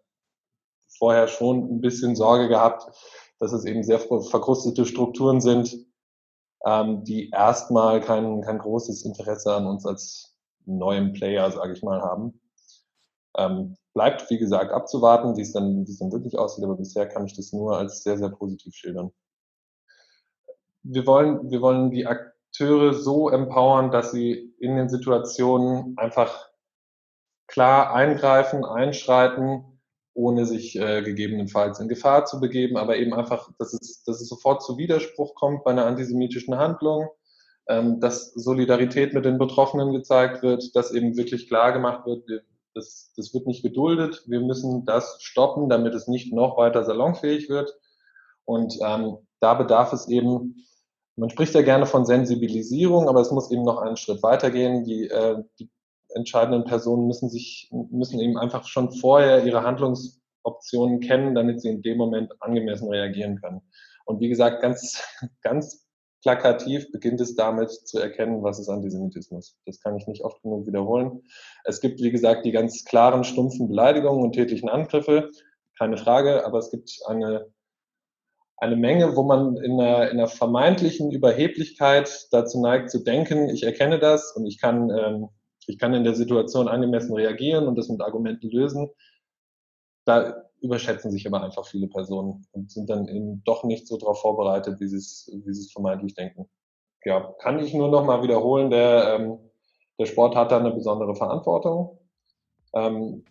vorher 0.98 1.28
schon 1.28 1.76
ein 1.76 1.82
bisschen 1.82 2.16
Sorge 2.16 2.48
gehabt, 2.48 2.86
dass 3.40 3.54
es 3.54 3.66
eben 3.66 3.84
sehr 3.84 4.00
verkrustete 4.00 4.86
Strukturen 4.86 5.42
sind, 5.42 5.78
ähm, 6.66 7.04
die 7.04 7.30
erstmal 7.30 8.02
kein, 8.02 8.42
kein 8.42 8.58
großes 8.58 9.06
Interesse 9.06 9.54
an 9.54 9.68
uns 9.68 9.86
als 9.86 10.36
neuem 10.66 11.14
Player, 11.14 11.52
sage 11.52 11.74
ich 11.74 11.84
mal, 11.84 12.02
haben. 12.02 12.42
Ähm, 13.38 13.78
bleibt, 13.96 14.30
wie 14.30 14.38
gesagt, 14.38 14.72
abzuwarten, 14.72 15.38
wie 15.38 15.42
es 15.42 15.54
dann, 15.54 15.88
wie 15.88 15.92
es 15.92 15.98
dann 15.98 16.12
wirklich 16.12 16.38
aussieht, 16.38 16.64
aber 16.64 16.76
bisher 16.76 17.08
kann 17.08 17.26
ich 17.26 17.36
das 17.36 17.54
nur 17.54 17.78
als 17.78 18.04
sehr, 18.04 18.18
sehr 18.18 18.30
positiv 18.30 18.76
schildern. 18.76 19.12
Wir 20.84 21.08
wollen, 21.08 21.50
wir 21.50 21.62
wollen 21.62 21.90
die 21.90 22.06
Akteure 22.06 22.94
so 22.94 23.30
empowern, 23.30 23.92
dass 23.92 24.12
sie 24.12 24.54
in 24.60 24.76
den 24.76 24.90
Situationen 24.90 25.98
einfach 25.98 26.50
klar 27.48 27.94
eingreifen, 27.94 28.66
einschreiten, 28.66 29.64
ohne 30.14 30.46
sich 30.46 30.78
äh, 30.78 31.02
gegebenenfalls 31.02 31.80
in 31.80 31.88
Gefahr 31.88 32.26
zu 32.26 32.40
begeben, 32.40 32.78
aber 32.78 32.98
eben 32.98 33.14
einfach, 33.14 33.50
dass 33.60 33.74
es, 33.74 34.04
dass 34.04 34.22
es 34.22 34.28
sofort 34.28 34.62
zu 34.62 34.78
Widerspruch 34.78 35.36
kommt 35.36 35.64
bei 35.64 35.72
einer 35.72 35.86
antisemitischen 35.86 36.58
Handlung, 36.58 37.10
ähm, 37.68 38.02
dass 38.02 38.34
Solidarität 38.34 39.14
mit 39.14 39.26
den 39.26 39.38
Betroffenen 39.38 39.94
gezeigt 39.94 40.44
wird, 40.44 40.76
dass 40.76 40.92
eben 40.92 41.16
wirklich 41.18 41.48
klar 41.48 41.72
gemacht 41.72 42.06
wird, 42.06 42.28
das, 42.76 43.12
das 43.16 43.34
wird 43.34 43.48
nicht 43.48 43.64
geduldet, 43.64 44.24
wir 44.28 44.42
müssen 44.42 44.86
das 44.86 45.18
stoppen, 45.22 45.70
damit 45.70 45.96
es 45.96 46.08
nicht 46.08 46.34
noch 46.34 46.58
weiter 46.58 46.84
salonfähig 46.84 47.50
wird. 47.50 47.74
Und 48.46 48.78
ähm, 48.86 49.18
da 49.40 49.56
bedarf 49.56 49.94
es 49.94 50.08
eben 50.08 50.66
man 51.18 51.30
spricht 51.30 51.56
ja 51.56 51.62
gerne 51.62 51.86
von 51.86 52.06
Sensibilisierung, 52.06 53.08
aber 53.08 53.22
es 53.22 53.32
muss 53.32 53.52
eben 53.52 53.64
noch 53.64 53.78
einen 53.78 53.98
Schritt 53.98 54.22
weitergehen. 54.22 54.84
Die, 54.84 55.08
äh, 55.10 55.42
die 55.60 55.70
entscheidenden 56.14 56.66
Personen 56.66 57.08
müssen 57.08 57.30
sich, 57.30 57.70
müssen 57.72 58.20
eben 58.20 58.38
einfach 58.38 58.68
schon 58.68 58.92
vorher 58.92 59.46
ihre 59.46 59.64
Handlungsoptionen 59.64 61.00
kennen, 61.00 61.36
damit 61.36 61.62
sie 61.62 61.70
in 61.70 61.82
dem 61.82 61.98
Moment 61.98 62.34
angemessen 62.42 62.90
reagieren 62.90 63.40
können. 63.42 63.62
Und 64.06 64.20
wie 64.20 64.30
gesagt, 64.30 64.62
ganz, 64.62 65.02
ganz 65.42 65.85
plakativ 66.26 66.92
beginnt 66.92 67.22
es 67.22 67.36
damit 67.36 67.70
zu 67.70 68.00
erkennen, 68.00 68.42
was 68.42 68.58
ist 68.58 68.68
Antisemitismus. 68.68 69.60
Das 69.68 69.80
kann 69.80 69.96
ich 69.96 70.08
nicht 70.08 70.24
oft 70.24 70.42
genug 70.42 70.66
wiederholen. 70.66 71.22
Es 71.66 71.82
gibt, 71.82 72.02
wie 72.02 72.10
gesagt, 72.10 72.46
die 72.46 72.52
ganz 72.52 72.84
klaren, 72.84 73.24
stumpfen 73.24 73.68
Beleidigungen 73.68 74.24
und 74.24 74.34
tätlichen 74.34 74.68
Angriffe, 74.68 75.30
keine 75.78 75.98
Frage, 75.98 76.44
aber 76.44 76.58
es 76.58 76.72
gibt 76.72 77.00
eine 77.06 77.46
eine 78.58 78.78
Menge, 78.78 79.16
wo 79.16 79.24
man 79.24 79.58
in 79.58 79.80
einer, 79.80 80.10
in 80.10 80.18
einer 80.18 80.28
vermeintlichen 80.28 81.12
Überheblichkeit 81.12 82.28
dazu 82.32 82.62
neigt 82.62 82.90
zu 82.90 83.04
denken, 83.04 83.50
ich 83.50 83.64
erkenne 83.64 84.00
das 84.00 84.32
und 84.32 84.48
ich 84.48 84.60
kann, 84.62 84.90
ähm, 84.90 85.28
ich 85.68 85.78
kann 85.78 85.94
in 85.94 86.06
der 86.06 86.16
Situation 86.16 86.70
angemessen 86.70 87.14
reagieren 87.14 87.68
und 87.68 87.78
das 87.78 87.90
mit 87.90 88.02
Argumenten 88.02 88.50
lösen. 88.50 88.90
Da 90.06 90.45
überschätzen 90.62 91.12
sich 91.12 91.28
aber 91.28 91.44
einfach 91.44 91.66
viele 91.66 91.88
Personen 91.88 92.46
und 92.52 92.72
sind 92.72 92.90
dann 92.90 93.08
eben 93.08 93.44
doch 93.44 93.64
nicht 93.64 93.88
so 93.88 93.98
darauf 93.98 94.22
vorbereitet, 94.22 94.80
wie 94.80 94.88
sie 94.88 94.98
es, 94.98 95.72
vermeintlich 95.72 96.16
denken. 96.16 96.48
Ja, 97.04 97.34
kann 97.40 97.60
ich 97.60 97.74
nur 97.74 97.90
noch 97.90 98.04
mal 98.04 98.24
wiederholen, 98.24 98.72
der, 98.72 99.16
ähm, 99.20 99.38
der 100.00 100.06
Sport 100.08 100.36
hat 100.36 100.52
da 100.52 100.60
eine 100.60 100.72
besondere 100.72 101.16
Verantwortung. 101.16 102.00
Ähm, 102.74 103.24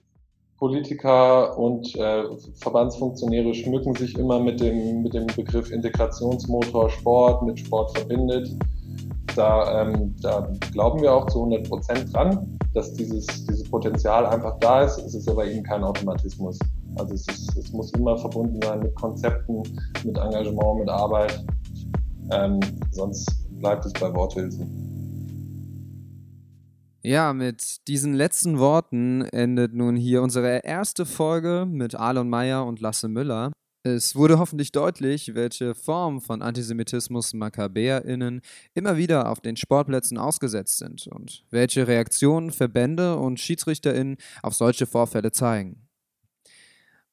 Politiker 0.59 1.59
und 1.59 1.95
äh, 1.97 2.25
Verbandsfunktionäre 2.55 3.53
schmücken 3.53 3.95
sich 3.95 4.17
immer 4.17 4.39
mit 4.39 4.61
dem, 4.61 5.03
mit 5.03 5.13
dem 5.13 5.27
Begriff 5.27 5.71
Integrationsmotor 5.71 6.89
Sport, 6.91 7.43
mit 7.43 7.59
Sport 7.59 7.97
verbindet. 7.99 8.49
Da, 9.35 9.83
ähm, 9.83 10.15
da 10.23 10.49
glauben 10.73 11.03
wir 11.03 11.13
auch 11.13 11.27
zu 11.27 11.41
100 11.41 11.69
Prozent 11.69 12.15
dran, 12.15 12.57
dass 12.73 12.95
dieses, 12.95 13.27
dieses 13.27 13.69
Potenzial 13.69 14.27
einfach 14.27 14.59
da 14.61 14.85
ist. 14.85 14.99
Es 14.99 15.15
ist 15.15 15.29
aber 15.29 15.45
eben 15.47 15.65
kein 15.65 15.83
Automatismus. 15.83 16.59
Also 16.97 17.15
es, 17.15 17.27
ist, 17.29 17.57
es 17.57 17.73
muss 17.73 17.93
immer 17.93 18.17
verbunden 18.17 18.61
sein 18.63 18.81
mit 18.81 18.95
Konzepten, 18.95 19.63
mit 20.05 20.17
Engagement, 20.17 20.81
mit 20.81 20.89
Arbeit. 20.89 21.45
Ähm, 22.31 22.61
sonst 22.91 23.29
bleibt 23.59 23.85
es 23.85 23.93
bei 23.95 24.13
Worthülsen. 24.15 24.85
Ja, 27.03 27.35
mit 27.35 27.87
diesen 27.87 28.15
letzten 28.15 28.59
Worten 28.59 29.23
endet 29.23 29.75
nun 29.75 29.95
hier 29.95 30.23
unsere 30.23 30.65
erste 30.65 31.05
Folge 31.05 31.67
mit 31.69 31.95
Alon 31.95 32.31
Meyer 32.31 32.65
und 32.65 32.81
Lasse 32.81 33.09
Müller. 33.09 33.53
Es 33.87 34.17
wurde 34.17 34.39
hoffentlich 34.39 34.73
deutlich, 34.73 35.35
welche 35.35 35.75
Form 35.75 36.23
von 36.23 36.41
Antisemitismus 36.41 37.35
MakkabäerInnen 37.35 38.41
immer 38.73 38.97
wieder 38.97 39.31
auf 39.31 39.41
den 39.41 39.57
Sportplätzen 39.57 40.17
ausgesetzt 40.17 40.79
sind 40.79 41.07
und 41.09 41.45
welche 41.51 41.87
Reaktionen 41.87 42.51
Verbände 42.51 43.19
und 43.19 43.39
SchiedsrichterInnen 43.39 44.17
auf 44.43 44.55
solche 44.55 44.87
Vorfälle 44.87 45.33
zeigen. 45.33 45.84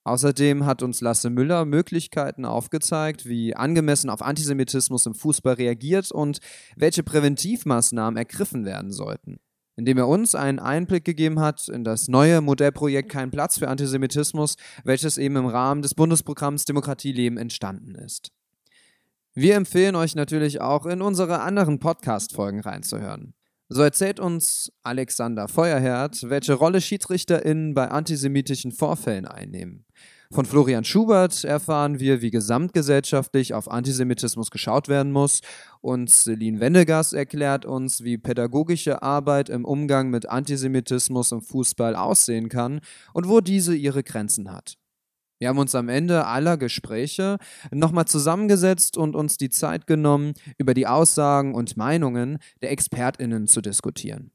Außerdem 0.04 0.66
hat 0.66 0.82
uns 0.82 1.02
Lasse 1.02 1.30
Müller 1.30 1.66
Möglichkeiten 1.66 2.46
aufgezeigt, 2.46 3.28
wie 3.28 3.56
angemessen 3.56 4.10
auf 4.10 4.22
Antisemitismus 4.22 5.06
im 5.06 5.14
Fußball 5.14 5.56
reagiert 5.56 6.12
und 6.12 6.40
welche 6.76 7.04
Präventivmaßnahmen 7.04 8.18
ergriffen 8.18 8.66
werden 8.66 8.92
sollten 8.92 9.40
indem 9.82 9.98
er 9.98 10.08
uns 10.08 10.36
einen 10.36 10.60
Einblick 10.60 11.06
gegeben 11.06 11.40
hat 11.40 11.68
in 11.68 11.84
das 11.84 12.08
neue 12.08 12.42
Modellprojekt 12.42 13.10
Kein 13.10 13.32
Platz 13.32 13.58
für 13.58 13.68
Antisemitismus, 13.68 14.56
welches 14.84 15.18
eben 15.18 15.38
im 15.38 15.48
Rahmen 15.48 15.82
des 15.82 15.96
Bundesprogramms 15.96 16.66
Demokratie 16.66 17.12
leben 17.12 17.38
entstanden 17.38 17.96
ist. 17.96 18.32
Wir 19.34 19.56
empfehlen 19.56 19.96
euch 19.96 20.14
natürlich 20.14 20.62
auch 20.62 20.86
in 20.86 21.02
unsere 21.02 21.40
anderen 21.40 21.80
Podcast-Folgen 21.80 22.60
reinzuhören. 22.60 23.34
So 23.74 23.84
erzählt 23.84 24.20
uns 24.20 24.70
Alexander 24.84 25.48
Feuerherd, 25.48 26.30
welche 26.30 26.56
Rolle 26.56 26.82
SchiedsrichterInnen 26.82 27.74
bei 27.74 27.88
antisemitischen 27.88 28.74
Vorfällen 28.74 29.26
einnehmen. 29.26 29.86
Von 30.30 30.44
Florian 30.44 30.84
Schubert 30.84 31.46
erfahren 31.46 32.02
wir, 32.02 32.22
wie 32.22 32.32
gesamtgesellschaftlich 32.32 33.54
auf 33.54 33.72
Antisemitismus 33.72 34.52
geschaut 34.52 34.90
werden 34.90 35.14
muss. 35.14 35.40
Und 35.80 36.10
Celine 36.10 36.60
Wendegas 36.60 37.14
erklärt 37.14 37.66
uns, 37.66 38.04
wie 38.04 38.18
pädagogische 38.18 39.04
Arbeit 39.04 39.48
im 39.48 39.64
Umgang 39.64 40.10
mit 40.10 40.28
Antisemitismus 40.28 41.32
im 41.32 41.42
Fußball 41.42 41.96
aussehen 41.96 42.50
kann 42.50 42.82
und 43.14 43.30
wo 43.30 43.40
diese 43.40 43.74
ihre 43.74 44.04
Grenzen 44.04 44.52
hat. 44.52 44.81
Wir 45.42 45.50
haben 45.50 45.58
uns 45.58 45.74
am 45.74 45.90
Ende 45.90 46.28
aller 46.28 46.56
Gespräche 46.56 47.40
nochmal 47.72 48.06
zusammengesetzt 48.06 48.96
und 48.96 49.16
uns 49.16 49.38
die 49.38 49.50
Zeit 49.50 49.88
genommen, 49.88 50.34
über 50.60 50.76
die 50.76 50.86
Aussagen 50.86 51.56
und 51.56 51.78
Meinungen 51.78 52.38
der 52.62 52.70
Expertinnen 52.70 53.48
zu 53.48 53.60
diskutieren. 53.60 54.30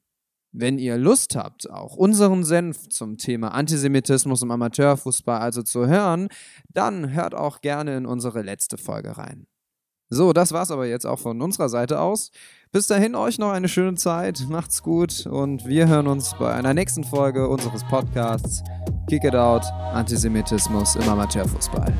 Wenn 0.50 0.78
ihr 0.78 0.98
Lust 0.98 1.36
habt, 1.36 1.70
auch 1.70 1.94
unseren 1.94 2.42
Senf 2.42 2.88
zum 2.88 3.18
Thema 3.18 3.54
Antisemitismus 3.54 4.42
im 4.42 4.50
Amateurfußball 4.50 5.38
also 5.38 5.62
zu 5.62 5.86
hören, 5.86 6.26
dann 6.70 7.12
hört 7.12 7.36
auch 7.36 7.60
gerne 7.60 7.96
in 7.96 8.04
unsere 8.04 8.42
letzte 8.42 8.76
Folge 8.76 9.16
rein. 9.16 9.46
So, 10.08 10.32
das 10.32 10.50
war's 10.50 10.72
aber 10.72 10.86
jetzt 10.86 11.06
auch 11.06 11.20
von 11.20 11.40
unserer 11.40 11.68
Seite 11.68 12.00
aus. 12.00 12.32
Bis 12.76 12.88
dahin 12.88 13.14
euch 13.14 13.38
noch 13.38 13.52
eine 13.52 13.68
schöne 13.68 13.94
Zeit, 13.94 14.44
macht's 14.50 14.82
gut 14.82 15.24
und 15.24 15.64
wir 15.64 15.88
hören 15.88 16.06
uns 16.06 16.34
bei 16.38 16.52
einer 16.52 16.74
nächsten 16.74 17.04
Folge 17.04 17.48
unseres 17.48 17.82
Podcasts. 17.84 18.62
Kick 19.08 19.24
It 19.24 19.34
Out, 19.34 19.64
Antisemitismus 19.94 20.94
im 20.96 21.08
Amateurfußball. 21.08 21.90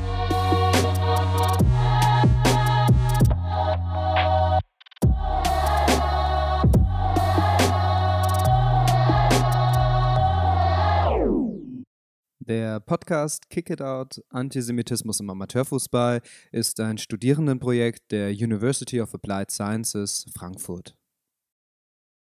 Der 12.47 12.79
Podcast 12.79 13.49
Kick 13.49 13.69
It 13.69 13.81
Out 13.81 14.23
Antisemitismus 14.29 15.19
im 15.19 15.29
Amateurfußball 15.29 16.21
ist 16.53 16.79
ein 16.79 16.97
Studierendenprojekt 16.97 18.09
der 18.09 18.29
University 18.29 19.01
of 19.01 19.13
Applied 19.13 19.51
Sciences 19.51 20.25
Frankfurt. 20.33 20.95